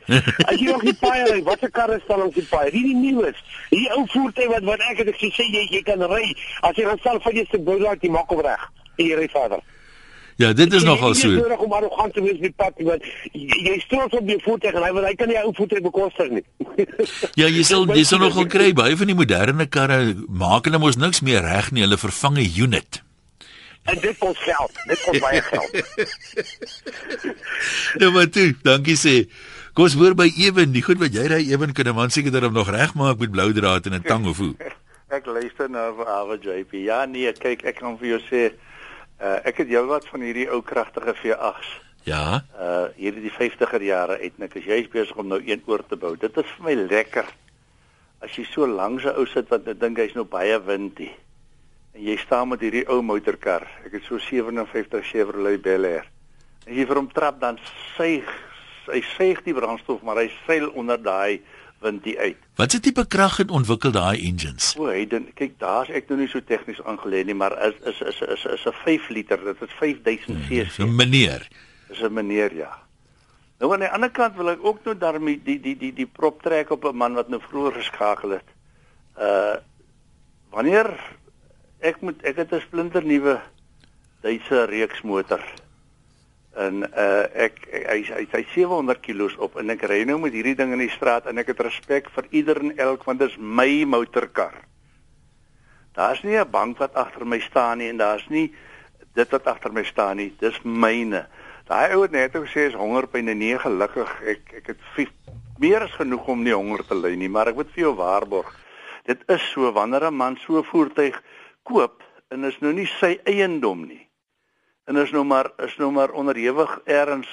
As 0.49 0.57
jy 0.59 0.69
op 0.73 0.81
die 0.81 0.93
paai 0.93 1.21
ry, 1.29 1.43
watter 1.43 1.69
karre 1.71 1.99
staan 2.05 2.21
op 2.21 2.33
die 2.33 2.47
paai? 2.49 2.71
Hierdie 2.71 2.95
nuus. 2.95 3.37
Hierdie 3.69 3.91
ou 3.97 4.05
voertuie 4.07 4.47
wat 4.49 4.63
wat 4.63 4.79
ek 4.89 4.97
het 4.97 5.07
ek 5.07 5.15
sê 5.21 5.43
jy 5.45 5.67
jy 5.69 5.81
kan 5.83 6.01
ry. 6.01 6.33
As 6.61 6.75
jy 6.75 6.83
dan 6.83 6.97
self 7.03 7.23
van 7.23 7.33
jou 7.33 7.45
se 7.51 7.57
bou 7.59 7.79
laat, 7.79 8.01
jy 8.01 8.09
maak 8.09 8.27
hom 8.29 8.41
reg. 8.41 8.61
En 8.97 9.05
jy 9.05 9.15
ry 9.15 9.27
verder. 9.29 9.59
Ja, 10.37 10.51
dit 10.53 10.73
is 10.73 10.83
nogal 10.83 11.13
Jy 11.13 11.19
so. 11.21 11.29
is 11.31 11.37
nodig 11.39 11.59
om 11.59 11.73
arrogant 11.73 12.13
te 12.13 12.21
wees 12.21 12.39
met 12.39 12.55
pad, 12.55 12.73
want 12.83 13.01
jy, 13.31 13.47
jy 13.69 13.79
stroos 13.79 14.11
op 14.11 14.27
jou 14.27 14.39
voertuig 14.43 14.73
en 14.75 14.83
hy 14.83 14.91
want 14.91 15.05
hy 15.07 15.13
kan 15.15 15.27
nie 15.27 15.37
jou 15.37 15.53
voertuig 15.55 15.81
bekostig 15.81 16.29
nie. 16.29 16.43
Ja, 17.39 17.47
jy 17.47 17.63
sal 17.63 17.85
jy 17.87 18.03
sal 18.03 18.19
nogal 18.19 18.45
kry 18.51 18.73
baie 18.73 18.97
van 18.97 19.07
die 19.07 19.15
moderne 19.15 19.65
karre 19.67 20.13
maak 20.27 20.65
hulle 20.65 20.77
mos 20.79 20.97
niks 20.97 21.21
meer 21.21 21.41
reg 21.41 21.71
nie, 21.71 21.81
hulle 21.85 21.97
vervang 21.97 22.37
'n 22.37 22.51
unit. 22.63 23.01
En 23.85 23.99
dit 24.01 24.17
kos 24.17 24.39
geld. 24.41 24.71
Dit 24.89 25.01
kos 25.05 25.19
baie 25.21 25.41
geld. 25.51 25.73
nou 28.01 28.11
maar 28.15 28.29
toe, 28.33 28.55
dankie 28.65 28.97
sê. 28.97 29.15
Kom 29.77 29.85
ons 29.85 29.97
hoor 29.99 30.15
by 30.17 30.25
Ewen, 30.41 30.71
die 30.73 30.81
goed 30.85 31.01
wat 31.03 31.13
jy 31.13 31.27
ry 31.29 31.41
Ewen 31.51 31.73
kan 31.75 31.89
'n 31.91 31.95
man 31.95 32.09
seker 32.09 32.31
dat 32.33 32.47
hom 32.47 32.55
nog 32.57 32.71
regmaak 32.73 33.19
met 33.21 33.31
blou 33.31 33.51
draad 33.53 33.85
en 33.85 33.93
'n 33.93 34.07
tang 34.07 34.25
of 34.25 34.37
hoe. 34.41 34.55
Ek 35.17 35.25
luister 35.25 35.69
na 35.69 35.91
Ava 35.93 36.37
JP. 36.41 36.71
Ja 36.81 37.05
nee, 37.05 37.31
kyk, 37.33 37.61
ek 37.63 37.77
kan 37.77 37.97
vir 37.97 38.07
jou 38.17 38.21
sê 38.25 38.41
uh, 39.21 39.37
ek 39.45 39.61
het 39.61 39.67
heelwat 39.67 40.07
van 40.09 40.21
hierdie 40.21 40.49
ou 40.49 40.61
kragtige 40.61 41.13
V8s. 41.21 41.69
Ja. 42.09 42.41
Uh 42.57 42.89
hierdie 42.97 43.21
die 43.21 43.35
50er 43.37 43.81
jare 43.81 44.17
uit 44.17 44.37
nik 44.37 44.55
as 44.57 44.65
jy 44.65 44.81
is 44.81 44.89
besig 44.89 45.15
om 45.15 45.27
nou 45.27 45.41
een 45.45 45.61
oor 45.65 45.85
te 45.85 45.95
bou. 45.95 46.15
Dit 46.17 46.37
is 46.37 46.49
vir 46.57 46.65
my 46.65 46.73
lekker. 46.89 47.25
As 48.25 48.33
jy 48.33 48.45
so 48.49 48.65
langs 48.65 49.05
'n 49.05 49.13
ou 49.13 49.25
sit 49.25 49.49
wat 49.49 49.65
net 49.65 49.79
dink 49.79 49.97
hy's 49.97 50.15
nou 50.15 50.25
baie 50.25 50.57
windie 50.59 51.13
en 51.95 52.03
jy 52.03 52.17
staan 52.19 52.51
met 52.51 52.63
hierdie 52.63 52.85
ou 52.91 53.01
motorkar. 53.05 53.63
Ek 53.87 53.95
het 53.95 54.07
so 54.07 54.19
57 54.19 55.05
Chevrolet 55.07 55.61
Bel 55.63 55.87
Air. 55.87 56.09
En 56.67 56.75
jy 56.75 56.85
vir 56.87 56.99
hom 56.99 57.11
trap 57.13 57.39
dan 57.43 57.59
suig 57.95 58.27
hy 58.85 59.01
suig 59.15 59.39
die 59.45 59.55
brandstof 59.57 60.03
maar 60.05 60.19
hy 60.21 60.27
seil 60.45 60.67
onder 60.77 60.99
daai 61.01 61.41
windie 61.81 62.15
uit. 62.19 62.37
Wat 62.59 62.71
se 62.71 62.79
tipe 62.79 63.05
krag 63.09 63.39
het 63.41 63.51
ontwikkel 63.51 63.93
daai 63.95 64.21
engines? 64.27 64.73
O, 64.79 64.87
hy 64.89 65.05
dan 65.09 65.27
kyk 65.37 65.57
daar's 65.61 65.91
ek 65.93 66.09
nou 66.09 66.19
nie 66.21 66.29
so 66.31 66.41
tegnies 66.45 66.81
aangeleë 66.85 67.29
nie, 67.29 67.37
maar 67.37 67.55
is 67.67 67.77
is 67.91 68.01
is 68.11 68.21
is 68.35 68.45
is 68.53 68.65
'n 68.65 68.77
5 68.83 69.09
liter. 69.09 69.43
Dit 69.43 69.61
is 69.61 69.73
5000 69.79 70.37
cc. 70.47 70.79
'n 70.79 70.95
Meneer. 70.95 71.47
Dis 71.89 72.01
'n 72.01 72.13
meneer 72.13 72.55
ja. 72.55 72.71
Nou 73.59 73.73
aan 73.73 73.79
die 73.79 73.89
ander 73.89 74.11
kant 74.11 74.35
wil 74.35 74.49
ek 74.49 74.63
ook 74.63 74.83
nou 74.83 74.97
daarmee 74.97 75.41
die 75.43 75.59
die 75.59 75.77
die 75.77 75.93
die 75.93 76.07
prop 76.07 76.41
trek 76.41 76.69
op 76.69 76.85
'n 76.85 76.95
man 76.95 77.13
wat 77.13 77.29
nou 77.29 77.41
vroeër 77.41 77.73
geskakel 77.73 78.29
het. 78.29 78.49
Uh 79.17 79.55
wanneer 80.49 80.87
ek 81.79 82.01
moet 82.01 82.23
ek 82.23 82.35
het 82.35 82.53
'n 82.53 82.61
splinter 82.61 83.05
nuwe 83.05 83.41
Duitse 84.21 84.65
reeks 84.65 85.01
motor. 85.01 85.43
En 86.55 86.83
uh 86.83 87.25
ek 87.45 87.67
hy 87.69 87.99
hy 88.07 88.27
hy 88.31 88.43
700 88.53 89.01
kg 89.03 89.37
op 89.37 89.57
en 89.59 89.69
ek 89.69 89.83
ry 89.83 90.03
nou 90.03 90.17
met 90.19 90.33
hierdie 90.33 90.55
ding 90.55 90.71
in 90.73 90.79
die 90.79 90.89
straat 90.89 91.27
en 91.27 91.37
ek 91.37 91.47
het 91.47 91.59
respek 91.59 92.09
vir 92.09 92.25
ieder 92.31 92.61
en 92.61 92.77
elk 92.77 93.03
want 93.03 93.19
dit 93.19 93.29
is 93.29 93.37
my 93.37 93.83
motorkar. 93.83 94.55
Daar's 95.93 96.23
nie 96.23 96.39
'n 96.39 96.49
bank 96.49 96.77
wat 96.77 96.95
agter 96.95 97.25
my 97.25 97.39
staan 97.39 97.77
nie 97.77 97.89
en 97.89 97.97
daar's 97.97 98.27
nie 98.29 98.53
dit 99.13 99.29
wat 99.29 99.45
agter 99.47 99.73
my 99.73 99.83
staan 99.83 100.17
nie. 100.17 100.33
Dis 100.39 100.59
myne. 100.63 101.27
Daai 101.67 101.93
ou 101.93 102.01
het 102.01 102.11
net 102.11 102.31
gesê 102.31 102.67
is 102.67 102.73
hongerpyn 102.73 103.29
en 103.29 103.37
nee 103.37 103.57
gelukkig 103.57 104.09
ek 104.21 104.53
ek 104.57 104.67
het 104.67 104.81
vief, 104.95 105.11
meer 105.59 105.81
as 105.81 105.95
genoeg 105.97 106.27
om 106.27 106.43
nie 106.43 106.53
honger 106.53 106.83
te 106.87 106.95
ly 106.95 107.15
nie, 107.15 107.29
maar 107.29 107.47
ek 107.47 107.55
moet 107.55 107.71
vir 107.73 107.83
jou 107.83 107.95
waarborg. 107.95 108.51
Dit 109.05 109.23
is 109.29 109.51
so 109.51 109.71
wanneer 109.71 110.07
'n 110.07 110.17
man 110.17 110.37
so 110.37 110.57
'n 110.57 110.63
voertuig 110.63 111.21
koop 111.65 112.03
en 112.33 112.47
is 112.47 112.57
nou 112.63 112.73
nie 112.73 112.87
sy 112.99 113.15
eiendom 113.27 113.85
nie. 113.89 114.03
En 114.85 114.97
is 115.01 115.11
nou 115.13 115.23
maar 115.25 115.49
is 115.65 115.75
nou 115.81 115.91
maar 115.93 116.13
onderhewig 116.13 116.79
ergens 116.85 117.29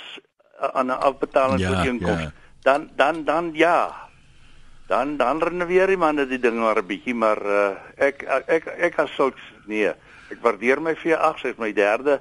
aan 0.73 0.87
'n 0.87 1.01
afbetalingsooreenkoms. 1.01 2.23
Ja, 2.23 2.33
ja. 2.33 2.33
Dan 2.61 2.91
dan 2.97 3.25
dan 3.25 3.51
ja. 3.53 4.09
Dan 4.87 5.17
dan 5.17 5.43
renoveer 5.43 5.87
die 5.87 5.97
man 5.97 6.17
die 6.17 6.39
ding 6.39 6.59
maar 6.59 6.79
'n 6.79 6.87
bietjie, 6.87 7.15
maar 7.15 7.41
uh, 7.47 7.71
ek 7.97 8.23
ek 8.47 8.67
ek, 8.67 8.99
as 8.99 9.15
sulks 9.15 9.43
nee. 9.67 9.93
Ek 10.31 10.41
waardeer 10.41 10.81
my 10.81 10.95
V8, 10.95 11.43
dit 11.43 11.53
is 11.53 11.59
my 11.59 11.73
derde 11.73 12.21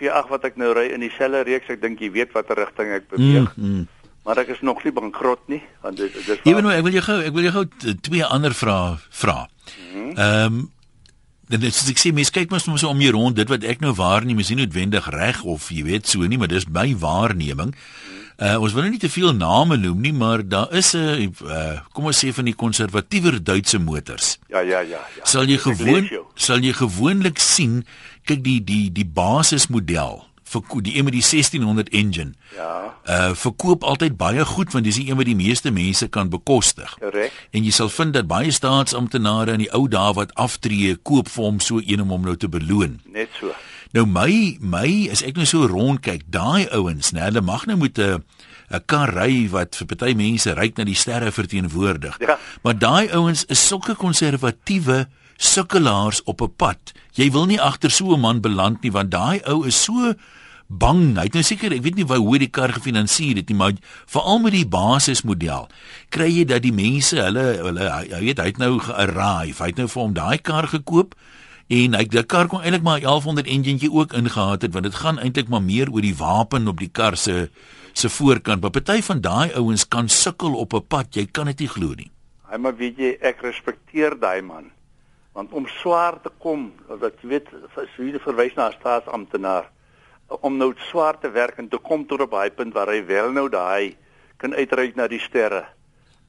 V8 0.00 0.28
wat 0.28 0.44
ek 0.44 0.56
nou 0.56 0.72
ry 0.72 0.86
in 0.90 1.00
dieselfde 1.00 1.42
reeks. 1.42 1.68
Ek 1.68 1.80
dink 1.80 2.00
jy 2.00 2.10
weet 2.10 2.32
watter 2.32 2.56
rigting 2.56 2.90
ek 2.90 3.08
beweeg. 3.08 3.56
Mm, 3.56 3.66
mm. 3.66 3.88
Maar 4.24 4.38
ek 4.38 4.48
is 4.54 4.60
nog 4.60 4.84
nie 4.84 4.92
bankrot 4.92 5.48
nie, 5.50 5.62
want 5.82 5.96
dit 5.96 6.12
dit 6.12 6.28
is 6.28 6.38
Ewen, 6.46 6.66
ek 6.70 6.82
wil 6.86 6.94
jou 6.94 7.02
gou 7.02 7.18
ek 7.22 7.32
wil 7.34 7.42
jou 7.42 7.52
gou 7.52 7.94
twee 8.00 8.24
ander 8.24 8.54
vrae 8.54 8.98
vra. 9.10 9.48
Ehm 9.94 10.54
um, 10.54 10.70
dit 11.60 11.74
is 11.74 11.90
ek 11.90 12.00
sê 12.00 12.12
mense 12.14 12.32
kyk 12.32 12.50
mos 12.50 12.68
mos 12.70 12.84
om 12.88 12.98
hier 13.02 13.12
rond 13.16 13.36
dit 13.36 13.48
wat 13.48 13.64
ek 13.64 13.82
nou 13.84 13.92
waarneem 13.98 14.40
is 14.40 14.52
nie 14.52 14.62
noodwendig 14.62 15.08
reg 15.12 15.42
of 15.44 15.68
jy 15.70 15.84
weet 15.84 16.08
so 16.08 16.24
nie, 16.24 16.38
maar 16.40 16.48
dis 16.52 16.68
my 16.68 16.92
waarneming. 16.96 17.74
Uh 18.42 18.56
ons 18.58 18.72
wil 18.72 18.86
nou 18.86 18.94
nie 18.94 19.02
te 19.02 19.12
veel 19.12 19.34
name 19.36 19.76
noem 19.76 20.00
nie, 20.00 20.12
maar 20.16 20.42
daar 20.42 20.72
is 20.72 20.94
'n 20.96 21.34
uh 21.44 21.78
kom 21.92 22.08
ons 22.08 22.24
sê 22.24 22.32
van 22.32 22.44
die 22.44 22.56
konservatiewer 22.56 23.42
Duitse 23.44 23.78
motors. 23.78 24.38
Ja, 24.48 24.60
ja, 24.60 24.80
ja, 24.80 25.00
ja. 25.16 25.24
Sal 25.24 25.46
jy 25.46 25.58
gewoon 25.58 26.08
sal 26.34 26.58
jy 26.58 26.72
gewoonlik 26.72 27.38
sien 27.38 27.84
kyk 28.24 28.42
die 28.42 28.60
die 28.64 28.92
die 28.92 29.06
basismodel 29.06 30.31
vir 30.52 30.82
die 30.84 30.96
een 30.96 31.04
met 31.04 31.16
die 31.16 31.24
1600 31.24 31.88
engine. 31.88 32.34
Ja, 32.56 32.94
Uh 33.02 33.34
verkoop 33.34 33.82
altyd 33.82 34.16
baie 34.16 34.44
goed 34.46 34.72
want 34.72 34.84
dis 34.84 34.94
die 35.00 35.08
een 35.08 35.16
wat 35.18 35.26
die 35.26 35.36
meeste 35.36 35.70
mense 35.70 36.06
kan 36.08 36.28
bekostig. 36.30 36.94
korrek. 37.00 37.32
En 37.50 37.64
jy 37.64 37.70
sal 37.74 37.88
vind 37.88 38.12
dat 38.14 38.26
baie 38.30 38.50
staatsamptenare 38.50 39.52
in 39.52 39.64
die 39.64 39.72
ou 39.74 39.88
dae 39.88 40.12
wat 40.14 40.34
aftree, 40.34 40.94
koop 41.02 41.28
vir 41.28 41.44
hom 41.44 41.60
so 41.60 41.80
een 41.82 42.00
om 42.00 42.08
hom 42.14 42.22
nou 42.22 42.36
te 42.36 42.48
beloon. 42.48 43.00
Net 43.10 43.28
so. 43.40 43.50
Nou 43.92 44.06
my 44.06 44.56
my 44.60 45.08
as 45.12 45.22
ek 45.26 45.36
nou 45.36 45.46
so 45.48 45.66
rond 45.66 46.00
kyk, 46.00 46.22
daai 46.32 46.68
ouens, 46.72 47.10
né, 47.12 47.26
hulle 47.26 47.42
mag 47.44 47.66
nou 47.66 47.76
met 47.76 47.98
'n 47.98 48.22
'n 48.70 48.82
kar 48.86 49.12
ry 49.14 49.48
wat 49.50 49.76
vir 49.76 49.86
party 49.86 50.14
mense 50.14 50.54
ryk 50.54 50.76
na 50.76 50.84
die 50.84 50.94
sterre 50.94 51.32
verteenwoordig. 51.32 52.16
Ja. 52.20 52.38
Maar 52.62 52.78
daai 52.78 53.10
ouens 53.12 53.44
is 53.44 53.66
sulke 53.66 53.94
konservatiewe 53.94 55.08
sukkelaars 55.36 56.22
op 56.24 56.40
'n 56.40 56.54
pad. 56.56 56.92
Jy 57.12 57.30
wil 57.30 57.46
nie 57.46 57.60
agter 57.60 57.90
so 57.90 58.14
'n 58.14 58.20
man 58.20 58.40
beland 58.40 58.82
nie 58.82 58.92
want 58.92 59.10
daai 59.10 59.40
ou 59.44 59.66
is 59.66 59.82
so 59.82 60.14
bang. 60.78 61.16
Hy 61.18 61.26
het 61.28 61.36
nou 61.36 61.44
seker, 61.44 61.74
ek 61.76 61.82
weet 61.84 61.98
nie 61.98 62.06
hoe 62.08 62.32
hy 62.32 62.40
die 62.44 62.50
kar 62.52 62.72
gefinansier 62.72 63.36
het 63.40 63.50
nie, 63.52 63.58
maar 63.58 63.76
veral 64.10 64.40
met 64.44 64.56
die 64.56 64.66
basismodel 64.68 65.68
kry 66.12 66.28
jy 66.30 66.46
dat 66.48 66.64
die 66.64 66.72
mense 66.72 67.18
hulle 67.20 67.44
hulle 67.60 67.90
hy 67.90 68.20
weet 68.24 68.40
hy 68.40 68.48
het 68.50 68.60
nou 68.62 68.78
gearrive. 68.80 69.60
Hy 69.60 69.70
het 69.72 69.82
nou 69.82 69.88
vir 69.92 70.02
hom 70.02 70.16
daai 70.16 70.38
kar 70.38 70.68
gekoop 70.72 71.14
en 71.72 71.96
hy 71.96 72.04
die 72.08 72.24
kar 72.24 72.48
kon 72.52 72.64
eintlik 72.64 72.84
maar 72.84 73.00
'n 73.00 73.06
1100 73.06 73.46
enjintjie 73.46 73.92
ook 73.92 74.12
ingehaat 74.12 74.62
het 74.62 74.72
want 74.72 74.84
dit 74.84 74.94
gaan 74.94 75.18
eintlik 75.18 75.48
maar 75.48 75.62
meer 75.62 75.92
oor 75.92 76.02
die 76.02 76.16
wapen 76.16 76.68
op 76.68 76.78
die 76.78 76.92
kar 76.92 77.16
se 77.16 77.50
se 77.92 78.08
voorkant. 78.08 78.62
Maar 78.62 78.70
party 78.70 79.02
van 79.02 79.20
daai 79.20 79.52
ouens 79.52 79.88
kan 79.88 80.08
sukkel 80.08 80.54
op 80.54 80.72
'n 80.72 80.86
pad. 80.88 81.14
Jy 81.14 81.26
kan 81.26 81.46
dit 81.46 81.58
nie 81.58 81.68
glo 81.68 81.94
nie. 81.94 82.10
Hy 82.50 82.56
maar 82.56 82.76
weet 82.76 82.96
jy 82.96 83.16
ek 83.20 83.40
respekteer 83.40 84.18
daai 84.18 84.42
man. 84.42 84.70
Want 85.32 85.52
om 85.52 85.66
swaar 85.66 86.20
te 86.20 86.30
kom, 86.38 86.72
dat 87.00 87.12
jy 87.22 87.28
weet, 87.28 87.48
as 87.76 87.88
jy 87.96 88.18
verwys 88.20 88.54
na 88.54 88.68
'n 88.68 88.76
staatsamptenaar 88.80 89.70
om 90.40 90.56
nou 90.56 90.72
swaar 90.90 91.18
te 91.20 91.30
werk 91.30 91.58
en 91.58 91.68
te 91.68 91.78
kom 91.78 92.06
tot 92.06 92.20
op 92.20 92.30
daai 92.30 92.50
punt 92.50 92.74
waar 92.74 92.88
hy 92.88 93.04
wel 93.06 93.32
nou 93.32 93.48
daai 93.48 93.96
kan 94.36 94.54
uitreik 94.54 94.96
na 94.96 95.06
die 95.08 95.20
sterre. 95.20 95.64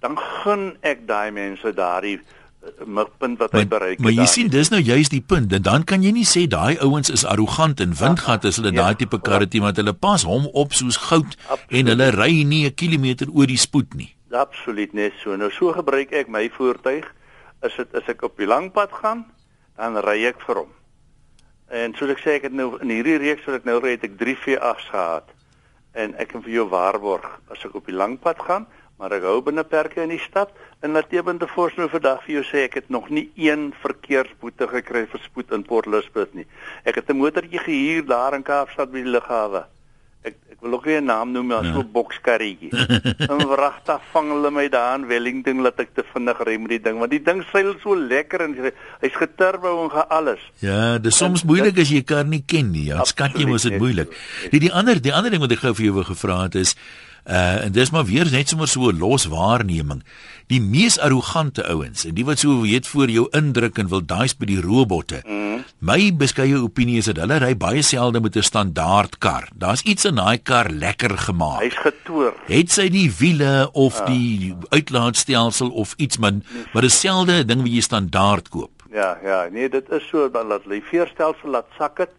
Dan 0.02 0.18
gun 0.18 0.78
ek 0.82 1.08
daai 1.08 1.32
mense 1.32 1.74
daardie 1.74 2.20
eh, 2.20 2.86
mikpunt 2.86 3.40
wat 3.40 3.52
hy 3.52 3.58
Maar, 3.64 3.68
bereik 3.68 4.00
maar 4.00 4.12
jy 4.12 4.18
daar. 4.18 4.28
sien 4.28 4.48
dis 4.50 4.70
nou 4.70 4.82
juist 4.82 5.12
die 5.12 5.22
punt. 5.22 5.54
En 5.54 5.62
dan 5.62 5.84
kan 5.84 6.04
jy 6.04 6.12
nie 6.12 6.26
sê 6.26 6.48
daai 6.48 6.78
ouens 6.80 7.10
is 7.10 7.26
arrogant 7.26 7.80
en 7.80 7.94
windgat 7.96 8.46
as 8.46 8.56
hulle 8.58 8.72
Ja, 8.74 8.82
daai 8.84 8.96
tipe 8.96 9.20
karre 9.22 9.46
het 9.48 9.54
nie, 9.54 9.62
want 9.62 9.78
hulle 9.78 9.94
pas 9.94 10.24
hom 10.24 10.48
op 10.54 10.74
soos 10.74 10.98
goud 10.98 11.38
Absoluut. 11.48 11.80
en 11.80 11.88
hulle 11.88 12.12
ry 12.12 12.44
nie 12.44 12.66
'n 12.68 12.74
kilometer 12.76 13.28
oor 13.34 13.48
die 13.48 13.58
spoed 13.58 13.94
nie. 13.96 14.14
Absoluut 14.32 14.94
net 14.94 15.14
so. 15.24 15.36
Nou 15.36 15.50
so 15.52 15.72
gebruik 15.74 16.12
ek 16.12 16.28
my 16.28 16.50
voertuig. 16.50 17.06
Is 17.64 17.76
dit 17.78 17.96
as 17.96 18.04
ek 18.08 18.24
op 18.24 18.38
die 18.38 18.46
lang 18.48 18.72
pad 18.74 18.92
gaan, 18.92 19.26
dan 19.78 19.98
ry 19.98 20.26
ek 20.26 20.42
vir 20.46 20.56
hom. 20.56 20.68
En 21.74 21.96
soos 21.98 22.12
ek 22.14 22.20
sê 22.22 22.36
ek 22.38 22.44
het 22.46 22.54
nou 22.54 22.76
in 22.86 22.92
hierdie 22.94 23.18
reeks 23.18 23.48
wat 23.50 23.56
ek 23.58 23.66
nou 23.66 23.80
ry, 23.82 23.96
het 23.96 24.04
ek 24.06 24.20
3 24.20 24.36
V8s 24.44 24.92
gehad. 24.94 25.32
En 25.98 26.14
ek 26.22 26.30
kan 26.34 26.44
vir 26.46 26.54
jou 26.60 26.68
waarborg 26.70 27.26
as 27.54 27.66
ek 27.66 27.74
op 27.80 27.90
die 27.90 27.98
lang 27.98 28.20
pad 28.22 28.42
gaan, 28.46 28.68
maar 29.02 29.16
ek 29.18 29.26
hou 29.26 29.40
binne 29.42 29.66
perke 29.66 30.04
in 30.04 30.14
die 30.14 30.22
stad 30.22 30.54
en 30.86 30.94
laatebende 30.94 31.50
fors 31.50 31.74
nou 31.80 31.88
vandag 31.90 32.22
vir 32.28 32.36
jou 32.36 32.44
sê 32.46 32.66
ek 32.68 32.78
het 32.78 32.94
nog 32.94 33.10
nie 33.10 33.26
een 33.42 33.72
verkeersboete 33.82 34.70
gekry 34.70 35.08
vir 35.10 35.24
spoed 35.26 35.54
in 35.58 35.66
Port 35.66 35.90
Elizabeth 35.90 36.38
nie. 36.38 36.46
Ek 36.86 37.02
het 37.02 37.10
'n 37.10 37.18
motortjie 37.18 37.66
gehuur 37.66 38.06
daar 38.06 38.38
in 38.38 38.46
Kaapstad 38.46 38.92
by 38.94 39.02
die 39.02 39.16
lughawe. 39.18 39.66
Ek 40.24 40.36
ek 40.54 40.60
wil 40.62 40.74
ook 40.78 40.86
nie 40.88 40.96
'n 41.02 41.06
naam 41.06 41.32
noem 41.32 41.48
maar 41.48 41.66
so 41.66 41.80
'n 41.84 41.92
bokskarretjie. 41.92 42.70
en 43.32 43.38
wragtig 43.52 44.00
vang 44.14 44.30
hulle 44.32 44.52
my 44.52 44.70
daar 44.70 44.96
in 45.00 45.08
Wellington 45.08 45.62
laat 45.62 45.80
ek 45.80 45.94
te 45.96 46.04
vinnig 46.14 46.40
ry 46.48 46.56
met 46.58 46.70
die 46.70 46.80
ding 46.80 47.00
want 47.00 47.12
die 47.12 47.20
ding 47.24 47.44
seil 47.52 47.74
so 47.84 47.96
lekker 47.96 48.42
en 48.48 48.54
hy- 48.56 48.72
hy's 49.02 49.16
geturbo 49.16 49.84
en 49.84 49.90
ge 49.92 50.04
alles. 50.10 50.40
Ja, 50.60 50.98
dis 50.98 51.18
soms 51.18 51.44
moeilik 51.44 51.78
as 51.80 51.90
jy 51.92 52.02
kar 52.04 52.24
nie 52.26 52.44
ken 52.48 52.72
nie. 52.72 52.86
Ja, 52.94 53.04
skat 53.04 53.36
jy 53.38 53.46
mos 53.46 53.64
dit 53.68 53.78
moeilik. 53.80 54.08
so. 54.14 54.50
Die 54.52 54.60
die 54.60 54.72
ander 54.72 55.02
die 55.02 55.14
ander 55.14 55.32
ding 55.32 55.42
wat 55.42 55.52
ek 55.52 55.60
gou 55.60 55.74
vir 55.76 55.86
jou 55.86 55.94
wou 56.00 56.04
gevra 56.06 56.44
het 56.44 56.56
is 56.56 56.76
uh 57.26 57.64
en 57.64 57.72
dis 57.72 57.92
maar 57.92 58.06
weer 58.06 58.28
net 58.32 58.50
sommer 58.50 58.68
so 58.68 58.90
'n 58.92 58.98
los 59.00 59.26
waarneming. 59.26 60.04
Die 60.48 60.62
mees 60.62 61.00
arrogante 61.00 61.64
ouens 61.68 62.06
en 62.06 62.14
die 62.14 62.26
wat 62.26 62.40
so 62.40 62.62
weet 62.62 62.88
voor 62.88 63.10
jou 63.10 63.28
indruk 63.32 63.78
en 63.78 63.88
wil 63.88 64.06
daais 64.06 64.38
by 64.38 64.46
die 64.46 64.62
robotte. 64.62 65.24
Mm. 65.26 65.64
My 65.80 66.14
beskeie 66.16 66.56
opinie 66.62 66.98
is 66.98 67.06
dat 67.06 67.18
hulle 67.18 67.38
ry 67.44 67.56
baie 67.60 67.82
selde 67.82 68.22
met 68.22 68.36
'n 68.36 68.42
standaard 68.42 69.18
kar. 69.18 69.48
Daar's 69.56 69.82
iets 69.82 70.06
in 70.06 70.16
daai 70.16 70.38
kar 70.38 70.70
lekker 70.70 71.18
gemaak. 71.18 71.62
Hy's 71.62 71.76
getoer. 71.76 72.34
Het 72.46 72.72
sy 72.72 72.90
die 72.90 73.12
wiele 73.20 73.70
of 73.72 74.02
die 74.06 74.56
uitlaatstelsel 74.70 75.70
of 75.70 75.94
iets 75.98 76.18
man, 76.18 76.44
maar 76.74 76.82
dieselfde 76.82 77.46
ding 77.46 77.62
wat 77.62 77.72
jy 77.72 77.82
standaard 77.82 78.50
koop. 78.50 78.84
Ja, 78.92 79.18
ja, 79.24 79.48
nee, 79.52 79.70
dit 79.70 79.90
is 79.90 80.08
so 80.08 80.30
dat 80.30 80.46
laat 80.46 80.70
die 80.70 80.84
veerstelsel 80.84 81.50
laat 81.50 81.68
sak 81.78 81.98
het 81.98 82.12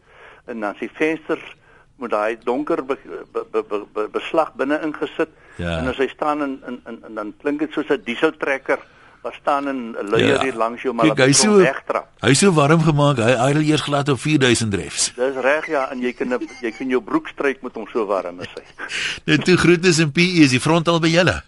en 0.46 0.60
dan 0.60 0.74
die 0.78 0.90
vensters 0.92 1.54
moet 1.98 2.10
daai 2.10 2.36
donker 2.44 2.84
be, 2.84 2.96
be, 3.32 3.44
be, 3.52 3.62
be, 3.68 3.84
be, 3.94 4.08
beslag 4.12 4.52
binne 4.56 4.80
ingesit 4.82 5.28
Ja. 5.56 5.78
en 5.78 5.88
as 5.88 5.96
hy 5.96 6.08
staan 6.08 6.42
en 6.42 6.58
en 6.66 6.80
en, 6.84 6.98
en 7.06 7.14
dan 7.14 7.34
klink 7.42 7.60
dit 7.60 7.72
soos 7.72 7.86
'n 7.90 8.02
dieseltrekker 8.04 8.78
Daar 9.24 9.36
staan 9.40 9.64
'n 9.68 9.96
luier 10.10 10.34
Ja. 10.36 10.42
hier 10.42 10.54
langs 10.54 10.82
jou 10.82 10.94
maar 10.94 11.06
hy 11.06 11.14
laat 11.16 11.34
so 11.34 11.48
hom 11.48 11.56
wegtrap. 11.62 12.08
hy 12.20 12.34
so 12.34 12.52
warm 12.52 12.80
gemaak. 12.82 13.16
Hy 13.16 13.32
hy 13.32 13.52
het 13.52 13.66
eers 13.66 13.80
glad 13.80 14.08
op 14.08 14.18
4000 14.20 14.74
refs. 14.74 15.12
Dis 15.16 15.36
reg 15.40 15.66
ja, 15.66 15.90
en 15.90 16.00
jy 16.00 16.12
kan 16.12 16.28
jy 16.60 16.70
kan 16.70 16.88
jou 16.88 17.00
broek 17.00 17.28
stryk 17.28 17.62
met 17.62 17.74
hom 17.74 17.86
so 17.92 18.04
warm 18.06 18.40
is 18.40 18.48
hy. 18.54 18.62
Net 19.32 19.44
toe 19.44 19.56
groetes 19.56 19.98
en 19.98 20.12
PE 20.12 20.42
is 20.44 20.50
die 20.50 20.60
front 20.60 20.88
al 20.88 21.00
by 21.00 21.08
julle. 21.08 21.42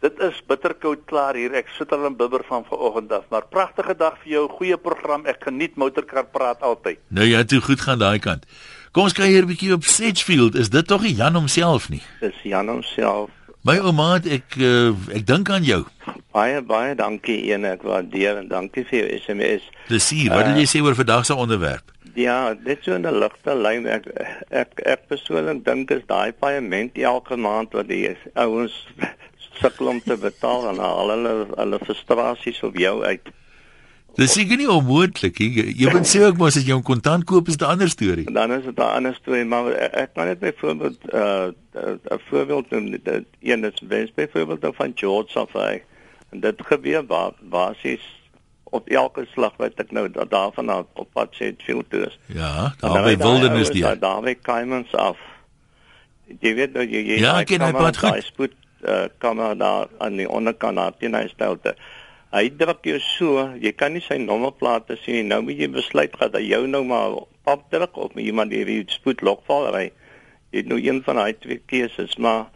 Dit 0.00 0.18
is 0.20 0.42
bitterkoud 0.46 0.98
klaar 1.06 1.34
hier. 1.34 1.54
Ek 1.54 1.66
sit 1.78 1.92
al 1.92 2.04
in 2.06 2.16
bibber 2.16 2.44
van 2.48 2.64
vanoggend 2.68 3.12
af, 3.12 3.24
maar 3.30 3.46
pragtige 3.48 3.96
dag 3.96 4.18
vir 4.22 4.32
jou, 4.32 4.48
goeie 4.48 4.76
program. 4.76 5.24
Ek 5.26 5.40
geniet 5.40 5.76
motorkar 5.76 6.24
praat 6.24 6.60
altyd. 6.60 6.98
Nou 7.08 7.24
ja, 7.26 7.44
toe 7.44 7.60
goed 7.60 7.80
gaan 7.80 7.98
daai 7.98 8.18
kant. 8.18 8.44
Kom 8.96 9.04
ons 9.04 9.12
kyk 9.12 9.28
hier 9.28 9.44
'n 9.44 9.52
bietjie 9.52 9.72
op 9.76 9.84
Sedgefield. 9.84 10.54
Is 10.54 10.70
dit 10.72 10.86
tog 10.86 11.02
nie 11.02 11.12
Jan 11.14 11.34
homself 11.34 11.88
nie? 11.88 12.00
Dis 12.20 12.38
Jan 12.42 12.68
homself. 12.68 13.28
My 13.60 13.76
ouma, 13.76 14.16
ek 14.24 14.56
uh, 14.56 14.96
ek 15.12 15.26
dink 15.26 15.50
aan 15.52 15.66
jou. 15.68 15.82
Baie 16.32 16.62
baie 16.62 16.94
dankie 16.96 17.52
een 17.52 17.64
ek 17.68 17.84
waardeer 17.84 18.40
en 18.40 18.48
dankie 18.48 18.86
vir 18.88 18.98
jou 19.02 19.18
SMS. 19.20 19.68
Dis 19.92 20.08
hier. 20.08 20.32
Wat 20.32 20.48
wil 20.48 20.56
jy 20.56 20.64
sê 20.64 20.80
oor 20.80 20.96
vandag 20.96 21.26
se 21.28 21.36
onderwerp? 21.36 21.92
Ja, 22.14 22.54
dit 22.54 22.78
so 22.88 22.96
'n 22.96 23.04
ligte 23.20 23.52
lyn 23.54 23.84
ek 23.86 24.08
ek 24.48 24.80
ek 24.80 25.06
persoonlik 25.12 25.64
dink 25.64 25.90
is 25.90 26.08
daai 26.08 26.32
paaiement 26.32 26.96
elke 26.96 27.36
maand 27.36 27.76
wat 27.76 27.92
die 27.92 28.16
ouens 28.32 28.72
sukkel 29.60 29.92
om 29.92 30.00
te 30.00 30.16
betaal 30.16 30.72
en 30.72 30.80
al 30.80 31.12
hulle 31.12 31.34
hulle 31.52 31.84
frustrasies 31.84 32.62
op 32.62 32.80
jou 32.80 33.04
uit. 33.04 33.28
Dis 34.16 34.32
seker 34.32 34.56
nie 34.56 34.68
onmoontlik 34.70 35.38
nie. 35.38 35.74
Jy 35.76 35.90
moet 35.92 36.08
sê 36.08 36.22
ook 36.24 36.38
mos 36.40 36.56
as 36.56 36.64
jy 36.64 36.72
hom 36.72 36.82
kontant 36.82 37.24
koop 37.28 37.48
is 37.48 37.56
'n 37.60 37.64
ander 37.68 37.88
storie. 37.88 38.24
Dan 38.32 38.52
is 38.52 38.64
dit 38.64 38.78
'n 38.78 38.80
ander 38.82 39.14
storie, 39.14 39.44
maar 39.44 39.68
ek, 39.72 40.14
kan 40.14 40.26
net 40.26 40.38
byvoorbeeld 40.40 40.98
uh 41.12 41.48
'n 41.76 42.20
voorbeeld 42.30 42.70
noem 42.70 42.90
dit 42.90 43.24
een 43.42 43.64
is 43.64 43.82
wens 43.88 44.10
byvoorbeeld 44.14 44.60
nou 44.62 44.72
van 44.76 44.92
George 44.94 45.38
af 45.38 45.52
hy. 45.52 45.82
En 46.32 46.40
dit 46.40 46.54
gebeur 46.64 47.04
ba 47.06 47.32
basies 47.40 48.00
op 48.64 48.88
elke 48.88 49.26
slag 49.32 49.52
wat 49.58 49.72
ek 49.76 49.90
nou 49.92 50.10
da- 50.10 50.24
daarvan 50.24 50.68
af 50.68 50.84
op 50.94 51.08
pad 51.12 51.28
sê 51.34 51.52
veel 51.64 51.82
toe 51.88 52.06
is. 52.06 52.18
Ja, 52.26 52.74
daar 52.80 53.02
by 53.04 53.16
wildernis 53.16 53.70
die. 53.70 53.82
daar- 53.82 53.98
Daar 53.98 54.22
by 54.22 54.34
Caimans 54.42 54.94
af. 54.94 55.16
Jy 56.40 56.54
weet 56.54 56.72
nou 56.74 56.84
jy 56.86 57.02
jy 57.06 57.18
Ja, 57.20 57.38
ek 57.40 57.46
ken 57.46 57.60
hy 57.60 57.72
pad 57.72 57.96
goed. 57.96 58.22
spoed 58.24 58.52
uh, 58.84 59.04
kamera 59.18 59.54
daar 59.54 59.86
aan 59.98 60.16
die 60.16 60.28
onderkant 60.28 60.76
daar 60.76 60.92
teen 60.98 61.14
hy 61.14 61.28
stelte. 61.28 61.76
Hy 62.36 62.50
druk 62.52 62.84
jou 62.84 62.98
so, 63.00 63.44
jy 63.56 63.70
kan 63.72 63.94
nie 63.96 64.02
sy 64.04 64.18
nommerplate 64.20 64.98
sien 65.00 65.22
nie. 65.22 65.28
Nou 65.30 65.40
moet 65.46 65.56
jy 65.62 65.70
besluit 65.72 66.16
gaan 66.20 66.34
hy 66.36 66.42
jou 66.44 66.66
nou 66.68 66.82
maar 66.84 67.14
op 67.48 67.62
druk 67.72 67.96
of 67.96 68.18
iemand 68.20 68.52
hierdie 68.52 68.82
spoed 68.92 69.24
lokval 69.24 69.70
ry. 69.72 69.86
Jy 70.52 70.60
het 70.60 70.68
nou 70.68 70.76
een 70.82 71.00
van 71.06 71.16
daai 71.22 71.38
twee 71.40 71.62
keuses, 71.72 72.16
maar 72.20 72.50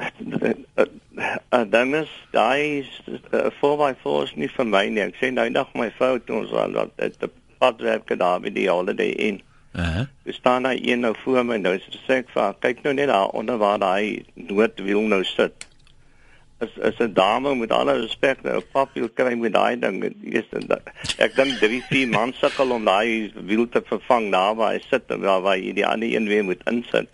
uh, 0.00 1.64
dan 1.74 1.94
is 1.94 2.12
daai 2.32 2.88
uh, 3.08 3.50
4x4 3.60 4.22
is 4.30 4.32
nie 4.40 4.48
vir 4.56 4.70
my 4.70 4.84
nie. 4.88 5.04
Ek 5.10 5.20
sê 5.20 5.30
nou 5.34 5.44
nog 5.52 5.74
my 5.76 5.90
vrou 5.98 6.16
toe 6.24 6.40
ons 6.40 6.56
aan 6.64 6.78
dat 6.78 6.96
dit 7.02 7.28
padwerke 7.60 8.16
daar 8.16 8.40
by 8.40 8.54
die 8.54 8.70
holiday 8.70 9.12
in. 9.28 9.42
Uh 9.74 9.84
-huh. 9.84 10.06
Er 10.24 10.34
staan 10.34 10.62
daar 10.62 10.78
een 10.80 11.00
nou 11.00 11.14
voor 11.24 11.44
my 11.44 11.60
nou 11.60 11.76
sê 11.78 12.22
ek 12.22 12.32
vir 12.32 12.56
kyk 12.64 12.82
nou 12.82 12.94
net 12.94 13.12
daar 13.12 13.28
onder 13.28 13.58
waar 13.58 13.78
daai 13.78 14.24
noodwiel 14.34 15.00
nou 15.00 15.24
sit. 15.24 15.68
Is 16.64 16.76
is 16.90 17.00
'n 17.00 17.12
dame 17.14 17.54
met 17.54 17.72
alle 17.72 17.98
respek 18.00 18.42
nou 18.42 18.56
'n 18.58 18.70
papwiel 18.72 19.08
kry 19.14 19.34
met 19.34 19.52
daai 19.52 19.78
ding. 19.78 20.02
Eers 20.36 20.50
ek 21.18 21.36
dink 21.36 21.58
3 21.58 21.82
4 21.90 22.08
man 22.08 22.32
sukkel 22.40 22.70
om 22.70 22.84
daai 22.84 23.32
wiel 23.50 23.68
te 23.68 23.82
vervang 23.84 24.30
daar 24.30 24.54
waar 24.54 24.72
hy 24.72 24.80
sit 24.90 25.04
en 25.08 25.20
waar 25.20 25.42
waar 25.42 25.58
jy 25.58 25.72
die 25.72 25.86
ander 25.86 26.08
een 26.08 26.28
weer 26.28 26.44
moet 26.44 26.62
insit. 26.70 27.08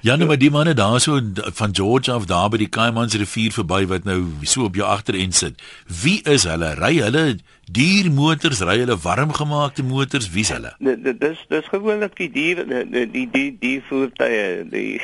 Ja, 0.00 0.14
nou 0.14 0.28
maar 0.28 0.38
die 0.38 0.50
manne 0.50 0.74
daar 0.74 1.00
so 1.00 1.20
van 1.34 1.74
George 1.74 2.12
af 2.12 2.24
daar 2.30 2.48
by 2.48 2.60
die 2.60 2.68
Caimans 2.68 3.16
rivier 3.18 3.50
verby 3.52 3.80
wat 3.90 4.04
nou 4.06 4.20
so 4.46 4.68
op 4.68 4.76
jou 4.78 4.86
agterend 4.86 5.34
sit. 5.34 5.62
Wie 6.02 6.22
is 6.22 6.44
hulle? 6.46 6.70
Ry 6.78 6.92
hulle 7.02 7.24
diermotors, 7.66 8.62
ry 8.62 8.78
hulle 8.84 8.94
warmgemaakte 9.02 9.82
motors? 9.82 10.30
Wie's 10.30 10.52
hulle? 10.54 10.70
Dis 10.78 11.42
dis 11.50 11.70
gewoonlik 11.72 12.14
die 12.20 12.30
dier 12.30 12.62
die 12.94 13.26
die 13.32 13.50
die 13.58 13.82
voertuie 13.88 14.62
die 14.70 15.00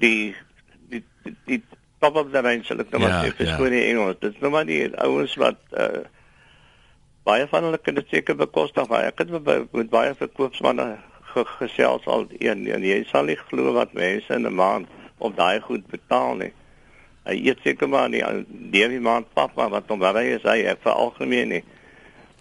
die, 0.00 1.04
die 1.44 1.60
top 2.00 2.16
of 2.16 2.30
the 2.32 2.42
range 2.42 2.66
sal 2.68 2.80
ek 2.82 2.92
nou 2.92 3.00
Ja, 3.02 3.08
maar 3.08 3.24
sê 3.24 3.32
vir 3.38 3.46
ja. 3.46 3.56
skoon 3.56 3.72
Engels. 3.72 4.20
Dit 4.20 4.34
is 4.34 4.40
nou 4.44 4.50
maar 4.52 4.68
die 4.68 4.82
ouens 5.04 5.34
wat 5.40 5.60
uh, 5.72 6.04
baie 7.26 7.46
van 7.50 7.66
hulle 7.66 7.78
kan 7.82 7.98
dit 7.98 8.12
seker 8.12 8.36
bekostig, 8.38 8.88
maar 8.88 9.08
ek 9.08 9.24
het 9.24 9.32
met, 9.34 9.90
baie 9.90 10.14
verkoopsmanne 10.14 10.86
ge, 11.32 11.44
gesels 11.58 12.06
al 12.06 12.28
een 12.38 12.66
en 12.72 12.84
jy 12.86 13.00
sal 13.10 13.26
nie 13.30 13.38
glo 13.48 13.74
wat 13.76 13.96
mense 13.98 14.32
in 14.34 14.46
'n 14.46 14.54
maand 14.54 14.88
op 15.18 15.36
daai 15.36 15.60
goed 15.60 15.86
betaal 15.90 16.36
nie. 16.42 16.52
Hy 17.26 17.34
eet 17.48 17.64
seker 17.64 17.88
maar 17.88 18.08
nie 18.08 18.22
deur 18.70 18.92
die 18.92 19.02
maand 19.02 19.26
pap 19.34 19.56
maar 19.56 19.72
wat 19.74 19.88
hom 19.88 20.02
ry 20.02 20.26
is 20.36 20.44
hy 20.46 20.62
ek 20.70 20.84
veralgemeen 20.84 21.48
nie. 21.48 21.64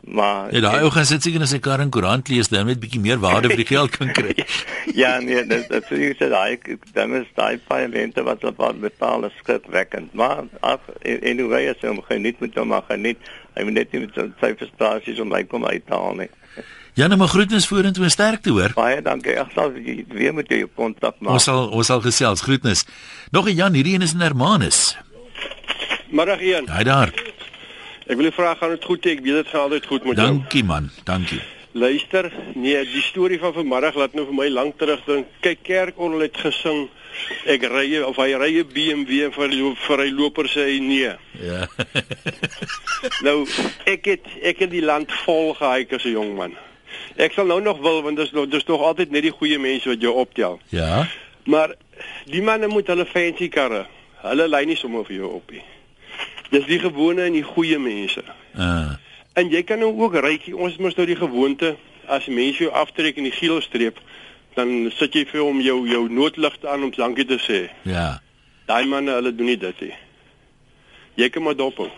Maar 0.07 0.53
Ja, 0.53 0.59
daai 0.61 0.83
ou 0.85 0.91
gaan 0.93 1.05
sit 1.05 1.23
seker 1.25 1.41
in 1.41 1.47
sy 1.49 1.57
kar 1.59 1.79
en 1.81 1.89
koerant 1.89 2.27
lees, 2.29 2.47
dan 2.53 2.67
net 2.69 2.79
bietjie 2.79 2.99
meer 3.01 3.17
waarde 3.19 3.47
vir 3.49 3.57
die 3.63 3.65
geld 3.65 3.89
kan 3.97 4.11
kry. 4.13 4.35
ja, 5.01 5.15
nee, 5.19 5.41
dit 5.49 5.65
dit 5.69 5.83
sê 5.89 5.97
jy 5.97 6.11
sê 6.19 6.27
daai 6.29 6.59
dan 6.93 7.15
is 7.17 7.25
daai 7.35 7.57
paaimente 7.67 8.21
wat 8.23 8.41
hulle 8.45 8.53
wat 8.57 8.77
betaal 8.83 9.25
is 9.25 9.33
skrikwekkend. 9.41 10.13
Maar 10.13 10.43
ag 10.61 10.79
en, 11.01 11.21
en 11.21 11.39
hoe 11.39 11.61
jy 11.63 11.73
sê 11.81 11.89
om 11.89 12.01
geniet 12.05 12.39
met 12.39 12.55
hom 12.55 12.67
maar 12.67 12.85
geniet. 12.87 13.17
Hy 13.57 13.63
moet 13.63 13.73
net 13.79 13.91
nie 13.93 14.03
met 14.05 14.13
sy- 14.13 14.53
frustrasies 14.59 15.19
om 15.19 15.27
my 15.33 15.43
kom 15.43 15.65
uithaal 15.65 16.15
nie. 16.21 16.29
Ja, 16.95 17.07
nou 17.11 17.17
maar 17.19 17.27
groetens 17.27 17.65
vorentoe 17.67 18.03
en 18.07 18.11
sterkte 18.13 18.53
hoor. 18.55 18.71
Baie 18.71 19.01
dankie. 19.03 19.33
Ek 19.35 19.49
sal 19.51 19.73
weer 20.15 20.31
met 20.33 20.47
jou 20.47 20.69
kontak 20.79 21.17
maak. 21.19 21.33
Ons 21.33 21.43
sal 21.43 21.65
ons 21.75 21.85
sal 21.91 21.99
gesels. 21.99 22.39
Groetnis. 22.45 22.85
Nog 23.35 23.49
'n 23.51 23.55
Jan, 23.55 23.73
hierdie 23.73 23.95
een 23.95 24.01
is 24.01 24.13
in 24.13 24.21
Hermanus. 24.23 24.95
Middag 26.09 26.39
een. 26.39 26.69
Hy 26.71 26.83
daar. 26.87 27.11
Ek 28.05 28.17
wil 28.17 28.31
vra 28.31 28.53
gaan 28.53 28.75
dit 28.75 28.83
goed? 28.85 29.05
Ek 29.09 29.21
weet 29.25 29.41
dit 29.41 29.47
gaan 29.49 29.61
altyd 29.65 29.85
goed 29.89 30.03
met 30.05 30.19
jou. 30.19 30.27
Dankie 30.27 30.63
man. 30.63 30.89
Dankie. 31.03 31.41
Luister, 31.75 32.31
nee, 32.53 32.83
die 32.87 33.01
storie 33.01 33.39
van 33.39 33.53
vanmiddag 33.53 33.97
laat 33.99 34.13
nou 34.15 34.23
vir 34.29 34.37
my 34.37 34.45
lank 34.47 34.77
terugdink. 34.79 35.27
Kyk, 35.43 35.63
kerkorgel 35.65 36.21
het 36.23 36.37
gesing. 36.39 36.85
Ek 37.49 37.65
ry 37.71 37.99
of 38.05 38.19
hy 38.21 38.29
ry 38.37 38.51
'n 38.61 38.69
BMW 38.71 39.25
en 39.25 39.33
vir 39.33 39.51
vir 39.87 40.03
hy 40.03 40.09
loper 40.11 40.47
sê 40.47 40.67
hy 40.69 40.79
nee. 40.79 41.15
Ja. 41.41 41.67
Nou, 43.25 43.45
ek 43.85 44.05
het 44.05 44.25
ek 44.41 44.63
het 44.65 44.71
die 44.71 44.81
land 44.81 45.11
vol 45.25 45.53
gehyk 45.53 45.93
as 45.93 46.05
'n 46.05 46.15
jong 46.15 46.35
man. 46.35 46.55
Ek 47.17 47.33
sal 47.33 47.45
nou 47.45 47.61
nog 47.61 47.79
wil 47.79 48.01
want 48.03 48.17
dis 48.17 48.31
nog 48.31 48.49
dis 48.49 48.63
tog 48.63 48.81
altyd 48.81 49.11
net 49.11 49.23
die 49.23 49.35
goeie 49.35 49.59
mense 49.59 49.89
wat 49.89 50.01
jou 50.01 50.13
optel. 50.13 50.59
Ja. 50.69 51.07
Maar 51.43 51.75
die 52.25 52.41
manne 52.41 52.67
moet 52.67 52.87
hulle 52.87 53.05
fancy 53.05 53.49
karre. 53.49 53.85
Hulle 54.21 54.47
lei 54.47 54.65
nie 54.65 54.75
sommer 54.75 55.05
vir 55.05 55.15
jou 55.15 55.31
op 55.35 55.51
nie. 55.51 55.63
Dis 56.53 56.65
die 56.69 56.79
gewone 56.79 57.25
en 57.25 57.33
die 57.33 57.45
goeie 57.45 57.79
mense. 57.79 58.23
Uh. 58.57 58.95
En 59.35 59.49
jy 59.51 59.63
kan 59.67 59.81
nou 59.81 59.91
ook 59.97 60.15
rykie, 60.23 60.55
ons 60.55 60.75
het 60.75 60.81
mos 60.81 60.95
nou 60.95 61.07
die 61.09 61.19
gewoonte 61.19 61.75
as 62.07 62.27
mense 62.29 62.63
jou 62.63 62.71
aftrek 62.71 63.17
in 63.17 63.27
die 63.27 63.35
gielstreep, 63.35 63.97
dan 64.55 64.91
sit 64.95 65.17
jy 65.17 65.25
vir 65.27 65.41
hom 65.43 65.59
jou 65.63 65.81
jou 65.89 66.05
noodligte 66.07 66.69
aan 66.71 66.87
om 66.87 66.93
dankie 66.95 67.25
te 67.27 67.39
sê. 67.43 67.65
Ja. 67.89 68.21
Daai 68.69 68.85
manne, 68.87 69.17
hulle 69.17 69.33
doen 69.35 69.51
nie 69.51 69.59
dit 69.59 69.81
nie. 69.83 69.93
Jy 71.19 71.29
kan 71.33 71.43
maar 71.43 71.57
dop 71.57 71.81
hou. 71.83 71.89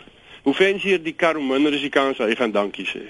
Hoe 0.48 0.56
fancier 0.56 1.02
die 1.04 1.14
kar, 1.14 1.38
hoe 1.38 1.46
minder 1.46 1.76
is 1.76 1.84
die 1.84 1.94
kans 1.94 2.22
hy 2.24 2.34
gaan 2.40 2.56
dankie 2.56 2.88
sê. 2.88 3.04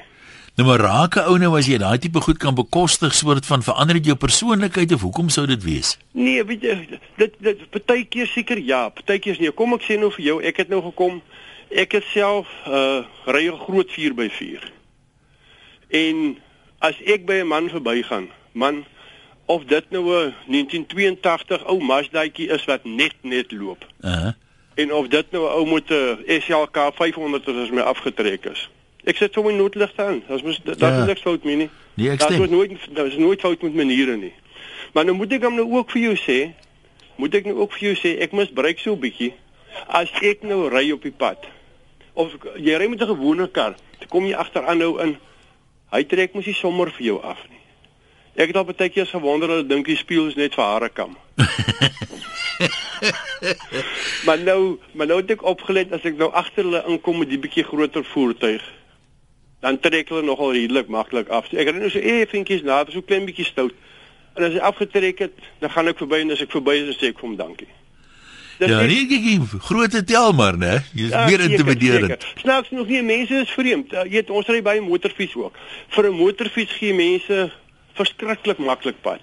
Nou 0.58 0.70
maar 0.70 0.80
raak 0.80 1.16
'n 1.16 1.28
ou 1.30 1.38
nou 1.38 1.58
as 1.58 1.68
jy 1.70 1.78
daai 1.78 2.00
tipe 2.02 2.22
goed 2.22 2.38
kan 2.38 2.56
bekostig 2.56 3.14
soort 3.14 3.46
van 3.46 3.64
verander 3.64 3.96
dit 3.96 4.06
jou 4.06 4.16
persoonlikheid 4.18 4.94
of 4.94 5.02
hoekom 5.02 5.30
sou 5.30 5.46
dit 5.48 5.64
wees? 5.64 5.98
Nee, 6.12 6.44
weet 6.44 6.62
jy, 6.62 6.88
dit 7.16 7.34
dit 7.40 7.70
partykeer 7.70 8.28
seker 8.28 8.58
ja, 8.58 8.90
partykeer 8.90 9.38
nee. 9.40 9.52
Kom 9.52 9.74
ek 9.74 9.84
sê 9.86 10.00
nou 10.00 10.10
vir 10.12 10.26
jou, 10.26 10.38
ek 10.44 10.58
het 10.58 10.70
nou 10.70 10.82
gekom. 10.82 11.22
Ek 11.70 11.92
het 11.92 12.04
self 12.10 12.48
uh 12.66 13.06
ry 13.26 13.46
'n 13.48 13.60
groot 13.60 13.92
4x4. 13.92 14.72
En 15.90 16.38
as 16.80 16.96
ek 17.06 17.26
by 17.26 17.34
'n 17.34 17.48
man 17.48 17.70
verbygaan, 17.70 18.30
man 18.52 18.86
of 19.46 19.64
dit 19.66 19.86
nou 19.92 20.10
'n 20.10 20.34
1982 20.48 21.66
ou 21.66 21.84
Mazdaatjie 21.84 22.50
is 22.50 22.66
wat 22.66 22.84
net 22.84 23.14
net 23.22 23.52
loop 23.52 23.86
Uh. 24.02 24.32
en 24.76 24.94
of 24.94 25.08
dit 25.08 25.32
nou 25.32 25.44
'n 25.46 25.54
ou 25.54 25.74
met 25.74 25.90
'n 25.90 26.42
SLK 26.42 26.92
500 26.96 27.48
is 27.48 27.70
my 27.70 27.82
afgetrek 27.82 28.46
is. 28.46 28.70
Ek 29.08 29.16
sit 29.16 29.32
sommer 29.34 29.54
noodligte 29.56 30.04
aan. 30.04 30.18
Daar's 30.28 30.42
mos 30.44 30.58
daar 30.64 30.92
Ja. 30.94 31.00
is 31.02 31.08
niks 31.08 31.22
fout 31.24 31.44
mee 31.48 31.56
nie. 31.56 31.70
Nee, 31.96 32.10
ek 32.12 32.20
Daar 32.20 32.32
stem. 32.32 32.44
is 32.44 32.50
nooit 32.50 32.72
daar 32.96 33.06
is 33.08 33.16
nooit 33.18 33.40
fout 33.42 33.62
met 33.62 33.74
maniere 33.76 34.18
nie. 34.18 34.34
Maar 34.94 35.06
nou 35.06 35.16
moet 35.16 35.32
ek 35.38 35.44
hom 35.44 35.56
nou 35.56 35.68
ook 35.80 35.92
vir 35.92 36.02
jou 36.02 36.16
sê, 36.16 36.52
moet 37.16 37.36
ek 37.36 37.46
nou 37.46 37.58
ook 37.64 37.72
vir 37.74 37.80
jou 37.88 37.96
sê 37.96 38.20
ek 38.22 38.32
misbruik 38.34 38.80
so 38.80 38.94
'n 38.94 39.00
bietjie 39.00 39.34
as 39.88 40.10
ek 40.22 40.44
nou 40.44 40.68
ry 40.70 40.92
op 40.92 41.02
die 41.04 41.12
pad. 41.12 41.38
Of 42.14 42.32
jy 42.58 42.76
ry 42.78 42.88
met 42.88 43.02
'n 43.02 43.08
gewone 43.08 43.48
kar, 43.52 43.76
dan 44.00 44.08
kom 44.10 44.26
jy 44.26 44.34
agteraan 44.34 44.78
nou 44.78 45.00
in. 45.02 45.18
Hy 45.92 46.04
trek 46.04 46.34
mos 46.34 46.46
nie 46.46 46.54
sommer 46.54 46.92
vir 46.92 47.06
jou 47.06 47.22
af 47.24 47.38
nie. 47.50 47.58
Ek 48.36 48.48
het 48.48 48.56
al 48.56 48.66
baie 48.66 48.90
keer 48.90 49.06
gewonder 49.06 49.50
hulle 49.50 49.68
dink 49.68 49.86
die 49.86 49.96
spieël 49.98 50.28
is 50.28 50.36
net 50.36 50.54
vir 50.56 50.64
hare 50.64 50.90
kam. 50.90 51.18
maar 54.26 54.40
nou, 54.40 54.80
maar 54.92 55.08
nou 55.08 55.20
het 55.22 55.32
ek 55.32 55.44
opgelet 55.44 55.92
as 55.94 56.04
ek 56.08 56.18
nou 56.18 56.32
agter 56.34 56.64
hulle 56.64 56.84
inkom 56.88 57.20
met 57.20 57.30
die 57.30 57.38
bietjie 57.40 57.64
groter 57.64 58.04
voertuig, 58.04 58.62
dan 59.62 59.80
trek 59.80 60.10
hulle 60.10 60.22
nogal 60.24 60.54
redelik 60.54 60.88
maklik 60.88 61.30
af. 61.30 61.50
Ek 61.54 61.68
ry 61.72 61.78
nou 61.80 61.90
so 61.90 62.00
effentjies 62.00 62.64
na, 62.64 62.84
so 62.90 63.02
klein 63.02 63.26
bietjie 63.26 63.46
stout. 63.46 63.74
En 64.38 64.44
as 64.44 64.54
hy 64.54 64.60
afgetrek 64.60 65.20
het, 65.20 65.34
dan 65.60 65.70
gaan 65.74 65.88
ek 65.88 65.98
verby 65.98 66.20
en 66.22 66.32
as 66.32 66.42
ek 66.42 66.52
verby 66.52 66.76
is, 66.78 66.86
dan 66.92 66.98
sê 67.00 67.10
ek 67.10 67.20
vir 67.20 67.30
hom 67.30 67.36
dankie. 67.40 67.68
Dis 68.60 68.70
Ja, 68.70 68.82
net- 68.82 68.90
nee, 68.90 69.06
kyk 69.08 69.22
hier, 69.22 69.60
groot 69.62 70.08
tel 70.08 70.34
maar, 70.34 70.58
né? 70.58 70.84
Jy's 70.94 71.10
Ja, 71.10 71.26
meer 71.28 71.40
intimiderend. 71.42 72.26
Snaaks 72.42 72.70
nog 72.72 72.88
nie, 72.88 73.02
mense 73.04 73.34
is 73.34 73.50
vreemd. 73.50 73.94
Uh, 73.94 74.04
jy 74.04 74.10
weet 74.18 74.30
ons 74.30 74.48
ry 74.48 74.62
by 74.62 74.78
'n 74.78 74.88
motorfiets 74.90 75.36
ook. 75.36 75.54
Vir 75.90 76.06
'n 76.10 76.16
motorfiets 76.16 76.74
gee 76.74 76.94
mense 76.94 77.52
verskriklik 77.94 78.58
maklik 78.58 79.02
pad. 79.02 79.22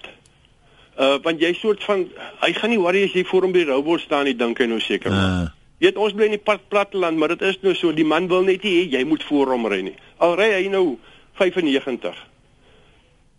Uh 0.99 1.17
want 1.23 1.39
jy 1.41 1.53
soort 1.53 1.83
van 1.83 2.07
hy 2.41 2.53
gaan 2.53 2.69
nie 2.69 2.79
worry 2.79 3.03
as 3.03 3.11
jy 3.13 3.25
voor 3.25 3.41
hom 3.41 3.51
by 3.51 3.59
die 3.65 3.71
robot 3.71 3.99
staan 4.01 4.23
nie, 4.25 4.35
dink 4.35 4.57
hy 4.57 4.65
nou 4.65 4.79
seker 4.79 5.11
maar. 5.11 5.41
Uh, 5.43 5.49
weet 5.85 5.97
ons 6.01 6.13
bly 6.17 6.25
in 6.29 6.37
die 6.37 6.57
platteland, 6.69 7.17
maar 7.17 7.33
dit 7.35 7.41
is 7.41 7.59
nou 7.61 7.73
so, 7.77 7.93
die 7.93 8.05
man 8.07 8.27
wil 8.31 8.43
net 8.47 8.63
nie 8.65 8.73
hê 8.79 8.87
jy 8.97 9.03
moet 9.05 9.23
voor 9.29 9.53
hom 9.53 9.67
ry 9.71 9.81
nie. 9.85 9.95
Al 10.23 10.35
ry 10.39 10.49
hy 10.55 10.67
nou 10.73 10.97
95. 11.39 12.15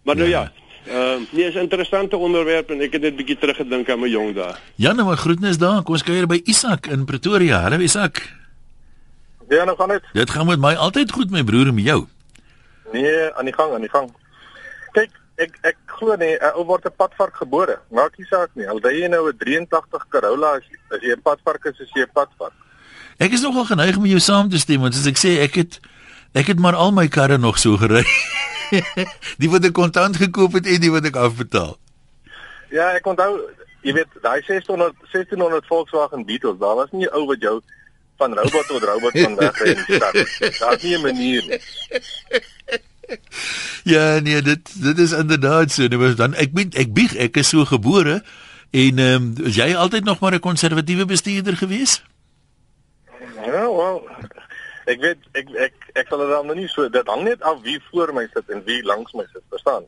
Maar 0.06 0.16
nou 0.16 0.28
Ja. 0.28 0.40
ja, 0.46 0.52
ehm 0.86 1.22
uh, 1.22 1.26
nee, 1.32 1.46
is 1.48 1.54
'n 1.54 1.64
interessante 1.66 2.16
onderwerp 2.16 2.70
en 2.70 2.80
ek 2.80 2.92
het 2.92 3.02
net 3.02 3.16
bietjie 3.16 3.38
teruggedink 3.38 3.88
aan 3.90 4.00
my 4.00 4.08
jong 4.08 4.34
dae. 4.34 4.54
Jan, 4.76 4.96
maar 5.04 5.16
groetnis 5.16 5.58
daar. 5.58 5.82
Kom 5.82 5.94
ons 5.94 6.02
kuier 6.02 6.26
by 6.26 6.40
Isak 6.44 6.86
in 6.86 7.04
Pretoria. 7.04 7.60
Hallo 7.60 7.78
Isak. 7.78 8.22
Ja, 9.48 9.64
nou 9.64 9.76
gaan 9.76 9.88
dit. 9.88 10.02
Dit 10.12 10.30
gaan 10.30 10.46
met 10.46 10.58
my 10.58 10.74
altyd 10.74 11.10
goed 11.12 11.30
my 11.30 11.42
broer 11.44 11.66
en 11.66 11.74
met 11.74 11.84
jou. 11.84 12.06
Nee, 12.92 13.34
aan 13.34 13.44
die 13.44 13.54
gang, 13.54 13.72
aan 13.74 13.80
die 13.80 13.90
gang. 13.90 14.10
Kyk, 14.92 15.10
ek 15.36 15.58
ek 15.62 15.76
glo 15.98 16.16
nie 16.16 16.36
'n 16.36 16.52
ou 16.54 16.64
word 16.64 16.86
'n 16.86 16.96
padvark 16.96 17.36
gebore. 17.36 17.78
Maak 17.90 18.18
nie 18.18 18.26
saak 18.26 18.50
nie. 18.54 18.68
Al 18.68 18.80
jy 18.80 19.02
jy 19.02 19.08
nou 19.08 19.28
'n 19.28 19.38
83 19.38 20.08
Corolla 20.10 20.56
as 20.56 20.64
as 20.90 21.00
jy 21.02 21.12
'n 21.12 21.22
padvark 21.22 21.64
is, 21.66 21.80
is 21.80 21.90
jy 21.94 22.02
'n 22.02 22.12
padvark. 22.12 22.54
Ek 23.18 23.32
is 23.32 23.42
nogal 23.42 23.64
geneig 23.64 23.96
om 23.96 24.06
jou 24.06 24.20
saam 24.20 24.50
te 24.50 24.58
stem 24.58 24.80
want 24.80 24.94
soos 24.94 25.06
ek 25.06 25.16
sê, 25.16 25.40
ek 25.40 25.54
het 25.54 25.80
ek 26.34 26.46
het 26.46 26.58
maar 26.58 26.74
al 26.74 26.92
my 26.92 27.08
karre 27.08 27.38
nog 27.38 27.58
so 27.58 27.76
gery. 27.76 28.04
die 29.42 29.50
wat 29.50 29.64
ek 29.64 29.72
kontant 29.72 30.16
gekoop 30.16 30.52
het 30.52 30.66
en 30.66 30.80
die 30.80 30.92
wat 30.92 31.04
ek 31.04 31.16
afbetaal. 31.16 31.78
Ja, 32.70 32.90
ek 32.92 33.06
onthou, 33.06 33.40
jy 33.86 33.94
weet, 33.94 34.10
daai 34.22 34.42
600 34.42 34.92
1600 35.12 35.66
Volkswagen 35.66 36.26
Beetle, 36.26 36.58
daar 36.58 36.76
was 36.76 36.90
nie 36.92 37.06
'n 37.06 37.14
ou 37.14 37.26
wat 37.26 37.40
jou 37.40 37.60
van 38.16 38.34
robot 38.34 38.66
tot 38.66 38.82
robot 38.82 39.12
kan 39.12 39.36
wegry 39.40 39.72
in 39.72 39.84
die 39.86 39.96
stad. 39.96 40.14
Daar's 40.60 40.82
nie 40.82 40.96
'n 40.96 41.02
manier 41.02 41.42
nie. 41.46 41.60
Ja, 43.94 44.18
nee, 44.20 44.42
dit 44.42 44.82
dit 44.82 44.98
is 44.98 45.12
inderdaad 45.12 45.70
so. 45.70 45.88
Maar 45.88 46.14
dan 46.14 46.34
ek 46.34 46.50
weet 46.52 46.74
ek 46.74 46.92
bieg, 46.92 47.14
ek 47.16 47.36
is 47.36 47.48
so 47.48 47.64
gebore 47.64 48.22
en 48.70 48.98
ehm 48.98 49.22
um, 49.38 49.46
is 49.46 49.54
jy 49.56 49.74
altyd 49.76 50.04
nog 50.04 50.18
maar 50.20 50.34
'n 50.34 50.40
konservatiewe 50.40 51.04
bestuurder 51.04 51.56
gewees? 51.56 52.02
Ja, 53.44 53.62
wel. 53.66 54.02
Ek 54.86 55.00
weet 55.00 55.18
ek 55.32 55.48
ek 55.66 55.74
ek 55.92 56.06
sal 56.08 56.18
dit 56.18 56.28
dan 56.30 56.46
nou 56.46 56.56
nie 56.58 56.68
so 56.68 56.88
dit 56.88 57.06
hang 57.06 57.22
net 57.26 57.42
af 57.42 57.62
wie 57.62 57.78
voor 57.90 58.12
my 58.14 58.26
sit 58.34 58.50
en 58.50 58.62
wie 58.64 58.82
langs 58.82 59.12
my 59.12 59.24
sit, 59.32 59.42
verstaan? 59.50 59.84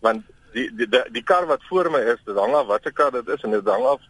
Want 0.00 0.24
die 0.52 0.70
die 0.76 0.88
die, 0.88 1.02
die 1.12 1.22
kar 1.22 1.46
wat 1.46 1.62
voor 1.68 1.90
my 1.90 2.00
is, 2.14 2.20
dit 2.24 2.36
hang 2.36 2.54
af 2.54 2.66
watter 2.66 2.92
kar 2.92 3.10
dit 3.12 3.28
is 3.28 3.42
en 3.42 3.50
dit 3.50 3.66
hang 3.68 3.84
af 3.84 4.00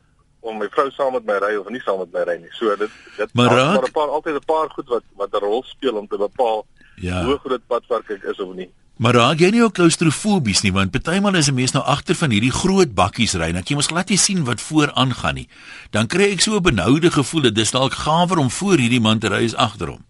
om 0.41 0.59
my 0.59 0.69
vrou 0.69 0.91
saam 0.91 1.13
met 1.13 1.25
my 1.25 1.39
ry 1.41 1.55
of 1.57 1.69
nie 1.73 1.81
saam 1.81 1.99
met 1.99 2.13
my 2.13 2.23
ry 2.29 2.37
nie. 2.41 2.51
So 2.53 2.77
dit 2.77 2.91
dit 3.17 3.35
Maar 3.35 3.51
raak- 3.51 3.75
maar 3.81 3.89
'n 3.89 3.93
paar 3.93 4.09
altyd 4.09 4.35
'n 4.35 4.45
paar 4.47 4.71
goed 4.71 4.89
wat 4.89 5.03
wat 5.17 5.33
'n 5.35 5.45
rol 5.45 5.63
speel 5.63 5.97
om 5.97 6.07
te 6.09 6.17
bepaal 6.19 6.67
Ja. 6.97 7.25
hoe 7.25 7.39
groot 7.39 7.63
padvark 7.67 8.11
ek 8.11 8.23
is 8.25 8.41
of 8.41 8.55
nie. 8.55 8.71
Maar 8.97 9.15
raak 9.15 9.39
jy 9.41 9.51
nie 9.51 9.63
ook 9.63 9.75
klaustrofobies 9.75 10.63
nie 10.63 10.73
want 10.73 10.91
partymal 10.93 11.35
is 11.35 11.49
'n 11.51 11.55
mens 11.55 11.73
nou 11.73 11.83
agter 11.85 12.15
van 12.15 12.31
hierdie 12.31 12.53
groot 12.53 12.95
bakkies 12.95 13.35
ry, 13.35 13.51
dan 13.53 13.63
kan 13.63 13.75
jy 13.75 13.75
mos 13.75 13.87
glad 13.87 14.09
nie 14.09 14.19
sien 14.19 14.45
wat 14.45 14.61
voor 14.61 14.93
aangaan 14.93 15.35
nie. 15.35 15.49
Dan 15.91 16.07
kry 16.07 16.31
ek 16.33 16.41
so 16.41 16.55
'n 16.57 16.63
benoude 16.63 17.11
gevoel 17.11 17.43
dat 17.43 17.55
dis 17.55 17.71
dalk 17.71 17.93
gawer 17.93 18.39
om 18.39 18.51
voor 18.51 18.77
hierdie 18.79 19.01
man 19.01 19.19
te 19.19 19.29
ry 19.29 19.45
as 19.45 19.55
agter 19.55 19.89
hom. 19.89 20.05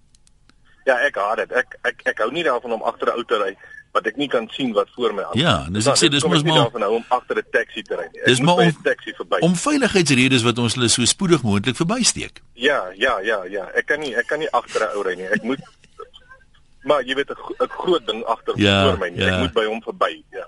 Ja, 0.85 0.99
ek 1.01 1.15
haat 1.17 1.37
dit. 1.37 1.53
Ek 1.53 1.79
ek 1.83 2.01
ek 2.05 2.19
hou 2.19 2.31
nie 2.33 2.43
daarvan 2.45 2.73
om 2.73 2.83
agter 2.83 3.09
'n 3.09 3.17
ou 3.17 3.25
te 3.25 3.37
ry 3.39 3.57
wat 3.95 4.07
ek 4.07 4.17
nie 4.17 4.29
kan 4.29 4.49
sien 4.51 4.73
wat 4.73 4.89
voor 4.95 5.15
my 5.15 5.23
aan. 5.23 5.39
Ja, 5.39 5.67
dis 5.71 5.87
ek 5.87 5.97
sê, 5.97 6.11
dis 6.11 6.25
mos 6.25 6.41
ek 6.41 6.45
maar- 6.47 6.59
daarvan 6.69 6.83
hou 6.83 6.95
om 6.97 7.05
agter 7.09 7.37
'n 7.39 7.43
taxi 7.53 7.83
te 7.83 7.95
ry. 7.97 8.05
Ek 8.05 8.27
Dis 8.27 8.41
maar 8.41 8.55
om- 8.55 8.61
'n 8.69 8.77
taxi 8.83 9.13
verby. 9.17 9.37
Om 9.41 9.55
veiligheidsredes 9.57 10.43
wat 10.43 10.59
ons 10.59 10.75
hulle 10.75 10.89
so 10.89 11.05
spoedig 11.05 11.43
moontlik 11.43 11.77
verbysteek. 11.77 12.43
Ja, 12.55 12.83
ja, 12.97 13.19
ja, 13.21 13.45
ja. 13.45 13.65
Ek 13.75 13.87
kan 13.87 14.01
nie 14.01 14.15
ek 14.15 14.27
kan 14.27 14.39
nie 14.39 14.51
agter 14.53 14.83
'n 14.83 14.97
ou 14.97 15.03
ry 15.03 15.15
nie. 15.15 15.25
Ek 15.27 15.43
moet 15.43 15.61
maar 16.85 17.03
jy 17.05 17.15
weet 17.15 17.31
'n 17.31 17.35
gro- 17.35 17.57
'n 17.65 17.69
groot 17.69 18.07
ding 18.07 18.25
agter 18.25 18.55
Ja, 18.57 18.89
voor 18.89 18.99
my 18.99 19.09
nie. 19.09 19.19
ja. 19.21 19.35
Ek 19.35 19.41
moet 19.41 19.53
by 19.53 19.65
hom 19.65 19.83
verby. 19.83 20.23
Ja. 20.31 20.47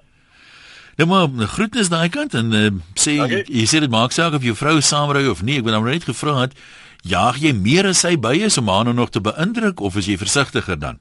Nou 0.97 1.09
maar 1.09 1.47
groetnis 1.47 1.89
daai 1.89 2.09
kant 2.09 2.35
en 2.35 2.53
uh, 2.53 2.71
sê 2.95 3.17
Dankie. 3.17 3.45
jy 3.53 3.65
sê 3.67 3.81
dit 3.81 3.91
maak 3.91 4.13
saak 4.13 4.33
of 4.35 4.43
jou 4.43 4.55
vrou 4.57 4.81
saamry 4.81 5.27
of 5.29 5.43
nie. 5.43 5.59
Ek 5.59 5.65
ben 5.65 5.75
hom 5.75 5.85
net 5.85 6.05
gevra 6.05 6.41
het, 6.41 6.53
jaag 7.03 7.37
jy 7.39 7.53
meer 7.53 7.87
as 7.87 8.01
sy 8.01 8.17
by 8.17 8.33
is 8.45 8.59
om 8.59 8.69
haar 8.69 8.85
nou 8.85 8.95
nog 8.95 9.11
te 9.11 9.21
beïndruk 9.21 9.81
of 9.81 9.97
is 9.97 10.07
jy 10.07 10.17
versigtiger 10.17 10.79
dan? 10.79 10.99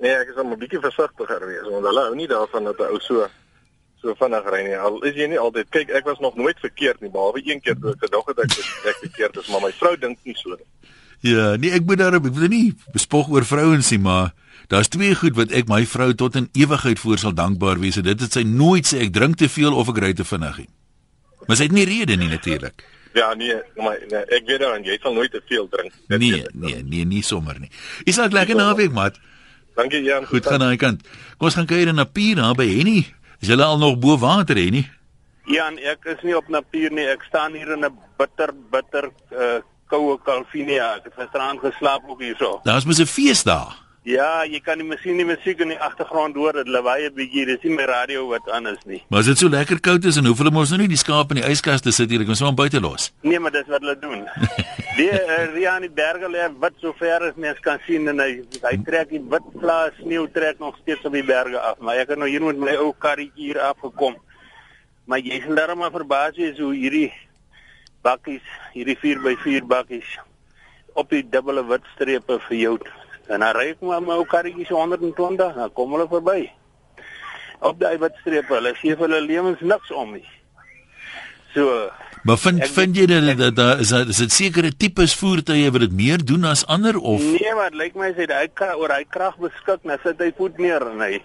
Nee, 0.00 0.10
ek 0.16 0.28
is 0.28 0.34
dan 0.34 0.50
'n 0.52 0.58
bietjie 0.58 0.80
versigtiger 0.80 1.46
wees 1.46 1.68
want 1.70 1.84
hulle 1.86 2.00
hou 2.00 2.14
nie 2.14 2.26
daarvan 2.28 2.64
dat 2.64 2.78
'n 2.78 2.90
ou 2.92 2.98
so 3.00 3.28
so 4.02 4.14
vinnig 4.14 4.44
ry 4.50 4.62
nie. 4.64 4.76
Al 4.76 5.00
is 5.02 5.14
jy 5.14 5.26
nie 5.28 5.38
altyd 5.38 5.68
kyk, 5.70 5.88
ek 5.90 6.04
was 6.04 6.18
nog 6.20 6.34
nooit 6.36 6.58
verkeerd 6.60 7.00
nie, 7.00 7.10
behalwe 7.10 7.40
een 7.44 7.60
keer 7.60 7.76
toe 7.80 7.90
ek 7.92 8.00
gedog 8.00 8.26
het 8.26 8.38
ek 8.38 8.50
ek 8.84 8.96
verkeerd 9.00 9.36
is, 9.36 9.48
maar 9.48 9.60
my 9.60 9.72
vrou 9.72 9.96
dink 9.96 10.18
nie 10.24 10.34
so 10.36 10.48
nie. 10.50 10.66
Ja, 11.24 11.54
nee, 11.56 11.70
ek 11.72 11.86
moet 11.88 11.98
daarop, 12.02 12.26
ek 12.28 12.34
wil 12.36 12.50
nie 12.52 12.74
bespog 12.92 13.30
oor 13.32 13.46
vrouens 13.48 13.88
nie, 13.94 13.98
maar 14.04 14.34
daar's 14.68 14.90
twee 14.92 15.14
goed 15.16 15.36
wat 15.38 15.52
ek 15.56 15.68
my 15.72 15.82
vrou 15.88 16.10
tot 16.14 16.36
in 16.36 16.48
ewigheid 16.52 17.00
voor 17.00 17.18
sal 17.22 17.32
dankbaar 17.36 17.80
wees. 17.80 17.96
Dit 17.96 18.20
het 18.20 18.32
sy 18.36 18.42
nooit 18.44 18.84
sê 18.88 19.00
ek 19.06 19.12
drink 19.16 19.38
te 19.40 19.48
veel 19.48 19.72
of 19.72 19.88
ek 19.88 20.00
ry 20.04 20.12
te 20.12 20.24
vinnig 20.28 20.58
nie. 20.64 20.68
Maar 21.48 21.56
sy 21.60 21.68
het 21.68 21.72
nie 21.76 21.84
rede 21.88 22.16
nie 22.20 22.28
natuurlik. 22.28 22.84
Ja, 23.14 23.30
nee, 23.38 23.54
maar 23.78 23.96
nee, 24.10 24.20
ek 24.36 24.44
weet 24.48 24.60
dan 24.60 24.84
jy 24.84 24.98
sal 25.00 25.14
nooit 25.16 25.30
te 25.32 25.40
veel 25.48 25.68
drink. 25.72 25.92
Dit 26.08 26.18
Nee, 26.20 26.42
ek. 26.42 26.54
nee, 26.54 26.82
nee, 26.82 27.04
nie 27.04 27.22
sommer 27.22 27.56
nie. 27.60 27.70
Is 28.04 28.16
dit 28.20 28.32
lekker 28.32 28.56
naweek, 28.58 28.92
maat? 28.92 29.16
Dankie 29.76 30.02
Jan. 30.02 30.26
Goed 30.26 30.46
gaan 30.46 30.60
daai 30.60 30.76
kant. 30.76 31.02
Kom 31.38 31.46
ons 31.48 31.54
gaan 31.56 31.66
kuier 31.66 31.88
in 31.88 31.94
Napier 31.98 32.36
daar 32.36 32.54
by 32.58 32.66
Henny. 32.68 33.00
Is 33.40 33.48
julle 33.48 33.64
al 33.64 33.78
nog 33.78 33.96
bo 33.98 34.16
water 34.18 34.56
Henny? 34.60 34.84
Jan, 35.46 35.78
ek 35.78 36.04
is 36.14 36.20
nie 36.24 36.36
op 36.36 36.48
Napier 36.48 36.92
nie. 36.94 37.06
Ek 37.10 37.22
staan 37.28 37.52
hier 37.56 37.72
in 37.74 37.84
'n 37.84 37.92
bitter 38.18 38.52
bitter 38.70 39.10
uh, 39.32 39.60
koue 39.86 40.18
Calvinia. 40.24 40.94
Ek 40.98 41.04
het 41.10 41.14
gisteraan 41.22 41.58
geslaap 41.58 42.02
ook 42.08 42.20
hierso. 42.20 42.60
Daar's 42.64 42.84
mos 42.84 43.00
'n 43.00 43.06
fees 43.06 43.42
daar. 43.44 43.84
Ja, 44.04 44.44
jy 44.44 44.58
kan 44.60 44.76
die 44.76 44.84
masjien 44.84 45.16
die 45.16 45.24
musiek 45.24 45.62
in 45.64 45.70
die 45.72 45.78
agtergrond 45.80 46.36
hoor. 46.36 46.52
Dit 46.52 46.68
lawaai 46.68 47.06
'n 47.06 47.14
bietjie. 47.16 47.46
Dis 47.46 47.62
nie 47.62 47.72
my 47.72 47.84
radio 47.88 48.26
wat 48.28 48.50
aan 48.50 48.66
is 48.66 48.84
nie. 48.84 49.02
Maar 49.08 49.20
as 49.20 49.26
dit 49.26 49.38
so 49.38 49.48
lekker 49.48 49.80
koud 49.80 50.04
is 50.04 50.16
en 50.16 50.26
hoef 50.26 50.38
hulle 50.38 50.50
mos 50.50 50.68
nou 50.68 50.78
nie 50.78 50.88
die 50.88 50.96
skaap 50.96 51.30
in 51.30 51.40
die 51.40 51.48
yskas 51.48 51.80
te 51.80 51.90
sit 51.90 52.10
hier, 52.10 52.20
ek 52.20 52.26
kan 52.26 52.36
sommer 52.36 52.54
buite 52.54 52.80
los. 52.80 53.12
Nee, 53.22 53.38
maar 53.38 53.50
dis 53.50 53.66
wat 53.66 53.80
hulle 53.80 53.98
doen. 53.98 54.28
Die 54.94 55.10
uh, 55.10 55.50
Rian 55.54 55.80
die 55.82 55.90
berge 55.90 56.28
lê 56.30 56.46
wit 56.60 56.74
so 56.78 56.92
ver 56.92 57.22
as 57.22 57.34
mens 57.34 57.58
kan 57.58 57.80
sien 57.86 58.06
en 58.08 58.20
hy 58.20 58.44
hy 58.62 58.76
trek 58.86 59.08
die 59.10 59.18
wit 59.18 59.42
vlae 59.58 59.90
sneeu 59.98 60.28
trek 60.30 60.60
nog 60.60 60.76
steeds 60.82 61.04
op 61.04 61.12
die 61.12 61.24
berge 61.24 61.58
af. 61.58 61.80
Maar 61.80 61.96
ek 61.96 62.08
het 62.08 62.18
nou 62.18 62.28
hier 62.28 62.42
met 62.42 62.56
my 62.58 62.76
ou 62.76 62.92
karretjie 62.92 63.46
hier 63.46 63.60
afgekom. 63.60 64.14
Maar 65.06 65.18
jy 65.18 65.40
sal 65.42 65.54
darem 65.54 65.78
maar 65.78 65.90
verbaas 65.90 66.36
wees 66.36 66.58
hoe 66.58 66.74
hierdie 66.74 67.10
bakkies, 68.04 68.44
hierdie 68.76 68.96
4x4 69.00 69.66
bakkies 69.70 70.12
op 70.94 71.10
die 71.10 71.24
dubbele 71.26 71.64
wit 71.66 71.86
strepe 71.94 72.38
vir 72.48 72.56
jou. 72.60 72.76
En 73.32 73.40
dan 73.40 73.56
ry 73.56 73.70
ek 73.72 73.80
maar 73.82 74.02
my 74.04 74.18
ou 74.20 74.26
karretjie 74.28 74.66
so 74.68 74.76
120, 74.78 75.56
dan 75.56 75.72
kom 75.74 75.96
hulle 75.96 76.06
verby. 76.10 76.44
Op 77.64 77.78
daai 77.80 77.96
wit 78.02 78.16
strepe, 78.22 78.52
hulle 78.60 78.74
gee 78.78 78.96
hulle 79.00 79.20
lewens 79.24 79.60
niks 79.64 79.90
om 79.92 80.12
nie. 80.18 80.26
So, 81.54 81.90
Maar 82.24 82.38
vind 82.40 82.62
Ek- 82.64 82.70
vind 82.72 82.96
jy 82.96 83.04
dat 83.06 83.36
dat 83.38 83.56
daar 83.56 83.80
is 83.80 83.88
dat- 83.92 84.08
is 84.08 84.16
dit 84.16 84.32
sekere 84.32 84.70
tipes 84.76 85.14
voertuie 85.14 85.70
wat 85.70 85.80
dit 85.80 85.92
meer 85.92 86.24
doen 86.24 86.44
as 86.44 86.66
ander 86.66 86.96
of 86.98 87.20
Nee, 87.20 87.52
maar 87.54 87.70
lyk 87.72 87.94
my 87.94 88.14
sy 88.16 88.24
hy 88.24 88.48
kan 88.54 88.74
oor 88.80 88.88
hy 88.88 89.04
krag 89.04 89.36
beskik, 89.36 89.84
nou 89.84 89.98
sit 90.02 90.18
hy 90.18 90.32
voet 90.36 90.56
neer 90.58 90.80
en 90.88 91.00
hy 91.00 91.20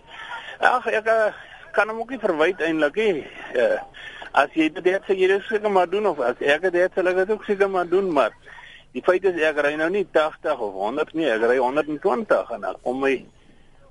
Ag 0.59 0.87
ek 0.87 1.07
eh, 1.07 1.31
kan 1.71 1.87
hom 1.87 1.99
ook 2.01 2.09
nie 2.09 2.19
verwyd 2.19 2.59
eintlik 2.59 2.95
nie. 2.95 3.23
Uh, 3.55 3.79
as 4.31 4.53
jy 4.53 4.69
dit 4.73 4.85
het, 4.85 5.03
sê 5.07 5.17
jy 5.17 5.27
dit 5.31 5.43
seker 5.49 5.71
maar 5.71 5.89
doen 5.89 6.07
of 6.09 6.19
as 6.19 6.39
ek 6.41 6.67
dit 6.67 6.79
het, 6.81 6.95
sal 6.95 7.07
ek 7.11 7.45
seker 7.47 7.69
maar 7.69 7.89
doen, 7.89 8.11
maar 8.13 8.35
die 8.93 9.03
feit 9.05 9.25
is 9.25 9.39
ek 9.41 9.61
ry 9.65 9.75
nou 9.79 9.89
nie 9.93 10.05
80 10.13 10.59
of 10.59 10.73
100 10.73 11.13
nie, 11.17 11.27
ek 11.29 11.45
ry 11.49 11.57
120 11.57 12.55
en 12.55 12.67
dan 12.67 12.79
kom 12.83 13.01
my 13.03 13.17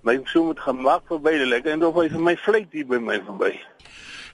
my 0.07 0.15
so 0.31 0.45
met 0.47 0.61
gemak 0.63 1.03
verby, 1.11 1.35
dit 1.41 1.51
lyk 1.51 1.67
eintlik 1.67 1.91
of 1.91 1.99
hy 2.01 2.09
vir 2.13 2.23
my 2.23 2.37
fluit 2.39 2.69
hier 2.73 2.87
by 2.89 3.01
my 3.03 3.19
verby. 3.27 3.51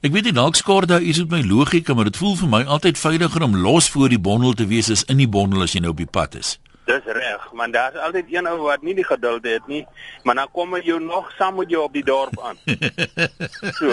Ek 0.04 0.12
weet 0.12 0.28
nie 0.28 0.34
dalk 0.36 0.58
skaar 0.58 0.84
daar 0.86 1.02
iets 1.02 1.22
met 1.24 1.38
my 1.38 1.40
logika, 1.48 1.94
maar 1.96 2.10
dit 2.10 2.18
voel 2.20 2.36
vir 2.36 2.50
my 2.52 2.62
altyd 2.76 3.00
veiliger 3.00 3.46
om 3.46 3.56
los 3.56 3.88
voor 3.90 4.12
die 4.12 4.20
bondel 4.20 4.52
te 4.52 4.68
wees 4.68 4.90
as 4.92 5.06
in 5.08 5.22
die 5.22 5.30
bondel 5.30 5.64
as 5.64 5.72
jy 5.72 5.80
nou 5.80 5.94
op 5.94 6.02
die 6.02 6.10
pad 6.10 6.36
is. 6.36 6.58
Dis 6.84 7.04
reg, 7.04 7.52
maar 7.52 7.70
daar's 7.70 7.96
altyd 7.96 8.24
een 8.28 8.46
ou 8.46 8.58
wat 8.66 8.82
nie 8.84 8.92
die 8.94 9.04
geduld 9.04 9.46
het 9.48 9.66
nie, 9.66 9.86
maar 10.22 10.34
dan 10.34 10.48
kom 10.52 10.76
jou 10.84 11.00
nog 11.00 11.30
saam 11.38 11.54
met 11.56 11.70
jou 11.70 11.82
op 11.82 11.92
die 11.92 12.04
dorp 12.04 12.36
aan. 12.44 12.58
so. 13.78 13.88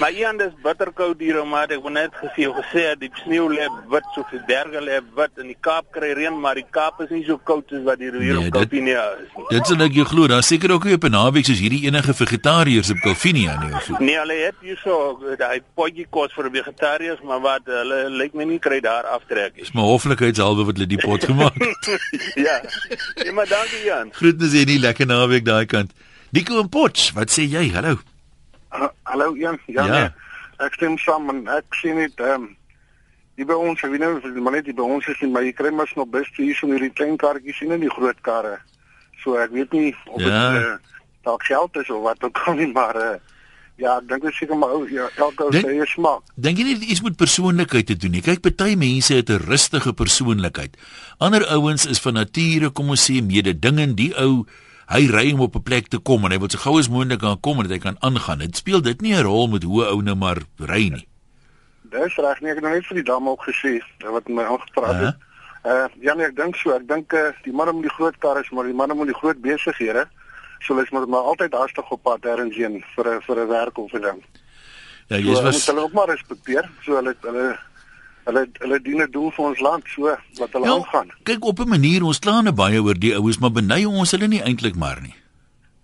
Maar 0.00 0.10
Ian 0.10 0.36
dis 0.36 0.50
bitterkoud 0.62 1.20
hier 1.22 1.44
maar 1.46 1.70
ek 1.70 1.82
wou 1.84 1.92
net 1.94 2.10
gesê 2.18 2.48
gesê 2.56 2.84
die 2.98 3.10
sneeu 3.22 3.46
lê 3.52 3.68
wit 3.92 4.08
so 4.16 4.26
die 4.32 4.40
berge 4.48 4.82
lê 4.82 4.98
wit 5.14 5.38
en 5.38 5.52
die 5.52 5.58
Kaap 5.60 5.92
kry 5.94 6.10
reën, 6.18 6.34
maar 6.40 6.58
die 6.58 6.66
Kaap 6.74 7.04
is 7.04 7.12
nie 7.14 7.22
so 7.28 7.38
koud 7.38 7.70
soos 7.70 7.84
wat 7.86 8.02
hier 8.02 8.18
hier 8.18 8.40
Nee, 8.40 8.50
op 8.50 8.58
Calvinia 8.58 9.04
is 9.22 9.30
nie. 9.36 9.46
Dit 9.52 9.70
sal 9.70 9.86
ek 9.86 9.94
jou 10.00 10.06
glo, 10.10 10.26
daar 10.34 10.42
seker 10.42 10.74
ook 10.74 10.88
nie 10.90 10.98
op 10.98 11.06
'n 11.06 11.14
naweek 11.14 11.46
soos 11.46 11.62
hierdie 11.62 11.84
enige 11.86 12.14
vegetariërs 12.14 12.90
op 12.96 13.00
Calvinia 13.06 13.54
nie 13.62 13.70
of 13.74 13.86
so. 13.86 14.02
Nee, 14.02 14.18
hulle 14.18 14.40
het 14.42 14.58
hier 14.60 14.80
so 14.82 15.22
daai 15.38 15.62
potjie 15.74 16.06
kos 16.10 16.34
vir 16.34 16.50
vegetariërs, 16.50 17.22
maar 17.22 17.40
wat 17.40 17.62
hulle 17.70 18.10
lyk 18.10 18.34
my 18.34 18.44
nie 18.44 18.58
kry 18.58 18.80
daar 18.80 19.06
aftrek 19.06 19.54
nie. 19.54 19.62
Dis 19.62 19.72
maar 19.72 19.86
hoflikheidshalwe 19.94 20.64
wat 20.66 20.82
hulle 20.82 20.90
die 20.90 20.98
pot 20.98 21.24
gemaak 21.24 21.54
het. 21.62 22.22
ja. 22.34 22.60
Nee, 23.22 23.32
maar 23.32 23.48
dankie 23.48 23.84
Jan. 23.84 24.10
Groetnis 24.12 24.52
hier 24.52 24.66
nie 24.66 24.78
lekker 24.78 25.06
naweek 25.06 25.44
daai 25.44 25.66
kant. 25.66 25.92
Nico 26.34 26.58
en 26.60 26.68
Potch, 26.68 27.12
wat 27.14 27.30
sê 27.30 27.44
jy? 27.48 27.68
Hallo. 27.74 27.96
Ha- 28.74 28.92
Hallo 29.02 29.34
Jan. 29.36 29.58
Ja. 29.66 29.84
Ja. 29.86 29.92
Nee. 30.00 30.08
Ek 30.66 30.74
stem 30.78 30.98
saam 30.98 31.28
en 31.30 31.46
ek 31.48 31.74
sien 31.80 31.96
dit 32.02 32.20
ehm 32.20 32.52
Die 33.34 33.42
by 33.44 33.56
ons, 33.58 33.80
of 33.82 33.90
dit 33.90 34.36
maar 34.38 34.52
net 34.54 34.64
die 34.68 34.72
by 34.78 34.84
ons 34.86 35.06
is 35.10 35.18
nie, 35.18 35.28
maar 35.34 35.42
jy 35.42 35.50
kry 35.58 35.70
mos 35.74 35.90
nog 35.98 36.06
beste 36.12 36.38
hier 36.38 36.54
so 36.54 36.68
hierdie 36.70 36.92
klein 36.94 37.16
karretjies 37.18 37.64
en 37.64 37.72
nie 37.72 37.80
die 37.82 37.90
groot 37.90 38.20
karre. 38.22 38.60
So 39.24 39.34
ek 39.42 39.50
weet 39.50 39.72
nie 39.74 39.88
of 40.06 40.20
dit 40.22 40.28
Ja. 40.30 40.52
ja. 40.54 40.60
uh, 40.60 41.00
dalk 41.26 41.42
geld 41.42 41.76
is 41.82 41.90
of 41.90 42.02
wat 42.04 42.22
ook 42.22 42.38
al 42.46 42.54
nie, 42.60 42.68
maar 42.70 42.94
uh, 42.94 43.16
ja, 43.80 43.96
ek 43.98 44.08
dink 44.08 44.26
dit 44.26 44.36
seker 44.38 44.58
maar 44.58 44.74
ou 44.76 44.84
ja, 44.90 45.08
elke 45.18 45.46
ou 45.46 45.52
se 45.54 45.62
eie 45.66 45.86
smaak. 45.90 46.26
Dink 46.40 46.60
jy 46.60 46.66
nie 46.68 46.76
dit 46.78 46.92
iets 46.94 47.02
met 47.04 47.16
persoonlikheid 47.18 47.88
te 47.90 47.96
doen 47.98 48.14
nie? 48.16 48.22
Kyk, 48.24 48.42
party 48.44 48.74
mense 48.80 49.14
het 49.14 49.30
'n 49.30 49.42
rustige 49.48 49.92
persoonlikheid. 49.92 50.76
Ander 51.18 51.46
ouens 51.46 51.86
is 51.86 52.00
van 52.00 52.14
nature, 52.14 52.70
kom 52.70 52.90
ons 52.90 53.10
sê, 53.10 53.22
mededingend. 53.22 53.96
Die 53.96 54.14
ou, 54.14 54.46
hy 54.86 55.06
ry 55.10 55.32
om 55.32 55.40
op 55.40 55.56
'n 55.56 55.62
plek 55.62 55.88
te 55.88 55.98
kom 55.98 56.24
en 56.24 56.30
hy 56.30 56.38
wil 56.38 56.50
so 56.50 56.58
gou 56.58 56.78
as 56.78 56.88
moontlik 56.88 57.20
kan 57.20 57.40
kom 57.40 57.60
en 57.60 57.70
hy 57.70 57.78
kan 57.78 57.96
aangaan. 58.00 58.38
Dit 58.38 58.56
speel 58.56 58.82
dit 58.82 59.00
nie 59.00 59.14
'n 59.14 59.22
rol 59.22 59.48
met 59.48 59.62
hoe 59.62 59.84
ou 59.84 60.02
nou 60.02 60.14
maar 60.14 60.38
ry 60.58 60.88
nie. 60.88 61.06
Dis 61.90 62.16
reg 62.16 62.40
nie, 62.40 62.50
ek 62.50 62.56
het 62.56 62.64
nou 62.64 62.74
net 62.74 62.86
vir 62.86 62.96
die 62.96 63.10
dame 63.12 63.30
ook 63.30 63.42
gesê 63.42 63.80
eh, 63.80 64.10
wat 64.10 64.28
my 64.28 64.42
aangepraat 64.42 65.00
het. 65.00 65.16
Uh 65.64 65.88
ja 66.00 66.14
nee, 66.14 66.26
ek 66.26 66.36
dink 66.36 66.56
so. 66.56 66.70
Ek 66.70 66.86
dink 66.88 67.12
uh, 67.12 67.32
die 67.42 67.52
manne 67.52 67.72
met 67.72 67.82
die 67.82 67.96
groot 67.96 68.18
karre 68.18 68.40
is 68.40 68.50
maar 68.50 68.64
die 68.64 68.74
manne 68.74 68.94
met 68.94 69.06
die 69.06 69.14
groot 69.14 69.40
besighede. 69.40 70.04
So 70.04 70.23
hulle 70.68 70.82
is 70.82 70.90
maar, 70.90 71.06
maar 71.08 71.20
altyd 71.32 71.52
hastig 71.52 71.90
op 71.90 72.02
pad 72.02 72.24
ergens 72.24 72.56
heen 72.56 72.84
vir 72.96 73.04
'n 73.16 73.20
vir 73.26 73.36
'n 73.44 73.48
werk 73.48 73.78
of 73.78 73.92
'n 73.92 74.00
ding. 74.02 74.22
Ja, 75.08 75.16
So, 75.16 75.22
jy 75.22 75.28
ons 75.28 75.40
was 75.42 75.66
hulle 75.66 75.80
ook 75.82 75.92
maar 75.92 76.08
respekteer. 76.08 76.68
So 76.84 76.94
hulle 76.96 77.14
hulle 77.20 77.58
hulle 78.24 78.48
hulle 78.58 78.80
dien 78.82 79.02
'n 79.02 79.10
doel 79.10 79.30
vir 79.30 79.44
ons 79.44 79.60
land 79.60 79.84
so 79.94 80.02
wat 80.38 80.52
hulle 80.52 80.66
Ja, 80.66 80.72
aangaan. 80.74 81.10
kyk 81.24 81.44
op 81.44 81.58
'n 81.60 81.68
manier 81.68 82.02
ons 82.04 82.18
kla 82.18 82.40
nou 82.40 82.52
baie 82.54 82.80
oor 82.82 82.94
die 82.98 83.14
oues, 83.16 83.38
maar 83.38 83.50
benei 83.52 83.84
ons 83.86 84.10
hulle 84.10 84.26
nie 84.28 84.40
eintlik 84.42 84.74
maar 84.76 85.00
nie. 85.02 85.14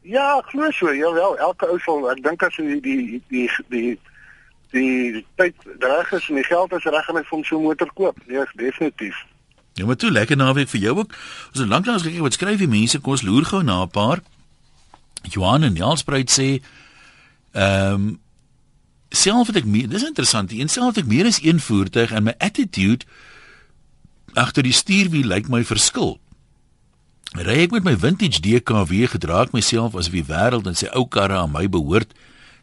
Ja, 0.03 0.39
ek 0.39 0.47
glo 0.47 0.71
so. 0.71 0.91
Ja 0.93 1.13
wel, 1.13 1.37
elke 1.39 1.67
ou 1.69 1.79
sal 1.79 2.11
ek 2.11 2.23
dink 2.23 2.43
as 2.43 2.57
die 2.57 2.81
die 2.81 3.23
die 3.29 3.51
die 3.69 3.99
die 4.73 5.27
tyd 5.37 5.55
reg 5.81 6.13
is 6.13 6.29
en 6.29 6.35
die 6.37 6.45
geld 6.45 6.73
is 6.73 6.85
reg 6.85 7.09
en 7.09 7.17
hy 7.17 7.23
vir 7.23 7.31
hom 7.37 7.45
so 7.45 7.57
'n 7.59 7.63
motor 7.63 7.91
koop. 7.95 8.17
Nee, 8.27 8.45
definitief. 8.57 9.17
Ja, 9.75 9.85
maar 9.87 9.97
toe 9.97 10.11
lekker 10.11 10.37
naweek 10.37 10.69
vir 10.69 10.81
jou 10.81 10.99
ook. 10.99 11.13
Ons 11.53 11.59
het 11.61 11.69
lanklaas 11.69 12.03
gekyk 12.03 12.21
wat 12.21 12.33
skryf 12.33 12.59
die 12.59 12.69
mense, 12.69 13.01
kom 13.01 13.13
ons 13.13 13.23
loer 13.23 13.45
gou 13.45 13.63
na 13.63 13.83
'n 13.83 13.89
paar. 13.91 14.21
Johan 15.29 15.63
en 15.63 15.77
Jaalspruit 15.77 16.31
sê 16.31 16.49
ehm 17.53 17.95
um, 17.95 18.11
self 19.11 19.49
het 19.51 19.57
ek 19.59 19.67
meer, 19.67 19.89
dis 19.91 20.07
interessant, 20.07 20.53
die 20.55 20.63
self 20.71 20.95
het 20.95 21.03
ek 21.03 21.11
meer 21.11 21.27
as 21.27 21.41
een 21.43 21.59
voertuig 21.59 22.13
en 22.15 22.29
my 22.29 22.35
attitude 22.39 23.09
agter 24.39 24.63
die 24.63 24.75
stuurwiel 24.75 25.27
lyk 25.27 25.49
my 25.51 25.65
verskil. 25.67 26.21
Ry 27.35 27.65
ek 27.65 27.75
met 27.75 27.87
my 27.87 27.97
vintage 27.99 28.39
DKW 28.43 29.09
gedra 29.11 29.45
ek 29.47 29.55
myself 29.55 29.97
asof 29.99 30.15
die 30.15 30.27
wêreld 30.27 30.71
en 30.71 30.79
sy 30.79 30.87
ou 30.95 31.09
karre 31.11 31.41
aan 31.43 31.51
my 31.51 31.67
behoort 31.71 32.15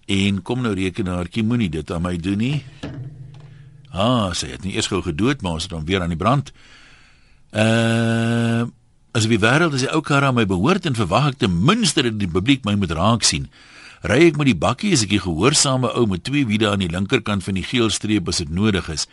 en 0.07 0.39
kom 0.43 0.63
nou 0.63 0.71
rekenaartjie 0.75 1.43
moenie 1.43 1.69
dit 1.71 1.91
aan 1.91 2.03
my 2.03 2.15
doen 2.15 2.39
nie. 2.39 2.63
Ah, 3.91 4.31
sy 4.35 4.51
het 4.53 4.63
nie 4.63 4.75
eers 4.75 4.87
gou 4.91 5.01
gedood, 5.03 5.41
maar 5.41 5.59
ons 5.59 5.67
het 5.67 5.75
hom 5.75 5.85
weer 5.87 6.03
aan 6.03 6.15
die 6.15 6.19
brand. 6.19 6.51
Uh 7.51 8.67
as 9.17 9.25
die 9.25 9.39
wêreld 9.41 9.73
as 9.73 9.81
die 9.81 9.89
ou 9.89 10.03
karre 10.05 10.29
aan 10.29 10.37
my 10.37 10.45
behoort 10.45 10.85
en 10.85 10.97
verwag 10.97 11.31
ek 11.31 11.39
ten 11.41 11.55
minste 11.65 12.03
dat 12.05 12.19
die 12.21 12.29
publiek 12.29 12.65
my 12.67 12.75
moet 12.77 12.93
raak 12.93 13.25
sien. 13.25 13.47
Ry 14.05 14.27
ek 14.27 14.37
met 14.37 14.45
die 14.51 14.59
bakkie 14.61 14.91
as 14.93 15.07
ek 15.07 15.15
die 15.15 15.23
gehoorsame 15.23 15.89
ou 15.97 16.05
met 16.11 16.21
twee 16.27 16.45
wiele 16.45 16.69
aan 16.69 16.83
die 16.83 16.91
linkerkant 16.93 17.41
van 17.47 17.57
die 17.57 17.65
geel 17.65 17.89
streep 17.89 18.29
as 18.29 18.43
dit 18.43 18.51
nodig 18.53 18.91
is. 18.93 19.07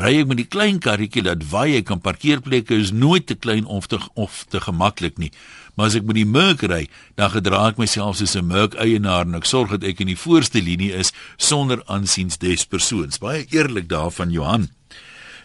Ry 0.00 0.14
ek 0.22 0.30
met 0.30 0.40
die 0.40 0.48
klein 0.48 0.80
karretjie 0.80 1.26
dat 1.26 1.44
waai 1.52 1.76
ek 1.76 1.90
kan 1.90 2.00
parkeerplekke 2.00 2.78
is 2.80 2.94
nooit 2.94 3.28
te 3.28 3.36
klein 3.36 3.68
of 3.68 3.90
te 3.90 4.00
of 4.16 4.46
te 4.48 4.64
gemaklik 4.64 5.20
nie. 5.20 5.32
Maar 5.76 5.92
as 5.92 6.00
ek 6.00 6.08
met 6.08 6.16
die 6.16 6.24
Merc 6.24 6.64
ry, 6.64 6.86
dan 7.20 7.34
gedra 7.36 7.66
ek 7.68 7.78
myself 7.78 8.16
soos 8.16 8.36
'n 8.36 8.48
Merc 8.48 8.80
eienaar 8.80 9.28
en 9.28 9.36
ek 9.36 9.44
sorg 9.44 9.76
dat 9.76 9.84
ek 9.84 10.00
in 10.00 10.08
die 10.08 10.22
voorste 10.24 10.62
linie 10.62 10.92
is 10.96 11.12
sonder 11.36 11.84
aansiens 11.86 12.38
des 12.38 12.64
persoons. 12.64 13.20
Baie 13.20 13.44
eerlik 13.50 13.88
daarvan 13.88 14.32
Johan. 14.32 14.70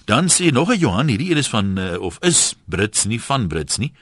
Dan 0.06 0.30
sê 0.30 0.52
nog 0.52 0.70
'n 0.70 0.78
Johan, 0.78 1.08
hierdie 1.08 1.32
een 1.32 1.38
is 1.38 1.50
van 1.50 1.80
uh, 1.80 2.00
of 2.00 2.18
is 2.22 2.56
Brits, 2.66 3.06
nie 3.06 3.22
van 3.22 3.48
Brits 3.48 3.78
nie. 3.78 3.94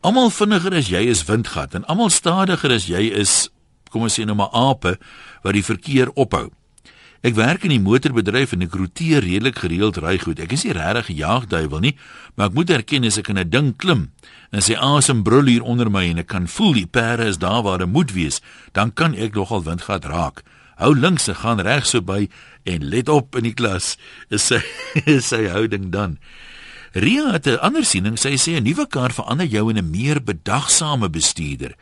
Almal 0.00 0.30
vinniger 0.30 0.74
as 0.74 0.88
jy 0.88 1.06
is 1.06 1.24
windgat 1.24 1.74
en 1.74 1.84
almal 1.86 2.10
stadiger 2.10 2.70
as 2.70 2.86
jy 2.86 3.10
is, 3.10 3.50
kom 3.90 4.02
ons 4.02 4.18
sê 4.18 4.24
nou 4.24 4.36
maar 4.36 4.50
ape 4.52 4.98
wat 5.42 5.54
die 5.54 5.64
verkeer 5.64 6.10
ophou. 6.14 6.50
Ek 7.26 7.34
werk 7.34 7.64
in 7.66 7.72
die 7.74 7.82
motorbedryf 7.82 8.52
en 8.54 8.62
ek 8.62 8.76
roteer 8.78 9.24
redelik 9.26 9.58
gereeld 9.58 9.96
ry 9.98 10.18
goed. 10.22 10.38
Ek 10.38 10.52
is 10.54 10.62
nie 10.64 10.72
regtig 10.72 11.10
'n 11.10 11.18
jaagduiwel 11.18 11.80
nie, 11.80 11.96
maar 12.36 12.46
ek 12.46 12.54
moet 12.54 12.70
erken 12.70 13.04
as 13.04 13.18
ek 13.18 13.28
in 13.28 13.38
'n 13.38 13.50
ding 13.50 13.76
klim 13.76 14.10
en 14.52 14.62
sy 14.62 14.74
asem 14.74 15.22
brul 15.22 15.46
hier 15.46 15.62
onder 15.62 15.90
my 15.90 16.04
en 16.10 16.18
ek 16.18 16.28
kan 16.28 16.46
voel 16.46 16.72
die 16.72 16.86
perde 16.86 17.26
is 17.26 17.38
daar 17.38 17.62
waar 17.62 17.78
hulle 17.78 17.90
moet 17.90 18.12
wees, 18.12 18.40
dan 18.72 18.92
kan 18.92 19.14
ek 19.14 19.34
nogal 19.34 19.62
windgat 19.62 20.04
raak. 20.04 20.42
Hou 20.78 20.94
links 20.94 21.26
en 21.28 21.34
gaan 21.34 21.60
regs 21.60 21.90
so 21.90 22.00
by 22.00 22.28
en 22.68 22.84
let 22.88 23.08
op 23.10 23.34
in 23.38 23.48
die 23.48 23.54
klas. 23.54 23.96
Is 24.30 24.46
sy 24.46 24.60
is 25.16 25.30
sy 25.32 25.48
houding 25.50 25.90
dan. 25.90 26.18
Ria 26.94 27.32
het 27.34 27.46
'n 27.46 27.58
ander 27.60 27.84
siening. 27.84 28.16
Sy 28.18 28.38
sê 28.38 28.56
'n 28.56 28.64
nuwe 28.64 28.86
kar 28.86 29.12
verander 29.12 29.46
jou 29.46 29.70
in 29.70 29.78
'n 29.78 29.90
meer 29.90 30.22
bedagsame 30.22 31.10
bestuurder. 31.10 31.74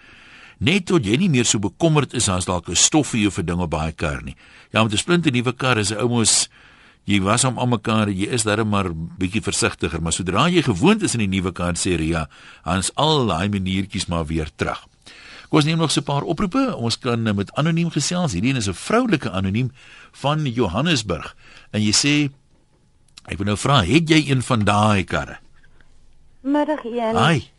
Net 0.59 0.87
tot 0.87 1.05
jy 1.05 1.17
nie 1.17 1.29
meer 1.29 1.45
so 1.45 1.59
bekommerd 1.59 2.15
is 2.15 2.29
as 2.29 2.47
dalk 2.47 2.69
'n 2.69 2.75
stoffie 2.75 3.27
of 3.27 3.39
'n 3.39 3.45
ding 3.45 3.61
op 3.61 3.71
baie 3.71 3.93
kar 3.93 4.23
nie. 4.25 4.37
Ja, 4.73 4.83
met 4.83 4.93
'n 4.93 4.97
splinte 4.97 5.31
nuwe 5.31 5.53
kar 5.53 5.79
is 5.79 5.93
'n 5.93 6.01
oumos 6.01 6.49
jy 7.05 7.21
was 7.23 7.45
hom 7.47 7.59
aan 7.59 7.69
mekaar, 7.69 8.11
jy 8.11 8.27
is 8.35 8.43
darem 8.43 8.69
maar 8.69 8.91
bietjie 8.91 9.43
versigtiger, 9.43 10.03
maar 10.03 10.13
sodra 10.13 10.49
jy 10.49 10.63
gewoond 10.63 11.03
is 11.03 11.15
aan 11.15 11.23
die 11.29 11.39
nuwe 11.39 11.53
kar 11.53 11.75
sê 11.75 11.97
Ria, 11.97 12.29
dan 12.65 12.79
is 12.79 12.91
al 12.97 13.27
daai 13.27 13.49
maniertjies 13.49 14.09
maar 14.09 14.27
weer 14.27 14.51
terug. 14.57 14.87
Kom 15.57 15.65
ons 15.65 15.73
neem 15.73 15.81
nog 15.81 15.91
so 15.91 16.01
'n 16.01 16.05
paar 16.05 16.23
oproepe. 16.23 16.77
Ons 16.77 16.99
kan 16.99 17.23
met 17.23 17.53
anoniem 17.57 17.91
gesels. 17.91 18.33
Hierdie 18.33 18.51
een 18.51 18.57
is 18.57 18.69
'n 18.69 18.75
vroulike 18.75 19.31
anoniem 19.31 19.73
van 20.13 20.45
Johannesburg. 20.45 21.37
En 21.71 21.81
jy 21.81 21.93
sê 21.93 22.31
ek 23.25 23.39
wil 23.39 23.47
nou 23.47 23.57
vra, 23.57 23.83
het 23.83 24.09
jy 24.09 24.31
een 24.31 24.43
van 24.43 24.65
daai 24.65 25.05
karre? 25.05 25.39
Middag 26.41 26.85
een. 26.85 27.17
Ai. 27.17 27.51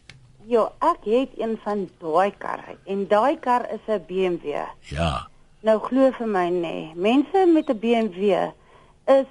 Ja, 0.46 0.72
ek 0.80 1.04
het 1.04 1.30
een 1.38 1.60
van 1.64 1.90
daai 2.00 2.32
karre 2.38 2.78
en 2.86 3.08
daai 3.08 3.40
kar 3.40 3.66
is 3.74 3.82
'n 3.88 4.06
BMW. 4.08 4.46
Ja. 4.80 5.28
Nou 5.62 5.80
glo 5.80 6.12
vir 6.12 6.28
my 6.28 6.50
nê, 6.50 6.62
nee, 6.62 6.92
mense 6.96 7.52
met 7.54 7.70
'n 7.70 7.80
BMW 7.80 8.52
is 9.06 9.26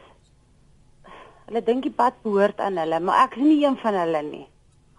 hulle 1.47 1.63
dink 1.63 1.83
die 1.83 1.93
pad 1.93 2.15
behoort 2.23 2.59
aan 2.59 2.77
hulle, 2.77 3.01
maar 3.01 3.25
ek 3.25 3.37
is 3.37 3.43
nie 3.43 3.65
een 3.65 3.77
van 3.77 3.95
hulle 3.95 4.23
nie. 4.23 4.47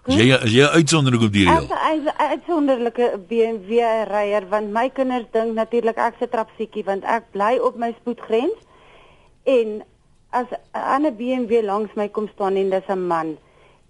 Jy 0.07 0.31
is 0.31 0.51
jy 0.55 0.63
'n 0.63 0.73
uitsondering 0.79 1.23
op 1.23 1.31
die 1.33 1.45
Ek 1.47 1.59
reël? 1.59 1.63
is 1.63 2.05
'n 2.05 2.29
uitsonderlike 2.31 3.19
BMW 3.27 3.71
ryer 4.07 4.45
want 4.49 4.71
my 4.71 4.89
kinders 4.89 5.25
dink 5.31 5.53
natuurlik 5.53 5.97
ek 5.97 6.15
se 6.19 6.27
trapsiekie 6.27 6.83
want 6.85 7.03
ek 7.03 7.23
bly 7.31 7.57
op 7.59 7.75
my 7.75 7.93
spoedgrens 7.99 8.55
en 9.43 9.83
as 10.31 10.47
'n 10.51 10.79
ander 10.95 11.11
BMW 11.11 11.61
langs 11.63 11.89
my 11.95 12.07
kom 12.09 12.27
staan 12.33 12.55
en 12.55 12.69
dis 12.69 12.87
'n 12.87 13.07
man 13.07 13.37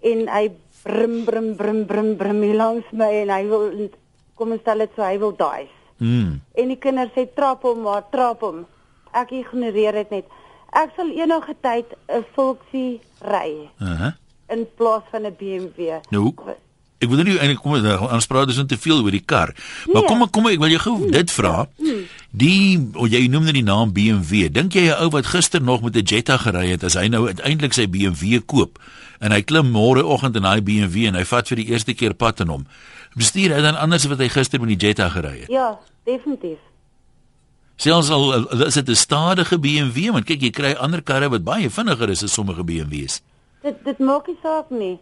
en 0.01 0.27
hy 0.27 0.51
brum 0.83 1.23
brum 1.25 1.55
brum 1.55 1.85
brum 1.85 2.15
brum 2.17 2.41
langs 2.55 2.85
my 2.91 3.11
en 3.21 3.29
hy 3.29 3.47
wil 3.47 3.89
kom 4.35 4.51
ons 4.51 4.61
stel 4.61 4.77
dit 4.77 4.89
so 4.95 5.01
hy 5.03 5.17
wil 5.19 5.35
daai 5.35 5.67
Mm. 5.99 6.41
en 6.55 6.67
die 6.67 6.77
kinders 6.77 7.09
sê 7.15 7.25
trap 7.33 7.63
hom 7.63 7.81
maar 7.81 8.03
trap 8.11 8.41
hom 8.41 8.65
ek 9.13 9.31
ignoreer 9.31 9.93
dit 9.93 10.09
net 10.11 10.25
ek 10.73 10.89
sal 10.95 11.09
enige 11.09 11.55
tyd 11.61 11.85
'n 12.09 12.23
Volksie 12.35 12.99
ry 13.21 13.69
Uh 13.81 13.87
-huh. 14.01 14.11
In 14.49 14.65
plaas 14.77 15.03
van 15.11 15.25
'n 15.25 15.35
BMW 15.39 15.99
Nou, 16.09 16.33
ek 16.99 17.09
wil 17.09 17.23
nie 17.23 17.37
eintlik 17.37 17.59
kom 17.61 17.73
ons 18.11 18.25
praat 18.25 18.47
dus 18.47 18.57
net 18.57 18.67
te 18.69 18.77
veel 18.77 19.03
oor 19.03 19.11
die 19.11 19.25
kar. 19.25 19.53
Maar 19.85 20.01
Nee. 20.01 20.07
kom 20.07 20.29
kom 20.29 20.47
ek 20.47 20.59
wil 20.59 20.69
jou 20.69 20.79
gou 20.79 21.11
dit 21.11 21.31
vra. 21.31 21.67
Die 22.31 22.79
oh, 22.95 23.07
jy 23.07 23.27
noem 23.27 23.43
net 23.43 23.53
die 23.53 23.63
naam 23.63 23.93
BMW. 23.93 24.49
Dink 24.51 24.73
jy 24.73 24.89
'n 24.89 25.03
ou 25.03 25.09
wat 25.09 25.25
gister 25.25 25.61
nog 25.61 25.81
met 25.81 25.95
'n 25.95 26.03
Jetta 26.03 26.37
gery 26.37 26.69
het 26.71 26.83
as 26.83 26.93
hy 26.93 27.07
nou 27.07 27.27
uiteindelik 27.27 27.73
sy 27.73 27.87
BMW 27.87 28.39
koop 28.45 28.79
en 29.19 29.31
hy 29.31 29.41
klim 29.41 29.71
môreoggend 29.71 30.35
in 30.35 30.41
daai 30.43 30.61
BMW 30.61 31.07
en 31.07 31.15
hy 31.15 31.23
vat 31.25 31.47
vir 31.47 31.55
die 31.57 31.67
eerste 31.69 31.93
keer 31.93 32.13
pad 32.13 32.39
in 32.39 32.47
hom. 32.47 32.67
Bestuur 33.15 33.53
hy 33.55 33.61
dan 33.61 33.75
anders 33.75 34.03
as 34.03 34.09
wat 34.09 34.19
hy 34.19 34.29
gister 34.29 34.59
met 34.59 34.69
die 34.79 34.87
Jetta 34.87 35.09
gery 35.09 35.39
het? 35.39 35.49
Ja, 35.49 35.77
definitief. 36.05 36.57
Selfs 37.77 38.09
al 38.09 38.33
al 38.33 38.65
is 38.65 38.73
dit 38.73 38.89
'n 38.89 38.95
stadige 38.95 39.59
BMW, 39.59 40.11
want 40.11 40.25
kyk 40.25 40.41
jy 40.41 40.49
kry 40.49 40.73
ander 40.73 41.01
karre 41.01 41.29
wat 41.29 41.43
baie 41.43 41.69
vinniger 41.69 42.09
is 42.09 42.23
as 42.23 42.33
sommige 42.33 42.63
BMW's. 42.63 43.21
Dit 43.67 43.83
dit 43.83 43.99
maak 43.99 44.29
nie 44.31 44.37
saak 44.39 44.69
nie, 44.71 44.95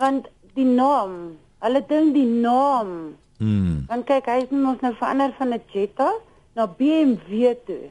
want 0.00 0.26
die 0.58 0.66
naam, 0.66 1.38
hulle 1.62 1.82
dink 1.86 2.16
die 2.16 2.26
naam. 2.26 3.14
Hmm. 3.38 3.84
Want 3.86 4.08
kyk, 4.08 4.26
hy 4.26 4.40
het 4.42 4.54
mos 4.54 4.80
nou 4.82 4.90
verander 4.98 5.34
van 5.38 5.54
'n 5.54 5.62
Jetta 5.70 6.10
na 6.58 6.66
BMW 6.66 7.54
toe. 7.66 7.90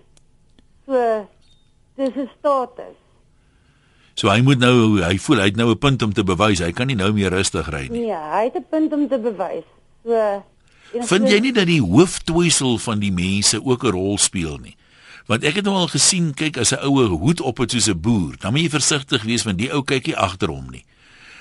So 0.85 1.27
dis 1.95 2.15
'n 2.15 2.29
status. 2.39 2.97
So 4.17 4.27
hy 4.33 4.41
moet 4.41 4.59
nou 4.59 4.99
hy 4.99 5.15
voel 5.17 5.37
hy 5.37 5.47
het 5.53 5.55
nou 5.55 5.69
'n 5.71 5.77
punt 5.77 6.01
om 6.01 6.13
te 6.13 6.23
bewys. 6.23 6.59
Hy 6.59 6.71
kan 6.71 6.87
nie 6.87 6.99
nou 6.99 7.13
meer 7.13 7.31
rustig 7.31 7.69
ry 7.69 7.87
nie. 7.87 8.07
Nee, 8.07 8.11
hy 8.11 8.43
het 8.51 8.55
'n 8.55 8.65
punt 8.69 8.93
om 8.93 9.07
te 9.07 9.19
bewys. 9.19 9.67
So 10.03 10.43
Vind 10.91 11.29
jy 11.29 11.39
nie 11.39 11.51
dat 11.51 11.67
die 11.67 11.81
hooftwisel 11.83 12.77
van 12.77 12.99
die 12.99 13.11
mense 13.11 13.59
ook 13.63 13.83
'n 13.83 13.91
rol 13.91 14.17
speel 14.17 14.57
nie? 14.57 14.75
Want 15.27 15.43
ek 15.43 15.59
het 15.59 15.65
nou 15.67 15.75
al 15.75 15.89
gesien, 15.91 16.33
kyk 16.33 16.57
as 16.57 16.71
'n 16.71 16.83
oue 16.87 17.07
hoed 17.07 17.41
op 17.41 17.57
het 17.57 17.71
soos 17.71 17.89
'n 17.89 17.99
boer, 17.99 18.35
dan 18.39 18.51
moet 18.51 18.61
jy 18.61 18.69
versigtig 18.69 19.23
wees 19.23 19.43
want 19.43 19.57
die 19.57 19.71
ou 19.71 19.83
kyk 19.83 20.05
nie 20.05 20.15
agter 20.15 20.49
hom 20.49 20.69
nie. 20.71 20.85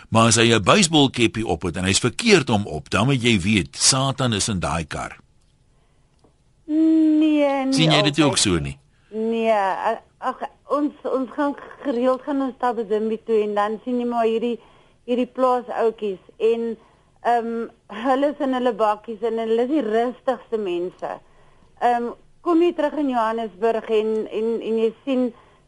Maar 0.09 0.27
as 0.27 0.37
hy 0.37 0.55
'n 0.55 0.63
baseballkeppie 0.63 1.47
op 1.47 1.63
het 1.63 1.77
en 1.77 1.85
hy's 1.85 1.99
verkeerd 1.99 2.51
om 2.51 2.67
op, 2.67 2.91
dan 2.91 3.07
moet 3.07 3.23
jy 3.23 3.41
weet, 3.41 3.77
Satan 3.77 4.33
is 4.33 4.49
in 4.49 4.61
daai 4.61 4.85
kar. 4.87 5.17
Nee, 6.65 7.65
nee. 7.65 7.73
sien 7.73 7.91
jy 7.91 8.03
dit 8.03 8.21
ook 8.21 8.37
so 8.37 8.59
nie? 8.59 8.79
Nee, 9.09 9.53
ag 10.19 10.41
ons 10.67 10.93
ons 11.03 11.31
gaan 11.31 11.55
gereeld 11.83 12.23
gaan 12.23 12.43
ons 12.43 12.55
daar 12.59 12.75
Zimbi 12.89 13.19
toe 13.25 13.43
en 13.43 13.55
dan 13.55 13.81
sien 13.85 14.01
jy 14.01 14.07
maar 14.07 14.27
hierdie 14.27 14.59
hierdie 15.07 15.31
plaas 15.31 15.69
ouetjies 15.69 16.23
en 16.37 16.77
ehm 17.23 17.47
um, 17.47 17.71
hulle 17.87 18.31
is 18.33 18.43
in 18.43 18.55
hulle 18.55 18.73
bakkies 18.75 19.23
en 19.23 19.39
hulle 19.39 19.63
is 19.63 19.71
die 19.71 19.85
rustigste 19.87 20.59
mense. 20.59 21.19
Ehm 21.81 22.09
um, 22.09 22.15
kom 22.47 22.63
jy 22.63 22.73
terug 22.79 22.95
in 23.03 23.11
Johannesburg 23.11 23.89
en 23.91 24.11
en 24.31 24.49
en 24.63 24.81
jy 24.85 24.91
sien 25.05 25.23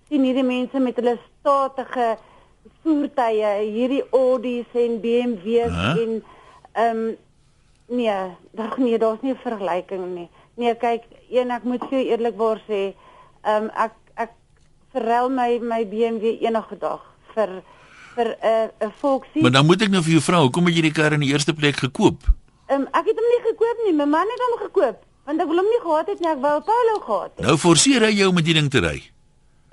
sien 0.09 0.25
hierdie 0.25 0.47
mense 0.47 0.81
met 0.81 0.99
hulle 1.01 1.17
statige 1.21 2.17
voertuie, 2.85 3.49
hierdie 3.67 4.05
Audi's 4.15 4.77
en 4.79 5.01
BMW's 5.03 5.75
Hæ? 5.75 5.89
en 6.05 6.13
ehm 6.79 7.01
um, 7.01 7.17
nee, 7.99 8.19
daar 8.53 8.77
nee, 8.77 8.99
daar's 8.99 9.23
nie 9.23 9.33
'n 9.33 9.43
vergelyking 9.43 10.05
nie. 10.15 10.29
Nee, 10.55 10.75
kyk, 10.75 11.03
een 11.31 11.51
ek 11.51 11.65
moet 11.65 11.83
vir 11.89 11.99
jou 11.99 12.05
eerlikwaar 12.11 12.63
sê, 12.69 12.95
ehm 13.43 13.65
um, 13.65 13.71
ek 13.75 13.95
ek 14.15 14.33
verruil 14.93 15.29
my 15.31 15.59
my 15.59 15.83
BMW 15.89 16.39
enige 16.47 16.79
dag 16.79 17.03
vir 17.35 17.63
vir 18.15 18.29
'n 18.29 18.71
uh, 18.83 18.87
'n 18.87 18.93
Volksie. 19.01 19.43
Maar 19.43 19.57
dan 19.59 19.67
moet 19.67 19.83
ek 19.83 19.91
nou 19.91 20.03
vir 20.03 20.13
jou 20.13 20.23
vra, 20.23 20.41
hoekom 20.41 20.67
het 20.67 20.75
jy 20.75 20.83
die 20.83 20.93
kar 20.93 21.13
in 21.13 21.21
die 21.27 21.33
eerste 21.33 21.55
plek 21.55 21.77
gekoop? 21.77 22.23
Ehm 22.69 22.81
um, 22.81 22.87
ek 22.93 23.07
het 23.07 23.19
hom 23.19 23.29
nie 23.35 23.45
gekoop 23.51 23.79
nie, 23.85 23.95
my 23.95 24.05
man 24.07 24.29
het 24.31 24.43
hom 24.47 24.59
gekoop 24.67 25.08
want 25.29 25.45
ek 25.45 25.51
wil 25.51 25.61
hom 25.61 25.69
nie 25.69 25.85
gehad 25.85 26.09
het 26.09 26.21
nie, 26.25 26.31
ek 26.33 26.41
wou 26.41 26.57
'n 26.57 26.65
Polo 26.65 26.97
gehad 27.05 27.33
het. 27.37 27.45
Nou 27.47 27.57
forceer 27.61 28.03
hy 28.09 28.13
jou 28.17 28.29
om 28.33 28.35
met 28.41 28.49
die 28.49 28.57
ding 28.57 28.71
te 28.73 28.81
ry. 28.81 28.99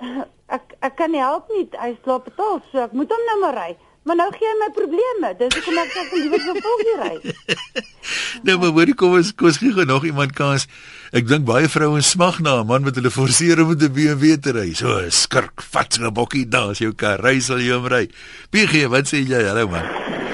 Ek 0.56 0.76
ek 0.78 0.94
kan 0.94 1.10
nie 1.10 1.18
help 1.18 1.48
nie, 1.50 1.66
hy 1.74 1.96
slaap 2.04 2.28
betaal, 2.28 2.60
so 2.70 2.78
ek 2.78 2.92
moet 2.94 3.10
hom 3.10 3.22
nou 3.26 3.38
maar 3.40 3.56
ry. 3.58 3.72
Maar 4.06 4.16
nou 4.20 4.28
gee 4.30 4.46
hy 4.46 4.54
my 4.60 4.68
probleme. 4.70 5.32
Dis 5.34 5.56
hoekom 5.56 5.78
ek 5.82 5.88
sê 5.90 6.02
ek 6.04 6.12
liewer 6.14 6.42
vir 6.44 6.60
Volksie 6.62 6.98
ry. 7.00 7.16
Nou 8.46 8.54
maar 8.62 8.70
hoorie 8.76 8.94
kom 8.94 9.16
ons 9.18 9.32
kom 9.34 9.48
ons 9.50 9.58
gee 9.58 9.86
nog 9.90 10.04
iemand 10.06 10.36
kans. 10.38 10.68
Ek 11.10 11.26
dink 11.26 11.42
baie 11.48 11.66
vrouens 11.66 12.12
smag 12.14 12.38
na 12.38 12.60
'n 12.60 12.68
man 12.70 12.86
wat 12.86 12.94
hulle 12.94 13.10
forceer 13.10 13.58
om 13.58 13.74
met 13.74 13.82
'n 13.82 13.90
BMW 13.90 14.38
te 14.38 14.54
ry. 14.54 14.70
So 14.74 15.10
skurk, 15.10 15.58
vat 15.74 15.92
so 15.92 16.06
'n 16.06 16.14
bokkie 16.14 16.46
daar 16.46 16.70
as 16.70 16.78
jou 16.78 16.92
kar 16.94 17.18
ry 17.18 17.40
sal 17.40 17.58
jy 17.58 17.74
hom 17.74 17.90
ry. 17.90 18.06
PG, 18.54 18.86
wat 18.86 19.10
sê 19.10 19.26
jy? 19.26 19.42
Hallo 19.42 19.66
man. 19.66 20.25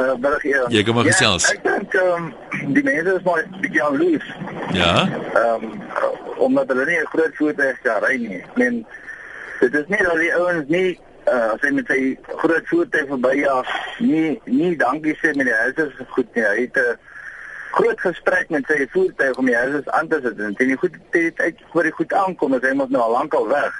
Uh, 0.00 0.14
Berg, 0.18 0.42
ja. 0.42 0.64
Jy 0.68 0.82
kan 0.82 0.94
maar 0.94 1.04
gesels. 1.04 1.46
Ja, 1.48 1.54
ek 1.54 1.62
dink 1.62 1.94
ehm 1.94 2.28
um, 2.66 2.74
die 2.74 2.82
mense 2.82 3.14
is 3.14 3.22
maar 3.22 3.44
bietjie 3.60 3.82
aanloos. 3.82 4.26
Ja. 4.74 4.92
Ehm 5.06 5.64
um, 5.64 5.82
omdat 6.46 6.68
hulle 6.68 6.84
nie 6.84 6.98
'n 7.00 7.10
groot 7.14 7.36
voertuig 7.36 7.80
kan 7.82 8.02
ry 8.02 8.16
nie. 8.18 8.38
Ek 8.42 8.56
meen 8.56 8.86
dit 9.60 9.74
is 9.74 9.86
nie 9.88 10.02
dat 10.02 10.18
die 10.18 10.34
ouens 10.34 10.68
nie 10.68 11.00
uh, 11.28 11.54
as 11.54 11.60
hy 11.60 11.70
met 11.70 11.86
sy 11.86 12.00
groot 12.42 12.68
voertuig 12.68 13.06
verbyjaag 13.08 13.70
nie 13.98 14.40
nie 14.44 14.76
dankie 14.76 15.14
sê 15.22 15.32
met 15.38 15.46
die 15.46 15.60
huis 15.62 15.82
is 15.86 16.06
goed 16.16 16.34
nie. 16.34 16.44
Hy 16.44 16.60
het 16.66 16.78
'n 16.78 16.98
groot 17.74 18.00
gesprek 18.00 18.50
met 18.50 18.66
sy 18.66 18.86
voertuig 18.90 19.38
om 19.38 19.46
die 19.46 19.56
huis 19.56 19.88
aan 19.98 20.08
te 20.08 20.20
sit 20.22 20.38
en 20.38 20.54
teen 20.54 20.72
die 20.74 20.82
goed 20.82 20.98
tyd 21.10 21.40
uit 21.40 21.58
voor 21.72 21.82
die 21.82 21.96
goed 21.98 22.12
aankom, 22.12 22.54
is 22.54 22.62
hy 22.62 22.74
mos 22.74 22.88
nou 22.88 23.02
al 23.02 23.16
lank 23.18 23.34
al 23.34 23.48
weg. 23.48 23.74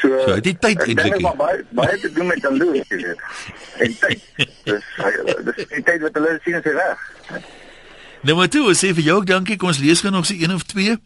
So, 0.00 0.08
So, 0.08 0.34
het 0.34 0.44
nie 0.44 0.56
tyd 0.56 0.80
eintlik 0.86 1.12
dit 1.12 1.20
maar 1.20 1.36
baie 1.36 1.64
baie 1.76 1.96
te 2.00 2.12
doen 2.12 2.26
met 2.26 2.46
aanloos, 2.46 2.86
jy 2.88 3.00
weet. 3.02 3.24
En 3.84 3.96
tyd. 4.00 4.22
Dis 4.64 4.86
dis 5.48 5.66
die 5.74 5.82
tyd 5.82 6.04
wat 6.06 6.14
hulle 6.16 6.36
sien 6.44 6.56
hy 6.56 6.76
weg. 6.76 7.08
Nou 8.20 8.36
maar 8.36 8.48
toe, 8.52 8.70
sê 8.76 8.94
vir 8.96 9.04
jou 9.04 9.18
ook 9.20 9.26
dankie. 9.28 9.56
Kom 9.60 9.72
ons 9.72 9.80
lees 9.82 10.00
gou 10.00 10.12
nog 10.12 10.28
so 10.28 10.36
een 10.36 10.54
of 10.54 10.64
twee. 10.68 10.96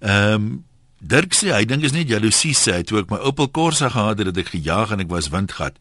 Ehm 0.00 0.34
um, 0.34 0.52
Dirk 1.02 1.34
sê 1.34 1.50
hy 1.50 1.64
dink 1.66 1.82
is 1.82 1.90
net 1.90 2.06
jaloesie 2.06 2.52
sê 2.54 2.76
hy 2.76 2.82
toe 2.86 3.00
ek 3.00 3.08
my 3.10 3.18
Opel 3.26 3.48
Corsa 3.50 3.88
gehad 3.90 4.20
het, 4.22 4.28
het 4.30 4.36
ek 4.38 4.52
gejaag 4.52 4.92
en 4.94 5.02
ek 5.02 5.10
was 5.10 5.32
windgat. 5.34 5.74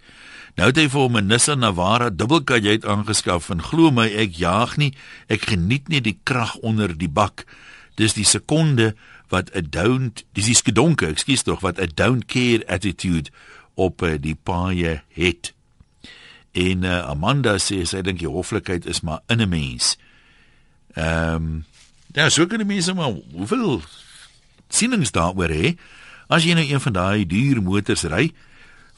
Nou 0.58 0.72
het 0.72 0.80
hy 0.82 0.88
vir 0.90 1.02
hom 1.02 1.18
'n 1.18 1.28
Nissan 1.30 1.62
Navara 1.62 2.10
dubbelkajuit 2.10 2.86
aangeskaf 2.86 3.52
en 3.54 3.62
glo 3.62 3.92
my 3.92 4.08
ek 4.10 4.34
jaag 4.42 4.78
nie, 4.82 4.96
ek 5.30 5.46
geniet 5.54 5.90
nie 5.90 6.02
die 6.02 6.18
krag 6.24 6.58
onder 6.66 6.90
die 6.98 7.08
bak. 7.08 7.46
Dis 7.96 8.18
die 8.18 8.26
sekonde 8.26 8.96
wat 9.32 9.50
'n 9.56 9.68
don't 9.70 10.24
dis 10.34 10.46
die 10.46 10.56
skedonke, 10.56 11.08
ekskuus 11.08 11.44
tog, 11.44 11.60
wat 11.60 11.80
'n 11.80 11.92
don't 11.96 12.26
care 12.26 12.68
attitude 12.68 13.32
op 13.74 14.02
uh, 14.02 14.16
die 14.20 14.36
paaie 14.36 15.04
het. 15.10 15.54
En 16.52 16.84
uh, 16.84 17.08
Amanda 17.08 17.56
sê 17.58 17.84
sy 17.88 18.02
dink 18.02 18.20
die 18.20 18.28
hoflikheid 18.28 18.86
is 18.86 19.02
maar 19.02 19.24
in 19.28 19.42
'n 19.42 19.50
mens. 19.50 19.98
Ehm 20.94 21.36
um, 21.36 21.66
ja, 22.14 22.30
so 22.30 22.46
kan 22.46 22.60
die 22.60 22.68
mense 22.68 22.94
maar 22.94 23.14
hoeveel 23.32 23.82
sienings 24.70 25.12
daaroor 25.12 25.50
hê. 25.50 25.76
As 26.28 26.44
jy 26.44 26.54
nou 26.54 26.66
een 26.68 26.82
van 26.82 26.94
daai 26.94 27.26
duur 27.26 27.62
motors 27.64 28.04
ry, 28.04 28.34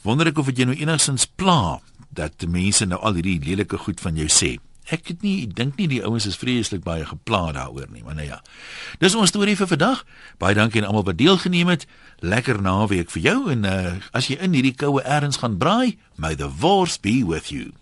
wonder 0.02 0.26
ek 0.26 0.38
of 0.38 0.46
dit 0.50 0.62
jou 0.62 0.66
nou 0.66 0.78
enigstens 0.78 1.26
pla 1.26 1.80
dat 2.14 2.46
mense 2.46 2.86
nou 2.86 3.00
al 3.00 3.14
hierdie 3.14 3.40
lelike 3.42 3.78
goed 3.78 4.00
van 4.00 4.16
jou 4.16 4.28
sê. 4.30 4.58
Ek 4.92 5.08
het 5.08 5.22
nie 5.24 5.44
ek 5.46 5.54
dink 5.56 5.78
nie 5.80 5.88
die 5.88 6.02
ouens 6.04 6.26
is 6.28 6.36
vreeslik 6.40 6.84
baie 6.84 7.04
gepla 7.08 7.52
daaroor 7.56 7.88
nie, 7.92 8.02
maar 8.04 8.16
nou 8.18 8.26
ja. 8.26 8.40
Dis 9.00 9.16
ons 9.16 9.32
storie 9.32 9.56
vir 9.56 9.68
vandag. 9.70 10.04
Baie 10.38 10.56
dankie 10.56 10.82
aan 10.82 10.88
almal 10.90 11.06
wat 11.08 11.20
deelgeneem 11.20 11.72
het. 11.72 11.86
Lekker 12.24 12.60
naweek 12.62 13.12
vir 13.12 13.22
jou 13.28 13.38
en 13.52 13.68
uh, 13.68 13.94
as 14.12 14.28
jy 14.32 14.40
in 14.40 14.56
hierdie 14.56 14.76
koue 14.76 15.04
erns 15.04 15.40
gaan 15.44 15.58
braai, 15.60 15.96
may 16.16 16.34
the 16.34 16.48
force 16.48 16.96
be 17.00 17.20
with 17.24 17.52
you. 17.52 17.74